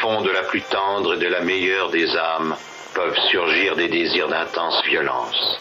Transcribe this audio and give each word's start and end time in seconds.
fond 0.00 0.22
de 0.22 0.30
la 0.30 0.42
plus 0.42 0.62
tendre 0.62 1.14
et 1.14 1.18
de 1.18 1.26
la 1.26 1.40
meilleure 1.40 1.90
des 1.90 2.08
âmes 2.16 2.54
peuvent 2.94 3.18
surgir 3.30 3.76
des 3.76 3.88
désirs 3.88 4.28
d'intense 4.28 4.82
violence. 4.88 5.58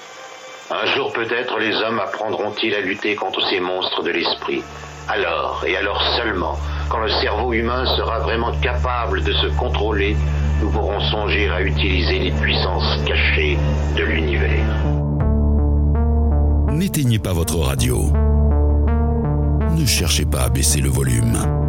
Un 0.71 0.85
jour 0.96 1.13
peut-être 1.13 1.59
les 1.59 1.75
hommes 1.75 1.99
apprendront-ils 1.99 2.73
à 2.73 2.81
lutter 2.81 3.15
contre 3.15 3.47
ces 3.49 3.59
monstres 3.59 4.03
de 4.03 4.11
l'esprit. 4.11 4.63
Alors, 5.07 5.63
et 5.67 5.77
alors 5.77 6.01
seulement, 6.17 6.57
quand 6.89 6.99
le 6.99 7.09
cerveau 7.09 7.53
humain 7.53 7.85
sera 7.95 8.19
vraiment 8.19 8.51
capable 8.61 9.23
de 9.23 9.34
se 9.34 9.48
contrôler, 9.57 10.16
nous 10.61 10.71
pourrons 10.71 10.99
songer 11.11 11.49
à 11.49 11.61
utiliser 11.61 12.20
les 12.20 12.31
puissances 12.31 13.04
cachées 13.05 13.57
de 13.95 14.04
l'univers. 14.04 14.65
N'éteignez 16.71 17.20
pas 17.20 17.33
votre 17.33 17.57
radio. 17.59 18.11
Ne 19.77 19.86
cherchez 19.86 20.25
pas 20.25 20.43
à 20.43 20.49
baisser 20.49 20.81
le 20.81 20.89
volume. 20.89 21.64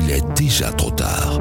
Il 0.00 0.10
est 0.10 0.24
déjà 0.34 0.72
trop 0.72 0.90
tard. 0.90 1.38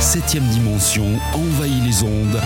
Septième 0.00 0.46
dimension 0.48 1.06
envahit 1.32 1.84
les 1.84 2.02
ondes 2.02 2.40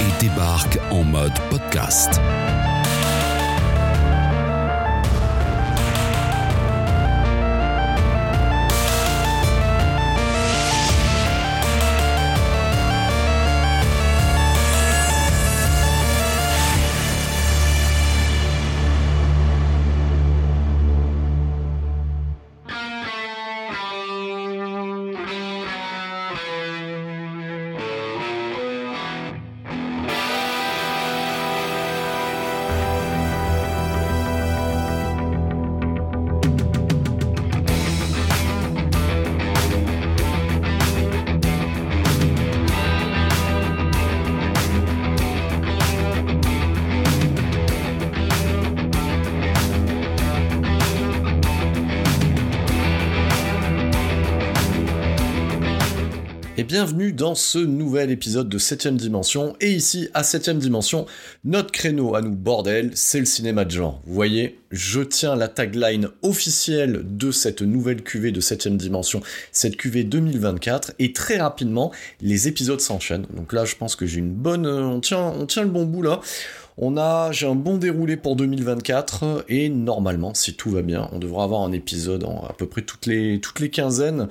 et 0.00 0.20
débarque 0.20 0.78
en 0.90 1.04
mode 1.04 1.38
podcast. 1.50 2.20
Dans 57.16 57.34
ce 57.34 57.58
nouvel 57.58 58.10
épisode 58.10 58.48
de 58.48 58.58
7ème 58.58 58.96
dimension. 58.96 59.56
Et 59.60 59.72
ici, 59.72 60.08
à 60.12 60.22
7ème 60.22 60.58
dimension, 60.58 61.06
notre 61.44 61.72
créneau 61.72 62.14
à 62.14 62.20
nous, 62.20 62.34
bordel, 62.36 62.90
c'est 62.94 63.18
le 63.18 63.24
cinéma 63.24 63.64
de 63.64 63.70
genre. 63.70 64.02
Vous 64.04 64.14
voyez, 64.14 64.60
je 64.70 65.00
tiens 65.00 65.34
la 65.34 65.48
tagline 65.48 66.10
officielle 66.22 67.02
de 67.04 67.30
cette 67.30 67.62
nouvelle 67.62 68.02
cuvée 68.02 68.32
de 68.32 68.40
7ème 68.40 68.76
dimension, 68.76 69.22
cette 69.50 69.76
cuvée 69.76 70.04
2024. 70.04 70.92
Et 70.98 71.14
très 71.14 71.38
rapidement, 71.38 71.90
les 72.20 72.48
épisodes 72.48 72.80
s'enchaînent. 72.80 73.26
Donc 73.34 73.52
là, 73.54 73.64
je 73.64 73.76
pense 73.76 73.96
que 73.96 74.04
j'ai 74.04 74.18
une 74.18 74.32
bonne... 74.32 74.66
On 74.66 75.00
tient, 75.00 75.18
on 75.22 75.46
tient 75.46 75.62
le 75.62 75.70
bon 75.70 75.84
bout 75.84 76.02
là. 76.02 76.20
On 76.78 76.98
a, 76.98 77.32
j'ai 77.32 77.46
un 77.46 77.54
bon 77.54 77.78
déroulé 77.78 78.18
pour 78.18 78.36
2024 78.36 79.46
et 79.48 79.70
normalement, 79.70 80.34
si 80.34 80.54
tout 80.54 80.70
va 80.70 80.82
bien, 80.82 81.08
on 81.12 81.18
devra 81.18 81.44
avoir 81.44 81.62
un 81.62 81.72
épisode 81.72 82.24
en 82.24 82.44
à 82.44 82.52
peu 82.52 82.66
près 82.66 82.82
toutes 82.82 83.06
les 83.06 83.40
toutes 83.40 83.60
les 83.60 83.70
quinzaines. 83.70 84.28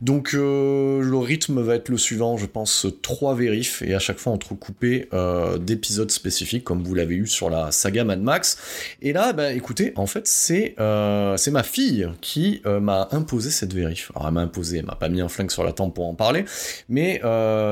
Donc 0.00 0.32
euh, 0.34 1.02
le 1.02 1.18
rythme 1.18 1.60
va 1.60 1.74
être 1.74 1.88
le 1.88 1.98
suivant, 1.98 2.36
je 2.36 2.46
pense 2.46 2.86
trois 3.02 3.34
vérifs 3.34 3.82
et 3.82 3.94
à 3.94 3.98
chaque 3.98 4.18
fois 4.18 4.32
entrecoupé 4.32 5.08
euh, 5.12 5.58
d'épisodes 5.58 6.12
spécifiques 6.12 6.62
comme 6.62 6.84
vous 6.84 6.94
l'avez 6.94 7.16
eu 7.16 7.26
sur 7.26 7.50
la 7.50 7.72
saga 7.72 8.04
Mad 8.04 8.22
Max. 8.22 8.58
Et 9.02 9.12
là, 9.12 9.32
bah 9.32 9.52
écoutez, 9.52 9.92
en 9.96 10.06
fait 10.06 10.28
c'est 10.28 10.76
euh, 10.78 11.36
ma 11.50 11.62
fille 11.64 12.08
qui 12.20 12.62
m'a 12.64 13.08
imposé 13.10 13.50
cette 13.50 13.74
vérif. 13.74 14.12
Alors 14.14 14.28
elle 14.28 14.34
m'a 14.34 14.42
imposé, 14.42 14.78
elle 14.78 14.86
m'a 14.86 14.94
pas 14.94 15.08
mis 15.08 15.20
un 15.20 15.28
flingue 15.28 15.50
sur 15.50 15.64
la 15.64 15.72
tempe 15.72 15.96
pour 15.96 16.06
en 16.06 16.14
parler, 16.14 16.44
mais 16.88 17.20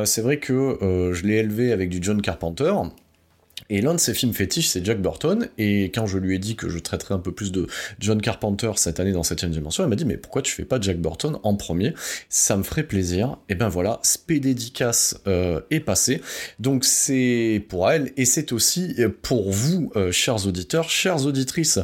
c'est 0.04 0.20
vrai 0.20 0.38
que 0.38 1.12
je 1.12 1.22
l'ai 1.22 1.36
élevé 1.36 1.70
avec 1.70 1.90
du 1.90 1.98
John 2.02 2.20
Carpenter. 2.20 2.72
Et 3.70 3.80
l'un 3.80 3.94
de 3.94 4.00
ses 4.00 4.14
films 4.14 4.32
fétiches, 4.32 4.68
c'est 4.68 4.84
Jack 4.84 5.00
Burton, 5.00 5.48
et 5.58 5.84
quand 5.84 6.06
je 6.06 6.18
lui 6.18 6.34
ai 6.34 6.38
dit 6.38 6.56
que 6.56 6.68
je 6.68 6.78
traiterais 6.78 7.14
un 7.14 7.18
peu 7.18 7.32
plus 7.32 7.52
de 7.52 7.66
John 8.00 8.20
Carpenter 8.20 8.72
cette 8.76 9.00
année 9.00 9.12
dans 9.12 9.22
7ème 9.22 9.50
dimension, 9.50 9.82
elle 9.82 9.90
m'a 9.90 9.96
dit 9.96 10.04
mais 10.04 10.16
pourquoi 10.16 10.42
tu 10.42 10.52
fais 10.52 10.64
pas 10.64 10.80
Jack 10.80 10.98
Burton 10.98 11.38
en 11.42 11.54
premier? 11.54 11.94
Ça 12.28 12.56
me 12.56 12.62
ferait 12.62 12.84
plaisir. 12.84 13.38
Et 13.48 13.54
ben 13.54 13.68
voilà, 13.68 14.00
spé 14.02 14.40
dédicace 14.40 15.20
euh, 15.26 15.60
est 15.70 15.80
passé. 15.80 16.20
Donc 16.58 16.84
c'est 16.84 17.64
pour 17.68 17.90
elle, 17.90 18.12
et 18.16 18.24
c'est 18.24 18.52
aussi 18.52 18.96
pour 19.22 19.50
vous, 19.50 19.90
euh, 19.96 20.12
chers 20.12 20.46
auditeurs, 20.46 20.88
chères 20.88 21.26
auditrices. 21.26 21.80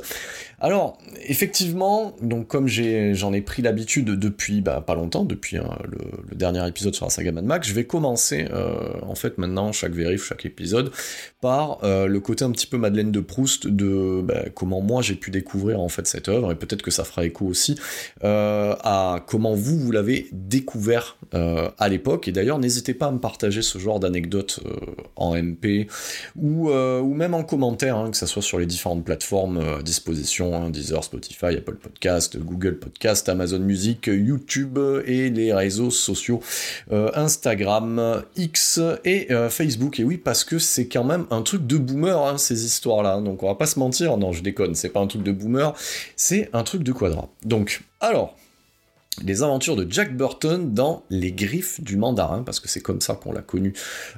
Alors, 0.63 0.97
effectivement, 1.27 2.15
donc 2.23 2.47
comme 2.47 2.69
j'en 2.69 3.33
ai, 3.33 3.41
pris 3.41 3.63
l'habitude 3.63 4.07
depuis 4.07 4.61
bah, 4.61 4.81
pas 4.87 4.95
longtemps, 4.95 5.25
depuis 5.25 5.57
hein, 5.57 5.77
le, 5.89 6.37
dernier 6.37 6.67
épisode 6.69 6.95
sur 6.95 7.05
la 7.05 7.11
saga 7.11 7.33
Mad 7.33 7.45
Max, 7.45 7.67
je 7.67 7.75
vais 7.75 7.83
commencer 7.83 8.47
euh, 8.53 8.93
en 9.03 9.17
fait 9.17 9.39
maintenant 9.39 9.73
chaque 9.73 9.93
vérif, 9.93 10.25
chaque 10.25 10.47
épisode, 10.47 10.93
par 11.41 11.83
euh, 11.83 12.07
le 12.07 12.21
côté 12.21 12.45
un 12.45 12.53
petit 12.53 12.69
peu 12.69 12.79
Madeleine 12.79 13.11
de 13.11 13.19
Proust 13.19 13.67
de 13.67 14.23
bah, 14.23 14.45
comment 14.55 14.81
moi 14.81 15.03
j'ai 15.03 15.17
pu 15.17 15.33
découvrir 15.33 15.81
en 15.81 15.89
fait 15.89 16.07
cette 16.07 16.29
œuvre, 16.29 16.53
et 16.53 16.55
peut-être 16.55 16.83
que 16.83 16.93
ça 16.93 17.03
fera 17.03 17.25
écho 17.25 17.45
aussi 17.45 17.77
euh, 18.23 18.77
à 18.85 19.25
comment 19.27 19.55
vous, 19.55 19.77
vous 19.77 19.91
l'avez 19.91 20.29
découvert 20.31 21.17
à 21.33 21.89
l'époque, 21.89 22.29
et 22.29 22.33
d'ailleurs 22.33 22.59
n'hésitez 22.61 22.95
pas 22.95 23.07
à 23.07 23.11
me 23.11 23.19
partager 23.19 23.63
ce 23.63 23.79
genre 23.79 23.99
d'anecdotes 23.99 24.61
en 25.17 25.35
MP, 25.35 25.89
ou, 26.37 26.69
même 26.69 27.35
en 27.35 27.43
commentaire, 27.43 27.97
hein, 27.97 28.11
que 28.11 28.17
ce 28.17 28.27
soit 28.27 28.43
sur 28.43 28.59
les 28.59 28.67
différentes 28.67 29.05
plateformes 29.05 29.59
à 29.59 29.83
disposition 29.83 30.52
Hein, 30.53 30.71
Deezer, 30.71 31.03
Spotify, 31.03 31.57
Apple 31.57 31.77
Podcast, 31.77 32.39
Google 32.39 32.79
Podcast, 32.79 33.29
Amazon 33.29 33.61
Music, 33.61 34.07
YouTube 34.07 34.79
et 35.07 35.31
les 35.31 35.53
réseaux 35.53 35.91
sociaux 35.91 36.41
euh, 36.93 37.11
Instagram, 37.15 38.23
X 38.37 38.81
et 39.05 39.33
euh, 39.33 39.49
Facebook. 39.49 40.01
Et 40.01 40.05
oui, 40.05 40.19
parce 40.19 40.45
que 40.45 40.59
c'est 40.59 40.89
quand 40.89 41.05
même 41.05 41.27
un 41.31 41.43
truc 41.43 41.67
de 41.67 41.79
boomer, 41.79 42.19
hein, 42.27 42.39
ces 42.39 42.65
histoires-là. 42.65 43.21
Donc 43.21 43.43
on 43.43 43.47
va 43.47 43.55
pas 43.55 43.67
se 43.67 43.79
mentir, 43.79 44.17
non, 44.17 44.33
je 44.33 44.43
déconne, 44.43 44.75
c'est 44.75 44.91
pas 44.91 45.01
un 45.01 45.07
truc 45.07 45.23
de 45.23 45.33
boomer, 45.33 45.75
c'est 46.17 46.51
un 46.53 46.63
truc 46.63 46.83
de 46.83 46.93
quadra. 46.93 47.29
Donc, 47.45 47.83
alors, 48.01 48.37
les 49.25 49.43
aventures 49.43 49.77
de 49.77 49.87
Jack 49.91 50.17
Burton 50.17 50.73
dans 50.73 51.05
Les 51.11 51.33
Griffes 51.33 51.83
du 51.83 51.97
Mandarin, 51.97 52.43
parce 52.43 52.61
que 52.61 52.69
c'est 52.69 52.81
comme 52.81 53.01
ça 53.03 53.15
qu'on 53.15 53.33
l'a 53.33 53.43
connu 53.43 53.75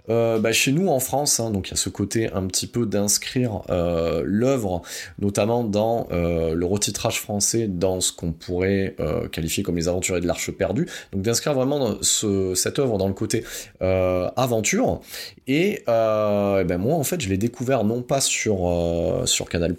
euh, 0.09 0.39
bah, 0.39 0.53
chez 0.53 0.71
nous 0.71 0.89
en 0.89 1.01
France. 1.01 1.41
Hein, 1.41 1.51
donc 1.51 1.69
il 1.69 1.71
y 1.73 1.75
a 1.75 1.77
ce 1.77 1.89
côté 1.89 2.31
un 2.33 2.47
petit 2.47 2.69
peu 2.69 2.87
d'inscrire 2.87 3.63
euh, 3.71 4.23
l'œuvre, 4.25 4.83
notamment 5.19 5.65
dans 5.65 6.07
euh, 6.13 6.55
le 6.55 6.67
retitrage 6.67 7.21
français, 7.21 7.67
dans 7.67 8.01
ce 8.01 8.13
qu'on 8.13 8.33
pourrait 8.33 8.97
qualifier 9.33 9.63
comme 9.63 9.77
les 9.77 9.89
aventuriers 9.89 10.21
de 10.21 10.27
l'Arche 10.27 10.51
perdue. 10.53 10.87
Donc 11.13 11.23
d'inscrire 11.23 11.55
vraiment 11.55 11.99
cette 12.03 12.79
œuvre 12.79 12.99
dans 12.99 13.09
le 13.09 13.15
côté 13.15 13.45
aventure. 13.81 15.01
Et, 15.47 15.83
ben 15.87 16.79
moi, 16.79 16.95
en 16.95 17.05
fait, 17.05 17.21
je 17.21 17.29
l'ai 17.29 17.37
découvert 17.37 17.85
non 17.85 18.03
pas 18.03 18.21
sur, 18.21 19.23
sur 19.25 19.49
Canal+, 19.49 19.75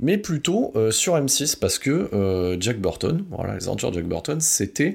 mais 0.00 0.18
plutôt 0.18 0.72
sur 0.90 1.16
M6, 1.16 1.58
parce 1.58 1.78
que 1.78 2.56
Jack 2.60 2.80
Burton, 2.80 3.24
voilà, 3.30 3.54
les 3.54 3.66
aventures 3.66 3.90
de 3.90 3.96
Jack 3.96 4.08
Burton, 4.08 4.37
c'était, 4.40 4.94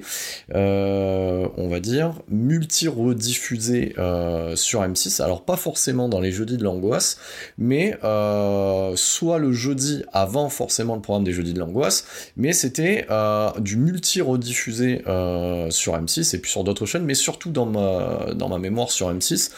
euh, 0.54 1.48
on 1.56 1.68
va 1.68 1.80
dire, 1.80 2.14
multi-rediffusé 2.28 3.94
euh, 3.98 4.56
sur 4.56 4.82
M6. 4.82 5.22
Alors 5.22 5.44
pas 5.44 5.56
forcément 5.56 6.08
dans 6.08 6.20
les 6.20 6.32
jeudis 6.32 6.56
de 6.56 6.64
l'angoisse, 6.64 7.18
mais 7.58 7.96
euh, 8.04 8.92
soit 8.96 9.38
le 9.38 9.52
jeudi 9.52 10.02
avant 10.12 10.48
forcément 10.48 10.94
le 10.94 11.02
programme 11.02 11.24
des 11.24 11.32
jeudis 11.32 11.52
de 11.52 11.60
l'angoisse, 11.60 12.04
mais 12.36 12.52
c'était 12.52 13.06
du 13.60 13.76
multi-rediffusé 13.76 15.02
sur 15.70 15.96
M6 15.96 16.34
et 16.34 16.38
puis 16.38 16.50
sur 16.50 16.64
d'autres 16.64 16.86
chaînes, 16.86 17.04
mais 17.04 17.14
surtout 17.14 17.50
dans 17.50 17.66
ma, 17.66 18.32
dans 18.34 18.48
ma 18.48 18.58
mémoire 18.58 18.90
sur 18.90 19.12
M6. 19.12 19.50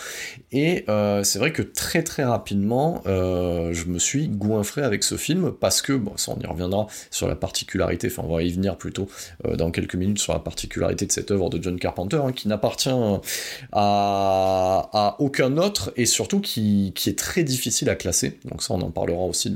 Et 0.52 0.84
c'est 1.22 1.38
vrai 1.38 1.52
que 1.52 1.62
très 1.62 2.02
très 2.02 2.24
rapidement, 2.24 3.02
je 3.06 3.84
me 3.86 3.98
suis 3.98 4.28
goinfré 4.28 4.82
avec 4.82 5.02
ce 5.02 5.16
film 5.16 5.52
parce 5.52 5.82
que, 5.82 5.92
bon, 5.92 6.16
ça 6.16 6.32
on 6.36 6.40
y 6.40 6.46
reviendra 6.46 6.86
sur 7.10 7.28
la 7.28 7.36
particularité, 7.36 8.08
enfin 8.10 8.22
on 8.26 8.34
va 8.34 8.42
y 8.42 8.52
venir 8.52 8.76
plutôt 8.76 9.08
dans 9.44 9.70
quelques 9.76 9.94
minutes 9.94 10.18
sur 10.18 10.32
la 10.32 10.38
particularité 10.38 11.04
de 11.04 11.12
cette 11.12 11.30
œuvre 11.30 11.50
de 11.50 11.62
John 11.62 11.78
Carpenter, 11.78 12.18
hein, 12.24 12.32
qui 12.32 12.48
n'appartient 12.48 12.88
à, 13.72 15.16
aucun 15.18 15.58
autre 15.58 15.92
et 15.96 16.06
surtout 16.06 16.40
qui, 16.40 16.94
est 17.06 17.18
très 17.18 17.44
difficile 17.44 17.90
à 17.90 17.94
classer. 17.94 18.38
Donc 18.46 18.62
ça, 18.62 18.72
on 18.72 18.80
en 18.80 18.90
parlera 18.90 19.22
aussi 19.22 19.52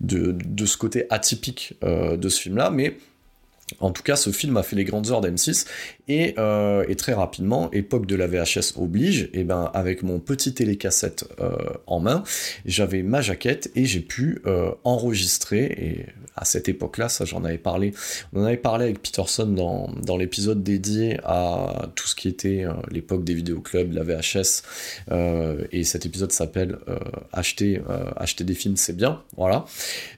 de, 0.00 0.66
ce 0.66 0.76
côté 0.76 1.06
atypique 1.10 1.74
euh, 1.84 2.16
de 2.16 2.28
ce 2.28 2.40
film-là, 2.40 2.70
mais 2.70 2.96
en 3.78 3.90
tout 3.90 4.02
cas, 4.02 4.16
ce 4.16 4.30
film 4.30 4.56
a 4.56 4.62
fait 4.62 4.76
les 4.76 4.84
grandes 4.84 5.10
heures 5.10 5.20
d'M6 5.20 5.66
euh, 6.38 6.84
et, 6.88 6.96
très 6.96 7.12
rapidement, 7.12 7.70
époque 7.72 8.06
de 8.06 8.16
la 8.16 8.26
VHS 8.26 8.74
oblige, 8.76 9.28
et 9.32 9.44
ben 9.44 9.70
avec 9.74 10.02
mon 10.02 10.18
petit 10.18 10.54
télécassette 10.54 11.24
euh, 11.40 11.56
en 11.86 12.00
main, 12.00 12.22
j'avais 12.64 13.02
ma 13.02 13.20
jaquette 13.20 13.70
et 13.76 13.84
j'ai 13.84 14.00
pu 14.00 14.40
euh, 14.46 14.70
enregistrer 14.84 15.64
et 15.64 16.06
à 16.34 16.44
cette 16.44 16.68
époque-là, 16.68 17.08
ça 17.08 17.24
j'en 17.24 17.44
avais 17.44 17.58
parlé, 17.58 17.92
on 18.32 18.42
en 18.42 18.44
avait 18.44 18.56
parlé 18.56 18.84
avec 18.84 19.02
Peterson 19.02 19.46
dans, 19.46 19.90
dans 20.02 20.16
l'épisode 20.16 20.62
dédié 20.62 21.18
à 21.24 21.90
tout 21.94 22.08
ce 22.08 22.14
qui 22.14 22.28
était 22.28 22.64
l'époque 22.90 23.22
des 23.22 23.34
vidéoclubs, 23.34 23.92
la 23.92 24.02
VHS, 24.02 24.62
et 25.72 25.84
cet 25.84 26.06
épisode 26.06 26.32
s'appelle 26.32 26.78
acheter, 27.32 27.82
acheter 28.16 28.44
des 28.44 28.54
films 28.54 28.76
c'est 28.76 28.96
bien, 28.96 29.20
voilà. 29.36 29.66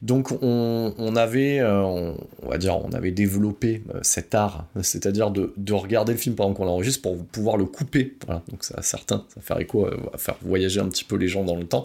Donc 0.02 0.30
on, 0.40 0.94
on 0.96 1.16
avait, 1.16 1.60
on, 1.64 2.16
va 2.48 2.58
dire, 2.58 2.76
on 2.76 2.92
avait 2.92 3.10
développé 3.10 3.82
cet 4.02 4.36
art, 4.36 4.66
c'est-à-dire 4.82 5.32
de, 5.32 5.52
de, 5.56 5.72
regarder 5.84 6.12
le 6.12 6.18
film 6.18 6.34
pendant 6.34 6.54
qu'on 6.54 6.64
l'enregistre 6.64 7.02
pour 7.02 7.24
pouvoir 7.26 7.56
le 7.56 7.64
couper, 7.64 8.16
voilà. 8.26 8.42
Donc 8.48 8.64
ça, 8.64 8.82
certains, 8.82 9.24
ça 9.28 9.36
va 9.36 9.42
faire 9.42 9.60
écho, 9.60 9.86
va 9.86 10.18
faire 10.18 10.36
voyager 10.42 10.80
un 10.80 10.88
petit 10.88 11.04
peu 11.04 11.16
les 11.16 11.28
gens 11.28 11.44
dans 11.44 11.56
le 11.56 11.64
temps, 11.64 11.84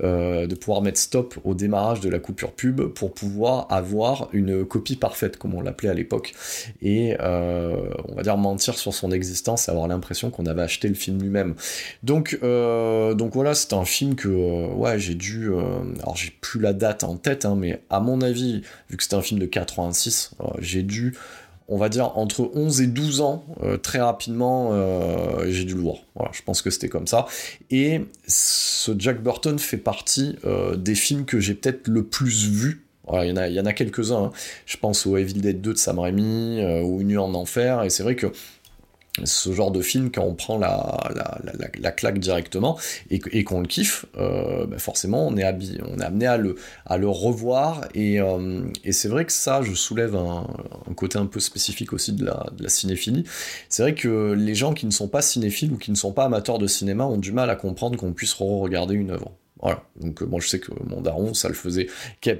de 0.00 0.54
pouvoir 0.54 0.82
mettre 0.82 0.98
stop 0.98 1.38
au 1.44 1.54
démarrage 1.54 2.00
de 2.00 2.08
la 2.08 2.18
coupure 2.18 2.52
pub 2.52 2.82
pour 2.82 3.12
pouvoir 3.12 3.66
avoir 3.70 4.28
une 4.32 4.64
copie 4.64 4.96
parfaite, 4.96 5.36
comme 5.36 5.54
on 5.54 5.60
l'appelait 5.60 5.88
à 5.88 5.94
l'époque, 5.94 6.32
et 6.82 7.16
euh, 7.20 7.90
on 8.08 8.14
va 8.14 8.22
dire 8.22 8.36
mentir 8.36 8.78
sur 8.78 8.94
son 8.94 9.10
existence 9.12 9.68
avoir 9.68 9.88
l'impression 9.88 10.30
qu'on 10.30 10.46
avait 10.46 10.62
acheté 10.62 10.88
le 10.88 10.94
film 10.94 11.20
lui-même. 11.20 11.54
Donc, 12.02 12.38
euh, 12.42 13.14
donc 13.14 13.34
voilà, 13.34 13.54
c'est 13.54 13.72
un 13.72 13.84
film 13.84 14.14
que 14.14 14.28
euh, 14.28 14.66
ouais, 14.74 14.98
j'ai 14.98 15.14
dû. 15.14 15.50
alors 16.02 16.16
j'ai 16.16 16.32
plus 16.40 16.60
la 16.60 16.72
date 16.72 17.04
en 17.04 17.16
tête, 17.16 17.44
hein, 17.44 17.56
mais 17.56 17.82
à 17.90 18.00
mon 18.00 18.20
avis, 18.20 18.62
vu 18.88 18.96
que 18.96 19.02
c'était 19.02 19.16
un 19.16 19.22
film 19.22 19.40
de 19.40 19.46
86, 19.46 20.32
j'ai 20.58 20.82
dû 20.82 21.16
on 21.70 21.76
va 21.76 21.88
dire 21.88 22.18
entre 22.18 22.50
11 22.52 22.82
et 22.82 22.86
12 22.88 23.20
ans, 23.20 23.44
euh, 23.62 23.78
très 23.78 24.00
rapidement, 24.00 24.70
euh, 24.72 25.46
j'ai 25.48 25.64
dû 25.64 25.74
le 25.74 25.80
voir. 25.80 25.98
Voilà, 26.16 26.30
je 26.34 26.42
pense 26.42 26.62
que 26.62 26.70
c'était 26.70 26.88
comme 26.88 27.06
ça. 27.06 27.26
Et 27.70 28.02
ce 28.26 28.92
Jack 28.98 29.22
Burton 29.22 29.58
fait 29.58 29.76
partie 29.76 30.36
euh, 30.44 30.76
des 30.76 30.96
films 30.96 31.24
que 31.24 31.38
j'ai 31.38 31.54
peut-être 31.54 31.86
le 31.86 32.02
plus 32.02 32.48
vu. 32.48 32.84
il 33.12 33.28
y 33.28 33.32
en 33.32 33.36
a, 33.36 33.48
y 33.48 33.60
en 33.60 33.66
a 33.66 33.72
quelques-uns. 33.72 34.24
Hein. 34.24 34.32
Je 34.66 34.76
pense 34.76 35.06
au 35.06 35.16
Evil 35.16 35.40
Dead 35.40 35.60
2 35.60 35.72
de 35.72 35.78
Sam 35.78 36.00
Raimi, 36.00 36.60
ou 36.82 37.00
Une 37.00 37.08
nuit 37.08 37.18
en 37.18 37.34
enfer, 37.34 37.84
et 37.84 37.90
c'est 37.90 38.02
vrai 38.02 38.16
que 38.16 38.26
ce 39.24 39.52
genre 39.52 39.70
de 39.70 39.82
film, 39.82 40.10
quand 40.10 40.22
on 40.22 40.34
prend 40.34 40.58
la, 40.58 40.98
la, 41.78 41.90
claque 41.92 42.18
directement 42.18 42.78
et, 43.10 43.44
qu'on 43.44 43.60
le 43.60 43.66
kiffe, 43.66 44.06
euh, 44.16 44.66
ben 44.66 44.78
forcément 44.78 45.26
on 45.26 45.36
est, 45.36 45.44
on 45.44 45.98
est 45.98 46.04
amené 46.04 46.26
à 46.26 46.36
le, 46.36 46.56
à 46.86 46.96
le 46.96 47.08
revoir. 47.08 47.88
Euh, 47.96 48.62
et, 48.84 48.92
c'est 48.92 49.08
vrai 49.08 49.24
que 49.24 49.32
ça, 49.32 49.62
je 49.62 49.74
soulève 49.74 50.14
un, 50.14 50.46
côté 50.94 51.18
un 51.18 51.26
peu 51.26 51.40
spécifique 51.40 51.92
aussi 51.92 52.12
de 52.12 52.24
la, 52.24 52.46
de 52.56 52.62
la 52.62 52.68
cinéphilie. 52.68 53.24
C'est 53.68 53.82
vrai 53.82 53.94
que 53.94 54.32
les 54.32 54.54
gens 54.54 54.74
qui 54.74 54.86
ne 54.86 54.92
sont 54.92 55.08
pas 55.08 55.22
cinéphiles 55.22 55.72
ou 55.72 55.76
qui 55.76 55.90
ne 55.90 55.96
sont 55.96 56.12
pas 56.12 56.24
amateurs 56.24 56.58
de 56.58 56.66
cinéma 56.66 57.04
ont 57.04 57.18
du 57.18 57.32
mal 57.32 57.50
à 57.50 57.56
comprendre 57.56 57.98
qu'on 57.98 58.12
puisse 58.12 58.34
re-regarder 58.34 58.94
une 58.94 59.10
œuvre. 59.10 59.32
Donc, 60.00 60.22
moi, 60.22 60.38
euh, 60.38 60.40
je 60.40 60.48
sais 60.48 60.58
que 60.58 60.72
mon 60.86 61.00
daron, 61.00 61.34
ça 61.34 61.48
le 61.48 61.54
faisait, 61.54 61.88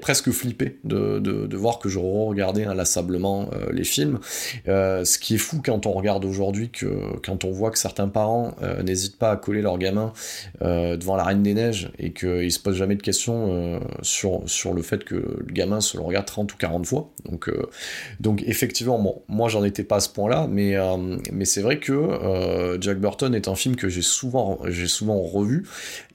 presque 0.01 0.31
flippé 0.31 0.79
de, 0.83 1.55
voir 1.55 1.79
que 1.79 1.89
je 1.89 1.99
regardais 1.99 2.65
inlassablement 2.65 3.49
euh, 3.53 3.71
les 3.71 3.83
films. 3.83 4.19
Euh, 4.67 5.05
ce 5.05 5.19
qui 5.19 5.35
est 5.35 5.39
fou 5.39 5.61
quand 5.63 5.85
on 5.85 5.91
regarde 5.91 6.25
aujourd'hui, 6.25 6.69
que 6.69 7.17
quand 7.23 7.45
on 7.45 7.51
voit 7.51 7.71
que 7.71 7.77
certains 7.77 8.07
parents 8.07 8.55
n'hésitent 8.83 9.17
pas 9.17 9.31
à 9.31 9.35
coller 9.35 9.61
leur 9.61 9.77
gamin 9.77 10.13
devant 10.61 11.15
la 11.15 11.23
Reine 11.23 11.43
des 11.43 11.53
Neiges 11.53 11.91
et 11.99 12.11
qu'ils 12.11 12.51
se 12.51 12.59
posent 12.59 12.75
jamais 12.75 12.95
de 12.95 13.01
questions 13.01 13.79
sur, 14.01 14.73
le 14.73 14.81
fait 14.81 15.03
que 15.03 15.15
le 15.15 15.53
gamin 15.53 15.81
se 15.81 15.97
le 15.97 16.03
regarde 16.03 16.25
30 16.25 16.53
ou 16.53 16.57
40 16.57 16.85
fois. 16.85 17.09
Donc, 18.19 18.43
effectivement, 18.45 19.21
moi, 19.27 19.49
j'en 19.49 19.63
étais 19.63 19.83
pas 19.83 19.97
à 19.97 19.99
ce 19.99 20.09
point-là, 20.09 20.47
mais, 20.49 20.75
c'est 21.45 21.61
vrai 21.61 21.79
que 21.79 22.77
Jack 22.79 22.99
Burton 22.99 23.35
est 23.35 23.47
un 23.47 23.55
film 23.55 23.75
que 23.75 23.89
j'ai 23.89 24.01
souvent, 24.01 24.59
souvent 24.87 25.21
revu 25.21 25.65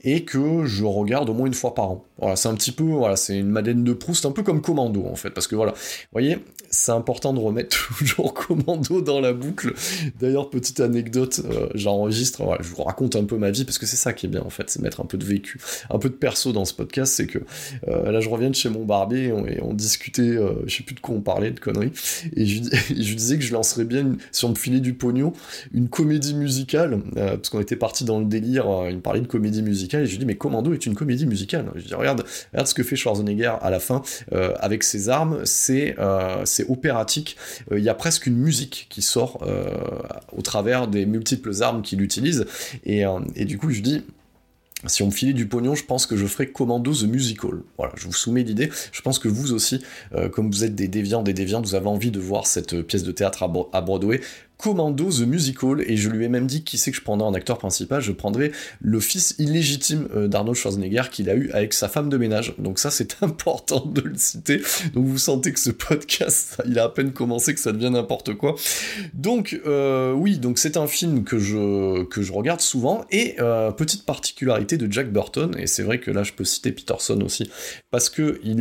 et 0.03 0.25
que 0.25 0.65
je 0.65 0.85
regarde 1.01 1.31
au 1.31 1.35
moins 1.35 1.47
une 1.47 1.55
fois 1.55 1.75
par 1.75 1.91
an. 1.91 2.06
Voilà, 2.19 2.35
c'est 2.37 2.49
un 2.49 2.55
petit 2.55 2.73
peu, 2.73 2.85
voilà, 2.85 3.15
c'est 3.17 3.39
une 3.39 3.51
Madeleine 3.51 3.85
de 3.85 3.93
Proust, 3.93 4.25
un 4.25 4.33
peu 4.33 4.43
comme 4.43 4.63
Commando 4.63 5.05
en 5.05 5.17
fait, 5.17 5.31
parce 5.31 5.47
que 5.47 5.55
voilà, 5.55 5.73
vous 5.73 6.13
voyez, 6.13 6.39
c'est 6.71 6.93
important 6.93 7.35
de 7.35 7.41
remettre 7.41 7.95
toujours 7.99 8.33
Commando 8.33 9.03
dans 9.03 9.21
la 9.21 9.35
boucle. 9.35 9.75
D'ailleurs, 10.19 10.49
petite 10.49 10.81
anecdote, 10.81 11.43
euh, 11.45 11.69
j'enregistre, 11.75 12.43
je 12.61 12.69
vous 12.69 12.83
raconte 12.83 13.17
un 13.17 13.25
peu 13.25 13.37
ma 13.37 13.51
vie, 13.51 13.65
parce 13.65 13.77
que 13.77 13.85
c'est 13.85 13.97
ça 13.97 14.15
qui 14.15 14.27
est 14.27 14.29
bien 14.31 14.41
en 14.41 14.51
fait, 14.51 14.71
c'est 14.71 14.81
mettre 14.81 15.03
un 15.03 15.05
peu 15.05 15.19
de 15.19 15.25
vécu, 15.25 15.61
un 15.91 15.99
peu 15.99 16.09
de 16.09 16.15
perso 16.15 16.53
dans 16.53 16.65
ce 16.65 16.73
podcast, 16.73 17.13
c'est 17.13 17.27
que 17.27 17.41
euh, 17.89 18.11
là 18.11 18.21
je 18.21 18.31
reviens 18.31 18.49
de 18.49 18.55
chez 18.55 18.71
mon 18.71 18.85
barbier 18.85 19.25
et 19.49 19.61
on, 19.63 19.75
discutait, 19.75 20.23
euh, 20.23 20.55
je 20.67 20.75
sais 20.75 20.83
plus 20.85 20.95
de 20.95 21.01
quoi 21.01 21.15
on 21.15 21.21
parlait, 21.21 21.51
de 21.51 21.61
conneries, 21.61 21.93
et 22.35 22.47
je, 22.47 22.61
disais 22.93 23.37
que 23.37 23.45
je 23.45 23.53
lancerais 23.53 23.85
bien, 23.85 24.17
si 24.33 24.47
on 24.47 24.51
me 24.51 24.55
filait 24.55 24.81
du 24.81 24.95
pognon, 24.95 25.35
une 25.75 25.89
comédie 25.89 26.35
musicale, 26.35 27.03
parce 27.15 27.51
qu'on 27.51 27.61
était 27.61 27.77
parti 27.77 28.05
dans 28.05 28.19
le 28.19 28.25
délire, 28.25 28.67
il 28.89 28.97
me 28.97 29.01
parlait 29.03 29.21
de 29.21 29.27
comédie 29.27 29.63
musicale, 29.63 30.05
et 30.05 30.07
je 30.07 30.13
lui 30.13 30.19
dis 30.19 30.25
mais 30.25 30.37
Commando 30.37 30.73
est 30.73 30.87
une 30.87 30.95
comédie 30.95 31.27
musicale. 31.27 31.71
Je 31.75 31.87
dis 31.87 31.95
regarde, 32.07 32.25
regarde 32.53 32.69
ce 32.69 32.75
que 32.75 32.83
fait 32.83 32.97
Schwarzenegger 32.97 33.55
à 33.61 33.71
la 33.71 33.81
fin 33.81 34.03
avec 34.61 34.83
ses 34.83 35.09
armes, 35.09 35.41
c'est 35.45 35.97
c'est 36.45 36.69
opératique. 36.71 37.37
Euh, 37.73 37.79
il 37.79 37.85
y 37.85 37.89
a 37.89 37.95
presque 37.95 38.27
une 38.27 38.37
musique 38.37 38.87
qui 38.89 39.03
sort 39.03 39.43
euh, 39.43 39.69
au 40.33 40.43
travers 40.43 40.89
des 40.89 41.07
multiples 41.07 41.63
armes 41.63 41.83
qu'il 41.83 42.01
utilise. 42.01 42.47
Et, 42.85 43.05
euh, 43.05 43.21
du 43.37 43.59
coup, 43.59 43.71
je 43.71 43.81
dis, 43.81 44.05
si 44.87 45.03
on 45.03 45.07
me 45.07 45.11
filait 45.11 45.33
du 45.33 45.47
pognon, 45.47 45.75
je 45.75 45.85
pense 45.85 46.07
que 46.07 46.17
je 46.17 46.27
ferais 46.27 46.47
Commando 46.47 46.93
the 46.93 47.05
Musical. 47.05 47.63
Voilà, 47.79 47.93
je 47.97 48.07
vous 48.07 48.13
soumets 48.13 48.43
l'idée. 48.43 48.71
Je 48.93 49.01
pense 49.01 49.19
que 49.19 49.27
vous 49.27 49.53
aussi, 49.53 49.83
comme 50.33 50.51
vous 50.51 50.65
êtes 50.65 50.75
des 50.75 50.87
déviants, 50.87 51.23
des 51.23 51.33
déviants, 51.33 51.63
vous 51.63 51.75
avez 51.75 51.89
envie 51.89 52.11
de 52.11 52.21
voir 52.21 52.47
cette 52.47 52.83
pièce 52.83 53.03
de 53.03 53.11
théâtre 53.11 53.49
à 53.73 53.81
Broadway. 53.81 54.21
Commando 54.59 55.11
The 55.11 55.27
Musical, 55.27 55.83
et 55.87 55.97
je 55.97 56.09
lui 56.09 56.25
ai 56.25 56.29
même 56.29 56.47
dit 56.47 56.65
qui 56.65 56.79
c'est 56.79 56.91
que 56.91 56.97
je 56.97 57.03
prendrais 57.03 57.29
en 57.29 57.35
acteur 57.35 57.59
principal, 57.59 58.01
je 58.01 58.13
prendrais 58.13 58.53
le 58.81 59.01
fils 59.01 59.35
illégitime 59.39 60.09
euh, 60.15 60.29
d'Arnold 60.29 60.57
Schwarzenegger 60.57 61.05
qu'il 61.11 61.29
a 61.31 61.35
eu 61.35 61.51
avec 61.53 61.73
sa 61.73 61.89
femme 61.89 62.09
de 62.09 62.17
ménage. 62.17 62.55
Donc 62.59 62.79
ça 62.79 62.91
c'est 62.91 63.17
important 63.23 63.85
de 63.85 64.01
le 64.01 64.17
citer. 64.17 64.61
Donc 64.95 65.07
vous 65.07 65.19
sentez 65.19 65.53
que 65.53 65.61
ce 65.61 65.71
podcast, 65.71 66.63
il 66.67 66.79
a 66.79 66.85
à 66.85 66.89
peine 66.89 67.13
commencé, 67.13 67.55
que 67.55 67.61
ça 67.61 67.73
devient 67.73 67.91
n'importe 67.91 68.35
quoi. 68.35 68.55
Donc 69.15 69.61
euh, 69.67 70.13
oui, 70.13 70.39
donc 70.39 70.59
c'est 70.59 70.77
un 70.77 70.87
film 70.87 71.25
que 71.25 71.39
je, 71.39 72.05
que 72.05 72.21
regarde 72.33 72.61
souvent, 72.61 73.05
et 73.11 73.37
euh, 73.41 73.71
petite 73.71 74.05
particularité 74.05 74.77
de 74.77 74.91
Jack 74.91 75.13
Burton, 75.13 75.55
et 75.59 75.67
c'est 75.67 75.83
vrai 75.83 76.01
que 76.01 76.11
là 76.11 76.23
je 76.23 76.33
peux 76.33 76.45
citer 76.45 76.73
Peterson 76.73 77.21
aussi, 77.23 77.51
parce 77.91 78.11
que 78.11 78.41
il, 78.45 78.57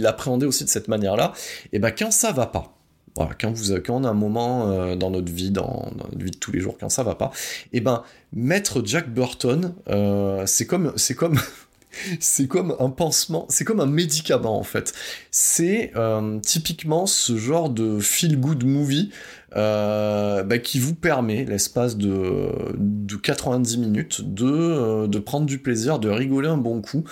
l'appréhendait 0.00 0.46
aussi 0.46 0.64
de 0.64 0.68
cette 0.68 0.88
manière-là, 0.88 1.32
et 1.72 1.78
ben 1.78 1.90
quand 1.90 2.10
ça 2.10 2.32
va 2.32 2.46
pas, 2.46 2.77
quand, 3.14 3.52
vous, 3.52 3.74
quand 3.80 3.96
on 3.96 4.04
a 4.04 4.10
un 4.10 4.14
moment 4.14 4.70
euh, 4.70 4.96
dans 4.96 5.10
notre 5.10 5.32
vie, 5.32 5.50
dans, 5.50 5.90
notre 5.96 6.24
vie 6.24 6.30
de 6.30 6.36
tous 6.36 6.52
les 6.52 6.60
jours, 6.60 6.76
quand 6.78 6.88
ça 6.88 7.02
va 7.02 7.14
pas, 7.14 7.30
et 7.72 7.78
eh 7.78 7.80
ben 7.80 8.02
mettre 8.32 8.82
Jack 8.84 9.12
Burton, 9.12 9.74
euh, 9.88 10.44
c'est 10.46 10.66
comme, 10.66 10.92
c'est 10.96 11.14
comme, 11.14 11.38
c'est 12.20 12.46
comme 12.46 12.76
un 12.78 12.90
pansement, 12.90 13.46
c'est 13.48 13.64
comme 13.64 13.80
un 13.80 13.86
médicament 13.86 14.58
en 14.58 14.64
fait. 14.64 14.92
C'est 15.30 15.92
euh, 15.96 16.38
typiquement 16.40 17.06
ce 17.06 17.36
genre 17.36 17.70
de 17.70 17.98
feel 18.00 18.38
good 18.38 18.64
movie 18.64 19.10
euh, 19.56 20.42
bah, 20.42 20.58
qui 20.58 20.78
vous 20.78 20.94
permet, 20.94 21.44
l'espace 21.44 21.96
de, 21.96 22.50
de 22.76 23.16
90 23.16 23.78
minutes, 23.78 24.20
de, 24.22 24.46
euh, 24.46 25.06
de 25.06 25.18
prendre 25.18 25.46
du 25.46 25.58
plaisir, 25.58 25.98
de 25.98 26.10
rigoler 26.10 26.48
un 26.48 26.58
bon 26.58 26.82
coup 26.82 27.04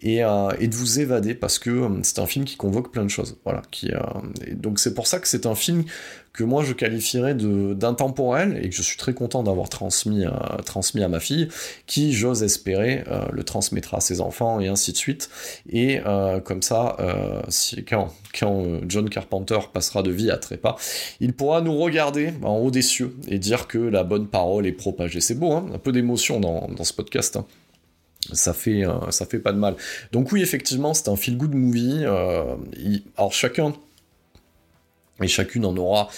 et, 0.00 0.24
euh, 0.24 0.50
et 0.60 0.68
de 0.68 0.74
vous 0.74 1.00
évader 1.00 1.34
parce 1.34 1.58
que 1.58 1.88
c'est 2.02 2.20
un 2.20 2.26
film 2.26 2.44
qui 2.44 2.56
convoque 2.56 2.92
plein 2.92 3.04
de 3.04 3.10
choses. 3.10 3.38
Voilà, 3.44 3.62
qui, 3.70 3.90
donc 4.52 4.78
c'est 4.78 4.94
pour 4.94 5.06
ça 5.06 5.18
que 5.18 5.26
c'est 5.26 5.46
un 5.46 5.54
film 5.54 5.84
que 6.32 6.44
moi 6.44 6.64
je 6.64 6.72
qualifierais 6.72 7.34
d'intemporel 7.34 8.60
et 8.62 8.68
que 8.68 8.74
je 8.74 8.82
suis 8.82 8.96
très 8.96 9.14
content 9.14 9.42
d'avoir 9.42 9.68
transmis, 9.68 10.24
transmis 10.64 11.02
à 11.02 11.08
ma 11.08 11.20
fille, 11.20 11.48
qui, 11.86 12.12
j'ose 12.12 12.42
espérer, 12.42 13.04
le 13.32 13.42
transmettra 13.42 13.98
à 13.98 14.00
ses 14.00 14.20
enfants 14.20 14.60
et 14.60 14.68
ainsi 14.68 14.92
de 14.92 14.96
suite. 14.96 15.28
Et 15.72 16.00
comme 16.44 16.62
ça, 16.62 16.96
si, 17.48 17.84
quand, 17.84 18.12
quand 18.38 18.64
John 18.86 19.10
Carpenter 19.10 19.58
passera 19.72 20.02
de 20.02 20.10
vie 20.10 20.30
à 20.30 20.38
trépas, 20.38 20.76
il 21.20 21.32
pourra 21.32 21.60
nous 21.60 21.76
regarder 21.76 22.32
en 22.42 22.58
haut 22.58 22.70
des 22.70 22.82
cieux 22.82 23.14
et 23.28 23.38
dire 23.38 23.66
que 23.66 23.78
la 23.78 24.04
bonne 24.04 24.28
parole 24.28 24.66
est 24.66 24.72
propagée. 24.72 25.20
C'est 25.20 25.34
beau, 25.34 25.52
hein 25.52 25.66
un 25.74 25.78
peu 25.78 25.92
d'émotion 25.92 26.40
dans, 26.40 26.84
ce 26.84 26.92
podcast. 26.92 27.36
Hein. 27.36 27.46
ça 28.32 28.52
fait, 28.52 28.84
euh, 28.84 29.10
ça 29.10 29.26
fait 29.26 29.38
pas 29.38 29.52
de 29.52 29.58
mal. 29.58 29.76
Donc 30.12 30.32
oui, 30.32 30.42
effectivement, 30.42 30.94
c'est 30.94 31.08
un 31.08 31.16
feel-good 31.16 31.54
movie. 31.54 32.02
Euh, 32.04 32.56
alors 33.16 33.32
chacun 33.32 33.72
et 35.22 35.28
chacune 35.28 35.64
en 35.64 35.76
aura 35.76 36.08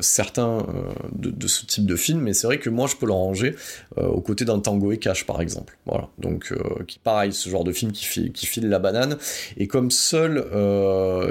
certains 0.00 0.58
euh, 0.58 0.92
de, 1.12 1.46
ce 1.46 1.66
type 1.66 1.86
de 1.86 1.96
film, 1.96 2.20
mais 2.20 2.32
c'est 2.32 2.46
vrai 2.46 2.58
que 2.58 2.70
moi 2.70 2.86
je 2.86 2.96
peux 2.96 3.06
le 3.06 3.12
ranger 3.12 3.54
euh, 3.98 4.06
aux 4.06 4.20
côtés 4.20 4.44
d'un 4.44 4.58
Tango 4.60 4.92
et 4.92 4.98
Cash 4.98 5.26
par 5.26 5.40
exemple. 5.40 5.78
Voilà, 5.86 6.08
donc 6.18 6.52
qui 6.86 6.98
pareil, 6.98 7.32
ce 7.32 7.48
genre 7.48 7.64
de 7.64 7.72
film 7.72 7.92
qui, 7.92 8.04
file, 8.04 8.68
la 8.68 8.78
banane, 8.78 9.16
et 9.56 9.66
comme 9.66 9.90
seuls 9.90 10.46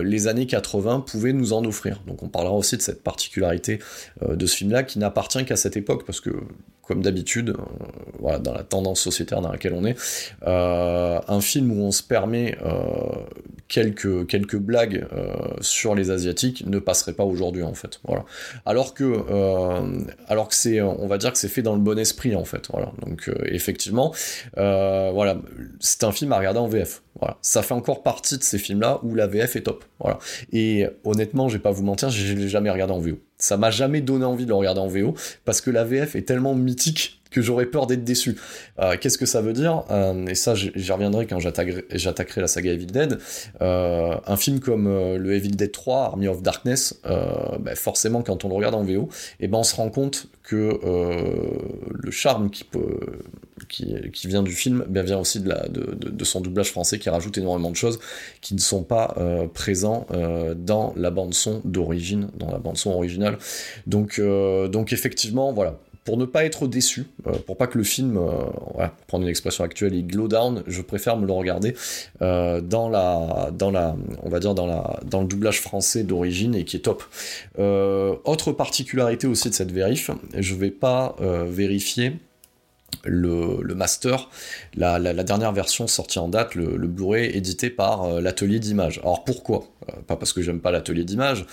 les 0.04 0.28
années 0.28 0.48
80 0.48 1.02
pouvaient 1.02 1.34
nous 1.34 1.54
en 1.54 1.64
offrir. 1.66 2.02
Donc 2.08 2.24
on 2.24 2.28
parlera 2.28 2.54
aussi 2.54 2.78
de 2.78 2.82
cette 2.82 3.04
particularité 3.04 3.80
de 4.28 4.46
ce 4.46 4.56
film-là 4.58 4.84
qui 4.84 5.00
n'appartient 5.00 5.46
qu'à 5.46 5.56
cette 5.56 5.78
époque, 5.78 6.06
parce 6.06 6.20
que 6.20 6.32
comme 6.90 7.04
d'habitude, 7.04 7.56
dans 8.20 8.54
la 8.54 8.64
tendance 8.64 9.00
sociétaire 9.00 9.42
dans 9.42 9.52
laquelle 9.52 9.74
on 9.74 9.86
est, 9.86 9.96
un 10.46 11.42
film 11.42 11.72
où 11.72 11.84
on 11.84 11.92
se 11.92 12.02
permet 12.04 12.58
quelques, 13.68 14.58
blagues 14.58 15.06
sur 15.62 15.96
les 15.96 16.10
Asiatiques 16.12 16.66
ne 16.66 16.80
passerait 16.80 17.14
pas 17.14 17.24
aujourd'hui 17.24 17.64
en 17.64 17.74
fait. 17.74 18.00
Voilà. 18.10 18.26
Alors 18.66 18.96
que, 18.96 19.04
euh, 19.04 20.00
alors 20.28 20.48
que 20.48 20.56
c'est, 20.56 20.82
on 20.82 21.06
va 21.06 21.20
dire 21.20 21.32
que 21.32 21.38
c'est 21.38 21.48
fait 21.48 21.62
dans 21.62 21.76
le 21.76 21.80
bon 21.80 22.00
esprit 22.00 22.36
en 22.36 22.44
fait. 22.44 22.68
Donc 23.06 23.30
euh, 23.30 23.36
effectivement, 23.46 24.16
euh, 24.58 25.12
voilà, 25.14 25.38
c'est 25.80 26.04
un 26.04 26.12
film 26.12 26.32
à 26.32 26.40
regarder 26.40 26.60
en 26.60 26.68
VF. 26.68 27.04
Ça 27.42 27.62
fait 27.62 27.74
encore 27.74 28.02
partie 28.02 28.38
de 28.38 28.44
ces 28.44 28.58
films-là 28.58 29.00
où 29.04 29.14
la 29.14 29.28
VF 29.28 29.58
est 29.58 29.62
top. 29.62 29.86
Et 30.52 30.88
honnêtement, 31.04 31.50
je 31.50 31.58
vais 31.58 31.62
pas 31.62 31.70
vous 31.70 31.84
mentir, 31.84 32.10
je 32.10 32.34
l'ai 32.34 32.48
jamais 32.48 32.72
regardé 32.72 32.94
en 32.94 33.00
VO. 33.00 33.20
Ça 33.38 33.58
m'a 33.58 33.70
jamais 33.70 34.02
donné 34.02 34.26
envie 34.26 34.46
de 34.46 34.50
le 34.50 34.56
regarder 34.56 34.82
en 34.82 34.88
VO 34.88 35.14
parce 35.46 35.62
que 35.62 35.70
la 35.70 35.84
VF 35.84 36.16
est 36.16 36.24
tellement 36.24 36.56
mythique 36.56 37.19
que 37.32 37.42
j'aurais 37.42 37.66
peur 37.66 37.88
d'être 37.88 38.04
déçu. 38.04 38.38
Euh, 38.80 38.98
qu'est-ce 39.00 39.18
que 39.18 39.26
ça 39.26 39.42
veut 39.42 39.54
dire? 39.54 39.84
Euh, 39.92 40.26
Et 40.28 40.36
ça, 40.36 40.56
j'y 40.56 40.92
reviendrai 40.92 41.28
quand 41.28 41.40
j'attaquerai 41.40 42.42
la 42.42 42.48
saga 42.48 42.74
Evil 42.74 42.88
Dead. 42.88 43.20
Euh, 43.62 44.16
un 44.26 44.38
film 44.38 44.60
comme 44.60 44.88
le 44.88 45.34
Evil 45.34 45.52
Dead 45.52 45.72
3, 45.72 46.06
Army 46.06 46.28
of 46.28 46.42
Darkness, 46.42 47.00
bah, 47.04 47.76
forcément, 47.76 48.22
quand 48.22 48.46
on 48.46 48.50
le 48.50 48.56
regarde 48.56 48.76
en 48.76 48.84
VO, 48.84 49.10
et 49.40 49.46
eh 49.46 49.48
ben, 49.48 49.60
on 49.60 49.64
se 49.64 49.76
rend 49.76 49.90
compte 49.90 50.28
que 50.44 50.80
le 51.94 52.12
charme 52.12 52.50
qui, 52.50 52.66
vient 54.26 54.44
du 54.44 54.54
film 54.54 54.86
ben, 54.88 55.06
vient 55.06 55.20
aussi 55.20 55.40
de, 55.40 55.52
de, 55.70 56.24
son 56.24 56.42
doublage 56.42 56.72
français 56.72 56.98
qui 56.98 57.10
rajoute 57.10 57.38
énormément 57.38 57.70
de 57.70 57.76
choses 57.76 58.00
qui 58.42 58.56
ne 58.56 58.60
sont 58.60 58.84
pas 58.84 59.16
présents 59.54 60.08
dans 60.56 60.94
la 60.96 61.12
bande 61.12 61.34
son 61.34 61.62
d'origine, 61.66 62.30
dans 62.38 62.52
la 62.52 62.58
bande 62.58 62.78
son 62.78 62.92
originale. 62.92 63.38
Donc, 63.86 64.20
donc 64.20 64.94
effectivement, 64.94 65.54
voilà, 65.54 65.80
pour 66.10 66.18
ne 66.18 66.26
pas 66.26 66.44
être 66.44 66.68
déçu, 66.68 67.06
euh, 67.28 67.34
pour 67.46 67.56
pas 67.56 67.68
que 67.68 67.78
le 67.78 67.84
film, 67.84 68.18
euh, 68.18 68.32
pour 68.68 69.06
prendre 69.06 69.26
une 69.26 69.30
expression 69.30 69.64
actuelle, 69.64 69.94
il 69.94 70.08
glow 70.08 70.28
down, 70.28 70.64
je 70.66 70.82
préfère 70.82 71.18
me 71.18 71.28
le 71.28 71.34
regarder 71.34 71.76
euh, 72.24 72.62
dans 72.62 72.90
la, 72.90 73.52
dans 73.54 73.70
la, 73.70 73.96
on 74.24 74.30
va 74.30 74.40
dire 74.40 74.56
dans 74.56 74.66
la, 74.66 75.00
dans 75.06 75.22
le 75.22 75.28
doublage 75.28 75.62
français 75.62 76.02
d'origine 76.02 76.56
et 76.56 76.66
qui 76.66 76.78
est 76.78 76.80
top. 76.80 77.04
autre 77.60 78.52
particularité 78.54 79.28
aussi 79.28 79.52
de 79.52 79.54
cette 79.54 79.72
vérif, 79.72 80.10
je 80.36 80.56
vais 80.56 80.72
pas 80.72 81.16
vérifier 81.46 82.14
le, 83.04 83.76
master, 83.76 84.30
la, 84.76 85.00
dernière 85.24 85.52
version 85.52 85.86
sortie 85.86 86.18
en 86.18 86.28
date, 86.28 86.56
le, 86.56 86.88
Blu-ray 86.88 87.30
édité 87.38 87.70
par 87.70 88.20
l'atelier 88.20 88.58
d'image. 88.58 89.00
Alors 89.04 89.24
pourquoi? 89.24 89.68
Pas 90.08 90.16
parce 90.16 90.34
que 90.34 90.42
j'aime 90.42 90.60
pas 90.60 90.72
l'atelier 90.72 91.04
d'image, 91.04 91.46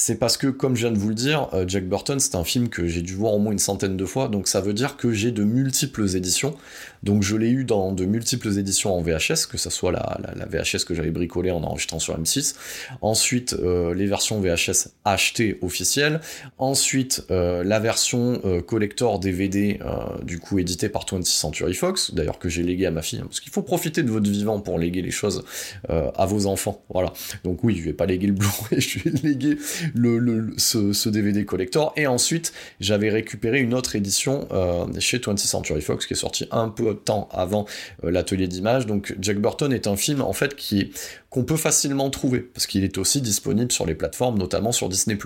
c'est 0.00 0.14
parce 0.14 0.38
que, 0.38 0.46
comme 0.46 0.76
je 0.76 0.86
viens 0.86 0.92
de 0.92 0.98
vous 0.98 1.10
le 1.10 1.14
dire, 1.14 1.48
euh, 1.52 1.66
Jack 1.68 1.86
Burton, 1.86 2.18
c'est 2.18 2.34
un 2.34 2.42
film 2.42 2.70
que 2.70 2.86
j'ai 2.86 3.02
dû 3.02 3.12
voir 3.12 3.34
au 3.34 3.38
moins 3.38 3.52
une 3.52 3.58
centaine 3.58 3.98
de 3.98 4.04
fois, 4.06 4.28
donc 4.28 4.48
ça 4.48 4.62
veut 4.62 4.72
dire 4.72 4.96
que 4.96 5.12
j'ai 5.12 5.30
de 5.30 5.44
multiples 5.44 6.16
éditions. 6.16 6.54
Donc 7.02 7.22
je 7.22 7.36
l'ai 7.36 7.50
eu 7.50 7.64
dans 7.64 7.92
de 7.92 8.06
multiples 8.06 8.58
éditions 8.58 8.96
en 8.96 9.02
VHS, 9.02 9.46
que 9.50 9.58
ce 9.58 9.68
soit 9.68 9.92
la, 9.92 10.18
VHS 10.46 10.84
que 10.86 10.94
j'avais 10.94 11.10
bricolée 11.10 11.50
en 11.50 11.62
enregistrant 11.62 11.98
sur 11.98 12.18
M6, 12.18 12.54
ensuite 13.02 13.52
euh, 13.52 13.94
les 13.94 14.06
versions 14.06 14.40
VHS 14.40 14.88
achetées 15.04 15.58
officielles, 15.60 16.20
ensuite 16.56 17.24
euh, 17.30 17.62
la 17.62 17.78
version 17.78 18.40
collector 18.66 19.18
DVD, 19.18 19.80
du 20.22 20.38
coup 20.38 20.58
éditée 20.58 20.88
par 20.88 21.04
20th 21.04 21.24
Century 21.24 21.74
Fox, 21.74 22.14
d'ailleurs 22.14 22.38
que 22.38 22.48
j'ai 22.48 22.62
légué 22.62 22.86
à 22.86 22.90
ma 22.90 23.02
fille, 23.02 23.18
hein, 23.18 23.26
parce 23.26 23.40
qu'il 23.40 23.52
faut 23.52 23.62
profiter 23.62 24.02
de 24.02 24.10
votre 24.10 24.30
vivant 24.30 24.60
pour 24.60 24.78
léguer 24.78 25.02
les 25.02 25.10
choses 25.10 25.44
à 25.88 26.24
vos 26.26 26.46
enfants. 26.46 26.82
Voilà. 26.88 27.12
Donc 27.44 27.62
oui, 27.64 27.76
je 27.76 27.82
vais 27.82 27.92
pas 27.92 28.06
léguer 28.06 28.28
le 28.28 28.32
Blu-ray, 28.32 28.80
je 28.80 28.98
vais 29.00 29.10
léguer 29.22 29.58
le, 29.94 30.52
ce, 30.56 31.08
DVD 31.08 31.44
collector. 31.44 31.92
Et 31.96 32.06
ensuite, 32.06 32.52
j'avais 32.80 33.10
récupéré 33.10 33.60
une 33.60 33.74
autre 33.74 33.96
édition 33.96 34.46
euh, 34.52 34.86
chez 34.98 35.18
20th 35.18 35.38
Century 35.38 35.80
Fox 35.80 36.06
qui 36.06 36.14
est 36.14 36.16
sortie 36.16 36.46
un 36.50 36.68
peu 36.68 36.84
de 36.84 36.92
temps 36.92 37.28
avant 37.32 37.66
euh, 38.04 38.10
l'atelier 38.10 38.48
d'image. 38.48 38.86
Donc 38.86 39.14
Jack 39.20 39.38
Burton 39.38 39.72
est 39.72 39.86
un 39.86 39.96
film 39.96 40.20
en 40.20 40.32
fait 40.32 40.54
qui 40.56 40.92
qu'on 41.30 41.44
peut 41.44 41.56
facilement 41.56 42.10
trouver 42.10 42.40
parce 42.40 42.66
qu'il 42.66 42.84
est 42.84 42.98
aussi 42.98 43.20
disponible 43.20 43.72
sur 43.72 43.86
les 43.86 43.94
plateformes, 43.94 44.38
notamment 44.38 44.72
sur 44.72 44.88
Disney+. 44.88 45.18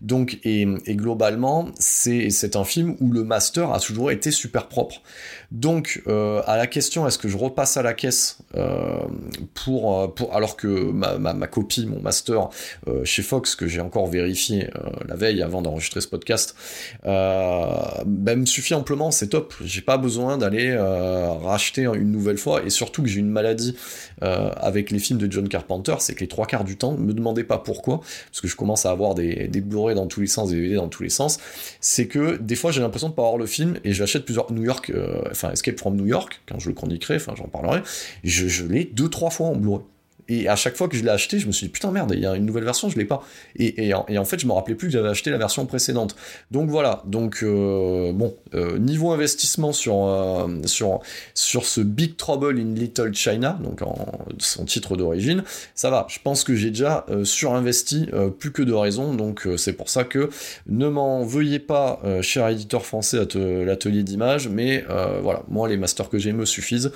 Donc 0.00 0.38
et, 0.44 0.66
globalement, 0.88 1.68
c'est 1.78 2.56
un 2.56 2.64
film 2.64 2.96
où 3.00 3.10
le 3.10 3.24
master 3.24 3.72
a 3.72 3.80
toujours 3.80 4.10
été 4.10 4.30
super 4.30 4.68
propre. 4.68 5.02
Donc 5.50 6.02
euh, 6.06 6.42
à 6.46 6.56
la 6.56 6.66
question 6.66 7.06
est-ce 7.06 7.18
que 7.18 7.28
je 7.28 7.36
repasse 7.36 7.76
à 7.76 7.82
la 7.82 7.94
caisse 7.94 8.38
pour 9.54 10.14
pour 10.14 10.34
alors 10.34 10.56
que 10.56 10.66
ma, 10.66 11.18
ma, 11.18 11.46
copie, 11.46 11.86
mon 11.86 12.00
master 12.00 12.48
chez 13.04 13.22
Fox 13.22 13.54
que 13.54 13.66
j'ai 13.66 13.80
encore 13.80 14.06
vérifié 14.06 14.64
euh, 14.64 14.90
la 15.08 15.16
veille 15.16 15.42
avant 15.42 15.62
d'enregistrer 15.62 16.00
ce 16.00 16.08
podcast, 16.08 16.54
euh, 17.06 17.68
ben, 18.06 18.40
me 18.40 18.46
suffit 18.46 18.74
amplement, 18.74 19.10
c'est 19.10 19.28
top. 19.28 19.54
J'ai 19.62 19.80
pas 19.80 19.98
besoin 19.98 20.38
d'aller 20.38 20.70
euh, 20.70 21.30
racheter 21.32 21.82
une 21.82 22.10
nouvelle 22.10 22.38
fois, 22.38 22.62
et 22.64 22.70
surtout 22.70 23.02
que 23.02 23.08
j'ai 23.08 23.20
une 23.20 23.30
maladie 23.30 23.76
avec 24.20 24.90
les 24.90 24.98
films 25.00 25.18
de 25.18 25.26
John 25.34 25.48
Carpenter, 25.48 25.96
c'est 25.98 26.14
que 26.14 26.20
les 26.20 26.28
trois 26.28 26.46
quarts 26.46 26.64
du 26.64 26.76
temps, 26.76 26.92
me 26.92 27.12
demandez 27.12 27.44
pas 27.44 27.58
pourquoi, 27.58 28.00
parce 28.30 28.40
que 28.40 28.48
je 28.48 28.56
commence 28.56 28.86
à 28.86 28.90
avoir 28.90 29.14
des, 29.14 29.48
des 29.48 29.60
Blu-ray 29.60 29.94
dans 29.94 30.06
tous 30.06 30.20
les 30.20 30.26
sens, 30.26 30.50
des 30.50 30.56
DVD 30.56 30.76
dans 30.76 30.88
tous 30.88 31.02
les 31.02 31.10
sens, 31.10 31.38
c'est 31.80 32.06
que 32.06 32.36
des 32.36 32.56
fois 32.56 32.70
j'ai 32.70 32.80
l'impression 32.80 33.08
de 33.08 33.14
pas 33.14 33.22
avoir 33.22 33.38
le 33.38 33.46
film, 33.46 33.78
et 33.84 33.92
j'achète 33.92 34.24
plusieurs 34.24 34.50
New 34.52 34.64
York, 34.64 34.92
enfin 35.30 35.50
Escape 35.50 35.78
from 35.78 35.96
New 35.96 36.06
York, 36.06 36.40
quand 36.46 36.58
je 36.58 36.68
le 36.68 36.74
chroniquerai, 36.74 37.16
enfin 37.16 37.34
j'en 37.36 37.48
parlerai, 37.48 37.82
je, 38.22 38.48
je 38.48 38.64
l'ai 38.66 38.84
deux, 38.84 39.08
trois 39.08 39.30
fois 39.30 39.48
en 39.48 39.56
Blu-ray. 39.56 39.82
Et 40.28 40.48
à 40.48 40.56
chaque 40.56 40.76
fois 40.76 40.88
que 40.88 40.96
je 40.96 41.02
l'ai 41.02 41.10
acheté, 41.10 41.38
je 41.38 41.46
me 41.46 41.52
suis 41.52 41.66
dit 41.66 41.72
putain 41.72 41.90
merde, 41.90 42.12
il 42.14 42.20
y 42.20 42.26
a 42.26 42.34
une 42.34 42.46
nouvelle 42.46 42.64
version, 42.64 42.88
je 42.88 42.98
l'ai 42.98 43.04
pas. 43.04 43.22
Et, 43.56 43.92
en, 43.94 44.24
fait, 44.24 44.38
je 44.38 44.46
me 44.46 44.52
rappelais 44.52 44.74
plus 44.74 44.88
que 44.88 44.92
j'avais 44.92 45.08
acheté 45.08 45.30
la 45.30 45.38
version 45.38 45.66
précédente. 45.66 46.16
Donc 46.50 46.70
voilà. 46.70 47.02
Donc 47.06 47.40
euh, 47.42 48.12
bon, 48.12 48.36
euh, 48.54 48.78
niveau 48.78 49.12
investissement 49.12 49.72
sur 49.72 50.04
euh, 50.06 50.48
sur 50.64 51.00
sur 51.34 51.64
ce 51.64 51.80
Big 51.80 52.16
Trouble 52.16 52.58
in 52.58 52.74
Little 52.74 53.12
China, 53.14 53.58
donc 53.62 53.82
en 53.82 54.06
son 54.38 54.64
titre 54.64 54.96
d'origine, 54.96 55.44
ça 55.74 55.90
va. 55.90 56.06
Je 56.08 56.18
pense 56.22 56.44
que 56.44 56.54
j'ai 56.54 56.70
déjà 56.70 57.06
surinvesti 57.24 58.08
plus 58.38 58.52
que 58.52 58.62
de 58.62 58.72
raison. 58.72 59.14
Donc 59.14 59.46
c'est 59.56 59.72
pour 59.72 59.88
ça 59.88 60.04
que 60.04 60.30
ne 60.66 60.88
m'en 60.88 61.24
veuillez 61.24 61.58
pas, 61.58 62.00
cher 62.22 62.48
éditeur 62.48 62.84
français 62.86 63.18
à 63.18 63.38
l'atelier 63.64 64.02
d'image, 64.02 64.48
mais 64.48 64.84
voilà, 65.22 65.42
moi 65.48 65.68
les 65.68 65.76
masters 65.76 66.08
que 66.08 66.18
j'ai 66.18 66.32
me 66.32 66.44
suffisent 66.44 66.92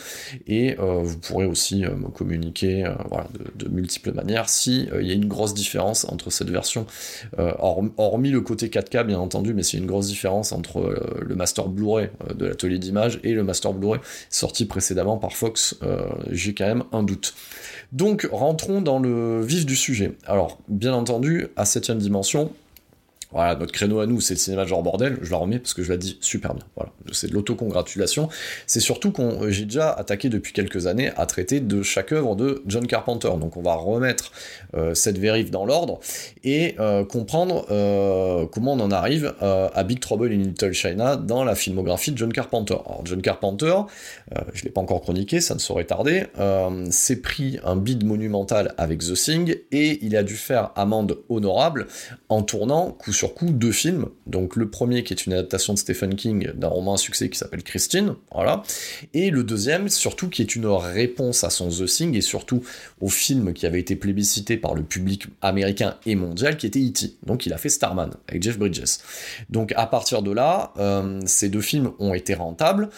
et 0.46 0.76
vous 0.78 1.18
pourrez 1.18 1.46
aussi 1.46 1.82
me 1.82 2.08
communiquer. 2.08 2.84
Voilà, 3.08 3.17
de, 3.54 3.68
multiples 3.68 4.12
manières, 4.12 4.48
si 4.48 4.88
euh, 4.92 5.02
il 5.02 5.08
y 5.08 5.10
a 5.10 5.14
une 5.14 5.26
grosse 5.28 5.54
différence 5.54 6.04
entre 6.04 6.30
cette 6.30 6.50
version, 6.50 6.86
euh, 7.38 7.52
hormis 7.96 8.30
le 8.30 8.40
côté 8.40 8.68
4K 8.68 9.04
bien 9.04 9.18
entendu, 9.18 9.54
mais 9.54 9.62
c'est 9.62 9.76
une 9.76 9.86
grosse 9.86 10.06
différence 10.06 10.52
entre 10.52 10.80
euh, 10.80 11.20
le 11.22 11.34
master 11.34 11.68
Blu-ray 11.68 12.10
de 12.34 12.46
l'atelier 12.46 12.78
d'image 12.78 13.20
et 13.24 13.32
le 13.32 13.44
master 13.44 13.72
Blu-ray 13.72 14.00
sorti 14.30 14.64
précédemment 14.64 15.16
par 15.16 15.32
Fox, 15.32 15.76
j'ai 16.30 16.54
quand 16.54 16.66
même 16.66 16.84
un 16.92 17.02
doute. 17.02 17.34
Donc 17.92 18.28
rentrons 18.30 18.80
dans 18.80 18.98
le 18.98 19.42
vif 19.42 19.66
du 19.66 19.76
sujet. 19.76 20.12
Alors 20.26 20.58
bien 20.68 20.92
entendu, 20.92 21.48
à 21.56 21.64
7 21.64 21.92
dimension, 21.92 22.52
voilà, 23.30 23.56
notre 23.56 23.72
créneau 23.72 24.00
à 24.00 24.06
nous, 24.06 24.22
c'est 24.22 24.34
le 24.34 24.38
cinéma 24.38 24.64
genre 24.64 24.82
bordel, 24.82 25.18
je 25.20 25.30
la 25.30 25.36
remets 25.36 25.58
parce 25.58 25.74
que 25.74 25.82
je 25.82 25.90
la 25.90 25.98
dis 25.98 26.16
super 26.20 26.54
bien. 26.54 26.64
Voilà, 26.76 26.92
c'est 27.12 27.28
de 27.28 27.34
l'autocongratulation. 27.34 28.30
C'est 28.66 28.80
surtout 28.80 29.12
qu'on 29.12 29.50
j'ai 29.50 29.64
déjà 29.64 29.90
attaqué 29.90 30.30
depuis 30.30 30.54
quelques 30.54 30.86
années 30.86 31.10
à 31.16 31.26
traiter 31.26 31.60
de 31.60 31.82
chaque 31.82 32.12
œuvre 32.12 32.36
de 32.36 32.62
John 32.66 32.86
Carpenter. 32.86 33.28
Donc 33.38 33.58
on 33.58 33.62
va 33.62 33.74
remettre 33.74 34.32
euh, 34.74 34.94
cette 34.94 35.18
vérif 35.18 35.50
dans 35.50 35.66
l'ordre 35.66 36.00
et 36.42 36.74
euh, 36.80 37.04
comprendre 37.04 37.66
euh, 37.70 38.46
comment 38.46 38.72
on 38.72 38.80
en 38.80 38.90
arrive 38.90 39.34
à 39.40 39.84
Big 39.84 40.00
Trouble 40.00 40.32
in 40.32 40.38
Little 40.38 40.72
China 40.72 41.16
dans 41.16 41.44
la 41.44 41.54
filmographie 41.54 42.12
de 42.12 42.18
John 42.18 42.32
Carpenter. 42.32 42.76
Alors 42.86 43.02
John 43.04 43.20
Carpenter, 43.20 43.74
je 44.54 44.64
l'ai 44.64 44.70
pas 44.70 44.80
encore 44.80 45.02
chroniqué, 45.02 45.40
ça 45.40 45.54
ne 45.54 45.58
saurait 45.58 45.84
tarder, 45.84 46.26
s'est 46.90 47.20
pris 47.20 47.58
un 47.64 47.76
bid 47.76 48.04
monumental 48.04 48.74
avec 48.78 49.00
The 49.00 49.14
Thing 49.14 49.56
et 49.70 49.98
il 50.02 50.16
a 50.16 50.22
dû 50.22 50.34
faire 50.34 50.70
amende 50.76 51.18
honorable 51.28 51.86
en 52.28 52.42
tournant 52.42 52.90
coup 52.92 53.12
sur 53.18 53.34
coup 53.34 53.50
deux 53.50 53.72
films. 53.72 54.06
Donc 54.26 54.54
le 54.54 54.70
premier 54.70 55.02
qui 55.02 55.12
est 55.12 55.26
une 55.26 55.32
adaptation 55.32 55.74
de 55.74 55.78
Stephen 55.78 56.14
King 56.14 56.52
d'un 56.54 56.68
roman 56.68 56.94
à 56.94 56.96
succès 56.96 57.28
qui 57.28 57.36
s'appelle 57.36 57.64
Christine, 57.64 58.14
voilà. 58.32 58.62
Et 59.12 59.30
le 59.30 59.42
deuxième 59.42 59.88
surtout 59.88 60.28
qui 60.28 60.40
est 60.40 60.54
une 60.54 60.66
réponse 60.66 61.42
à 61.42 61.50
son 61.50 61.68
The 61.68 61.86
Thing 61.86 62.14
et 62.14 62.20
surtout 62.20 62.62
au 63.00 63.08
film 63.08 63.52
qui 63.54 63.66
avait 63.66 63.80
été 63.80 63.96
plébiscité 63.96 64.56
par 64.56 64.74
le 64.74 64.84
public 64.84 65.26
américain 65.42 65.96
et 66.06 66.14
mondial 66.14 66.56
qui 66.56 66.66
était 66.66 66.78
E.T. 66.78 67.16
Donc 67.26 67.44
il 67.44 67.52
a 67.52 67.58
fait 67.58 67.68
Starman 67.68 68.10
avec 68.28 68.42
Jeff 68.42 68.56
Bridges. 68.56 68.98
Donc 69.50 69.72
à 69.74 69.86
partir 69.86 70.22
de 70.22 70.30
là, 70.30 70.72
euh, 70.78 71.20
ces 71.26 71.48
deux 71.48 71.60
films 71.60 71.90
ont 71.98 72.14
été 72.14 72.34
rentables 72.34 72.88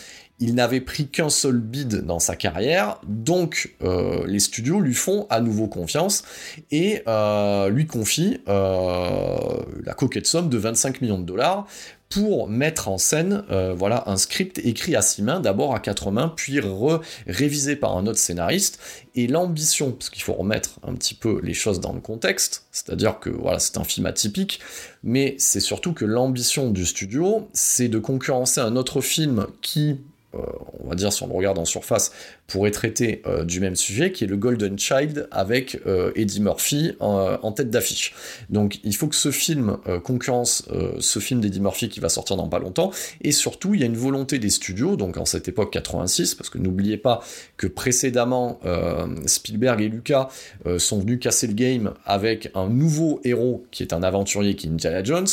il 0.41 0.55
n'avait 0.55 0.81
pris 0.81 1.07
qu'un 1.09 1.29
seul 1.29 1.59
bid 1.59 2.07
dans 2.07 2.19
sa 2.19 2.35
carrière, 2.35 2.99
donc 3.07 3.75
euh, 3.83 4.27
les 4.27 4.41
studios 4.41 4.81
lui 4.81 4.95
font 4.95 5.27
à 5.29 5.41
nouveau 5.41 5.69
confiance 5.69 6.25
et 6.71 7.03
euh, 7.07 7.69
lui 7.69 7.87
confient 7.87 8.41
euh, 8.49 9.37
la 9.85 9.93
coquette 9.93 10.27
somme 10.27 10.49
de 10.49 10.57
25 10.57 11.03
millions 11.03 11.19
de 11.19 11.25
dollars 11.25 11.67
pour 12.09 12.49
mettre 12.49 12.89
en 12.89 12.99
scène 12.99 13.45
voilà 13.77 14.03
un 14.09 14.17
script 14.17 14.59
écrit 14.65 14.97
à 14.97 15.01
six 15.01 15.23
mains, 15.23 15.39
d'abord 15.39 15.77
à 15.77 15.79
quatre 15.79 16.11
mains, 16.11 16.27
puis 16.27 16.59
révisé 17.29 17.77
par 17.77 17.97
un 17.97 18.09
autre 18.09 18.19
scénariste. 18.19 18.81
Et 19.15 19.29
l'ambition, 19.29 19.93
parce 19.93 20.11
qu'il 20.11 20.25
faut 20.25 20.33
remettre 20.33 20.81
un 20.83 20.95
petit 20.95 21.15
peu 21.15 21.41
les 21.41 21.55
choses 21.55 21.79
dans 21.79 21.93
le 21.93 22.01
contexte, 22.01 22.67
c'est-à-dire 22.73 23.21
que 23.21 23.31
voilà, 23.31 23.61
c'est 23.61 23.79
un 23.79 23.85
film 23.85 24.07
atypique, 24.07 24.59
mais 25.05 25.37
c'est 25.39 25.61
surtout 25.61 25.93
que 25.93 26.05
l'ambition 26.05 26.73
du 26.73 26.85
studio, 26.85 27.49
c'est 27.53 27.87
de 27.87 28.01
concurrencer 28.01 28.61
un 28.61 28.75
autre 28.75 29.01
film 29.01 29.47
qui 29.63 30.01
on 30.33 30.89
va 30.89 30.95
dire 30.95 31.13
si 31.13 31.23
on 31.23 31.27
le 31.27 31.35
regarde 31.35 31.59
en 31.59 31.65
surface, 31.65 32.13
pourrait 32.51 32.71
traiter 32.71 33.23
du 33.45 33.61
même 33.61 33.77
sujet, 33.77 34.13
qui 34.13 34.25
est 34.25 34.27
le 34.27 34.37
Golden 34.37 34.79
Child 34.79 35.29
avec 35.31 35.81
Eddie 36.15 36.41
Murphy 36.41 36.93
en, 37.01 37.53
tête 37.53 37.71
d'affiche. 37.71 38.15
Donc 38.49 38.81
il 38.85 38.95
faut 38.95 39.09
que 39.09 39.15
ce 39.15 39.31
film 39.31 39.79
concurrence 40.05 40.69
ce 40.99 41.19
film 41.19 41.41
d'Eddie 41.41 41.61
Murphy 41.61 41.89
qui 41.89 42.01
va 42.01 42.09
sortir 42.09 42.37
dans 42.37 42.49
pas 42.49 42.59
longtemps, 42.59 42.91
et 43.23 43.33
surtout 43.33 43.75
il 43.75 43.81
y 43.81 43.83
a 43.83 43.87
une 43.87 43.97
volonté 43.97 44.39
des 44.39 44.51
studios, 44.51 44.97
donc 44.97 45.17
en 45.17 45.25
cette 45.25 45.49
époque 45.49 45.73
86, 45.73 46.35
parce 46.35 46.51
que 46.51 46.59
n'oubliez 46.59 46.97
pas 46.97 47.21
que 47.57 47.67
précédemment 47.67 48.61
Spielberg 49.27 49.81
et 49.81 49.89
Lucas 49.89 50.29
sont 50.79 51.01
venus 51.01 51.21
casser 51.21 51.47
le 51.47 51.55
game 51.55 51.95
avec 52.05 52.51
un 52.55 52.69
nouveau 52.69 53.21
héros 53.25 53.65
qui 53.71 53.83
est 53.83 53.93
un 53.93 54.03
aventurier 54.03 54.57
qui 54.57 54.67
est 54.67 54.71
Indiana 54.71 55.03
Jones, 55.03 55.29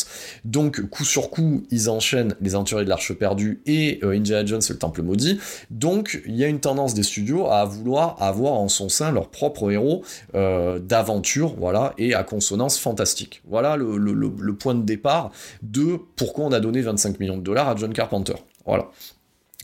donc 0.45 0.81
coup 0.89 1.05
sur 1.05 1.29
coup 1.29 1.63
ils 1.71 1.89
enchaînent 1.89 2.35
les 2.41 2.55
aventuriers 2.55 2.85
de 2.85 2.89
l'Arche 2.89 3.13
perdue 3.13 3.61
et 3.65 3.99
euh, 4.03 4.11
Indiana 4.11 4.45
Jones 4.45 4.61
et 4.67 4.73
le 4.73 4.79
Temple 4.79 5.01
maudit. 5.01 5.39
Donc 5.71 6.21
il 6.25 6.35
y 6.35 6.43
a 6.43 6.47
une 6.47 6.59
tendance 6.59 6.93
des 6.93 7.03
studios 7.07 7.47
à 7.47 7.65
vouloir 7.65 8.21
avoir 8.21 8.53
en 8.53 8.67
son 8.67 8.89
sein 8.89 9.11
leur 9.11 9.29
propre 9.29 9.71
héros 9.71 10.03
euh, 10.35 10.79
d'aventure, 10.79 11.55
voilà, 11.57 11.93
et 11.97 12.13
à 12.13 12.23
consonance 12.23 12.77
fantastique. 12.77 13.41
Voilà 13.47 13.75
le, 13.75 13.97
le, 13.97 14.55
point 14.55 14.75
de 14.75 14.83
départ 14.83 15.31
de 15.61 15.97
pourquoi 16.15 16.45
on 16.45 16.51
a 16.51 16.59
donné 16.59 16.81
25 16.81 17.19
millions 17.19 17.37
de 17.37 17.41
dollars 17.41 17.69
à 17.69 17.75
John 17.75 17.93
Carpenter. 17.93 18.35
Voilà. 18.65 18.89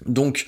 Donc, 0.08 0.48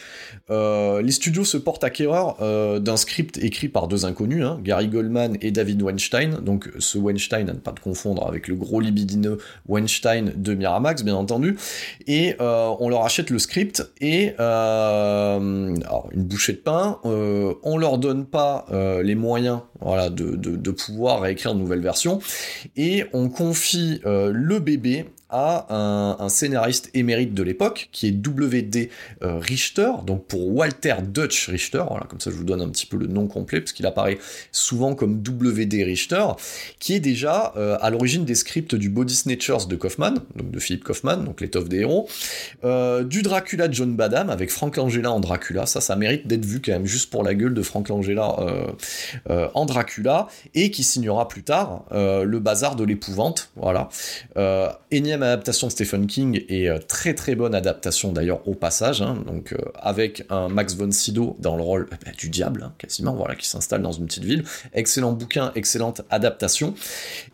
euh, 0.50 1.02
les 1.02 1.12
studios 1.12 1.46
se 1.46 1.58
portent 1.58 1.84
acquéreurs 1.84 2.38
euh, 2.42 2.80
d'un 2.80 2.98
script 2.98 3.38
écrit 3.38 3.70
par 3.70 3.88
deux 3.88 4.06
inconnus, 4.06 4.44
hein, 4.44 4.60
Gary 4.64 4.88
Goldman 4.88 5.38
et 5.42 5.52
David 5.52 5.82
Weinstein. 5.82 6.40
Donc, 6.42 6.70
ce 6.80 6.98
Weinstein, 6.98 7.50
à 7.50 7.54
ne 7.54 7.60
pas 7.60 7.72
te 7.72 7.80
confondre 7.80 8.28
avec 8.28 8.48
le 8.48 8.56
gros 8.56 8.82
libidineux 8.82 9.38
Weinstein 9.68 10.34
de 10.36 10.54
Miramax, 10.54 11.04
bien 11.04 11.16
entendu. 11.16 11.58
Et 12.08 12.36
euh, 12.42 12.72
on 12.80 12.90
leur 12.90 13.06
achète 13.06 13.30
le 13.30 13.40
script 13.40 13.88
et 14.02 14.34
alors, 14.38 16.10
une 16.12 16.24
bouchée 16.24 16.54
de 16.54 16.58
pain. 16.58 17.00
on 17.04 17.78
leur 17.78 17.98
donne 17.98 18.26
pas 18.26 18.66
les 19.04 19.16
moyens, 19.16 19.60
de, 19.82 20.36
de, 20.36 20.72
pouvoir 20.72 21.22
réécrire 21.22 21.52
une 21.54 21.60
nouvelle 21.60 21.82
version 21.82 22.20
et 22.76 23.06
on 23.14 23.30
confie 23.30 24.02
le 24.04 24.60
bébé 24.60 25.06
à 25.30 25.74
un, 25.74 26.30
scénariste 26.30 26.90
émérite 26.94 27.34
de 27.34 27.42
l'époque, 27.42 27.90
qui 27.92 28.08
est 28.08 28.12
W.D. 28.12 28.90
Euh, 29.24 29.40
Richter, 29.40 29.92
donc 30.06 30.26
pour 30.26 30.48
Walter 30.54 30.96
Dutch 31.04 31.50
Richter, 31.50 31.84
voilà, 31.90 32.06
comme 32.08 32.20
ça 32.20 32.30
je 32.30 32.36
vous 32.36 32.44
donne 32.44 32.62
un 32.62 32.70
petit 32.70 32.86
peu 32.86 32.98
le 32.98 33.08
nom 33.08 33.28
complet, 33.28 33.60
parce 33.60 33.72
qu'il 33.72 33.86
apparaît 33.86 34.20
souvent 34.52 34.94
comme 34.94 35.22
W.D. 35.22 35.84
Richter, 35.84 36.26
qui 36.80 36.94
est 36.94 37.00
déjà 37.00 37.54
euh, 37.58 37.78
à 37.82 37.90
l'origine 37.90 38.24
des 38.24 38.36
scripts 38.36 38.76
du 38.76 38.90
Body 38.90 39.16
Snatchers 39.16 39.68
de 39.68 39.76
Kaufman, 39.76 40.16
donc 40.36 40.52
de 40.52 40.60
Philippe 40.60 40.84
Kaufman, 40.84 41.18
donc 41.18 41.42
l'étoffe 41.42 41.70
des 41.70 41.80
héros, 41.80 42.08
euh, 42.64 43.04
du 43.04 43.24
Dracula 43.24 43.68
de 43.68 43.74
John 43.74 43.96
Badham, 43.96 44.30
avec 44.30 44.52
Frank 44.52 44.78
Langella 44.78 45.12
en 45.12 45.20
Dracula, 45.20 45.66
ça 45.66 45.82
ça 45.82 45.96
mérite 45.96 46.28
d'être 46.28 46.46
vu 46.46 46.62
quand 46.62 46.74
même, 46.74 46.86
juste 46.86 47.10
pour 47.10 47.24
la 47.24 47.34
gueule 47.34 47.54
de 47.54 47.62
Frank 47.64 47.90
Langella 47.90 48.36
en 49.28 49.66
Dracula, 49.66 50.28
et 50.54 50.70
qui 50.72 50.84
signera 50.84 51.28
plus 51.28 51.44
tard 51.44 51.86
le 51.92 52.40
bazar 52.40 52.76
de 52.76 52.84
l'épouvante, 52.84 53.50
voilà. 53.56 53.90
Adaptation 55.22 55.68
de 55.68 55.72
Stephen 55.72 56.08
King 56.08 56.44
et 56.50 56.70
euh, 56.70 56.78
très 56.80 57.14
très 57.14 57.36
bonne 57.36 57.56
adaptation 57.56 58.12
d'ailleurs 58.12 58.48
au 58.48 58.54
passage, 58.54 59.02
hein. 59.02 59.24
donc 59.26 59.54
euh, 59.54 59.58
avec 59.76 60.26
un 60.30 60.50
Max 60.50 60.76
von 60.76 60.92
Sydow 60.92 61.36
dans 61.40 61.56
le 61.56 61.64
rôle 61.64 61.88
eh 61.92 62.06
ben, 62.06 62.12
du 62.18 62.30
diable 62.30 62.64
hein, 62.64 62.74
quasiment, 62.78 63.14
voilà, 63.14 63.36
qui 63.36 63.48
s'installe 63.48 63.82
dans 63.82 63.92
une 63.92 64.06
petite 64.06 64.24
ville. 64.24 64.44
Excellent 64.74 65.12
bouquin, 65.12 65.52
excellente 65.56 66.02
adaptation 66.10 66.74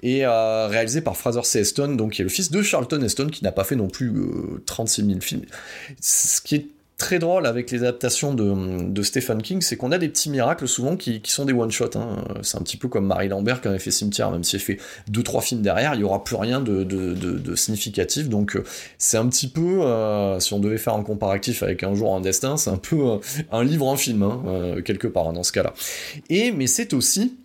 et 0.04 0.26
euh, 0.26 0.68
réalisé 0.68 1.02
par 1.02 1.18
Fraser 1.18 1.44
C. 1.44 1.60
Heston, 1.60 1.96
donc 1.96 2.14
qui 2.14 2.22
est 2.22 2.26
le 2.26 2.30
fils 2.30 2.52
de 2.52 2.62
Charlton 2.62 3.02
Heston, 3.02 3.28
qui 3.28 3.44
n'a 3.44 3.52
pas 3.52 3.64
fait 3.64 3.76
non 3.76 3.88
plus 3.88 4.14
36 4.66 5.06
000 5.06 5.20
films. 5.22 5.46
Ce 6.02 6.42
qui 6.42 6.56
est 6.56 6.68
très 7.02 7.18
drôle 7.18 7.48
avec 7.48 7.72
les 7.72 7.80
adaptations 7.80 8.36
de, 8.36 9.02
Stephen 9.02 9.42
King, 9.42 9.62
c'est 9.62 9.76
qu'on 9.76 9.92
a 9.92 9.98
des 9.98 10.08
petits 10.08 10.30
miracles 10.30 10.68
souvent 10.68 10.96
qui, 10.96 11.20
sont 11.26 11.46
des 11.46 11.54
one-shots. 11.54 11.98
Hein. 11.98 12.24
C'est 12.44 12.60
un 12.60 12.62
petit 12.62 12.78
peu 12.78 12.90
comme 12.90 13.08
Marie 13.08 13.28
Lambert 13.28 13.60
qui 13.60 13.70
avait 13.70 13.80
fait 13.80 13.90
Cimetière, 13.90 14.30
même 14.30 14.44
si 14.44 14.56
elle 14.56 14.62
fait 14.62 14.78
deux 15.08 15.24
trois 15.24 15.42
films 15.42 15.64
derrière, 15.64 15.96
il 15.96 15.98
n'y 15.98 16.04
aura 16.04 16.24
plus 16.24 16.36
rien 16.36 16.62
de, 16.62 17.56
significatif. 17.56 18.30
Donc 18.30 18.56
euh, 18.56 18.64
c'est 19.00 19.18
un 19.18 19.28
petit 19.28 19.48
peu, 19.48 19.82
euh, 19.82 20.40
si 20.40 20.54
on 20.54 20.60
devait 20.60 20.78
faire 20.78 20.94
un 20.94 21.02
comparatif 21.02 21.64
avec 21.64 21.82
Un 21.82 21.96
jour 21.96 22.16
un 22.16 22.22
destin, 22.22 22.56
c'est 22.56 22.70
un 22.70 22.78
peu 22.78 23.14
euh, 23.14 23.18
un 23.52 23.64
livre, 23.64 23.92
un 23.92 23.98
film, 23.98 24.22
hein, 24.22 24.76
quelque 24.86 25.08
part 25.08 25.30
hein, 25.30 25.34
dans 25.34 25.44
ce 25.44 25.52
cas-là. 25.54 25.74
Et 26.30 26.52
mais 26.52 26.68
c'est 26.68 26.94
aussi 26.94 27.36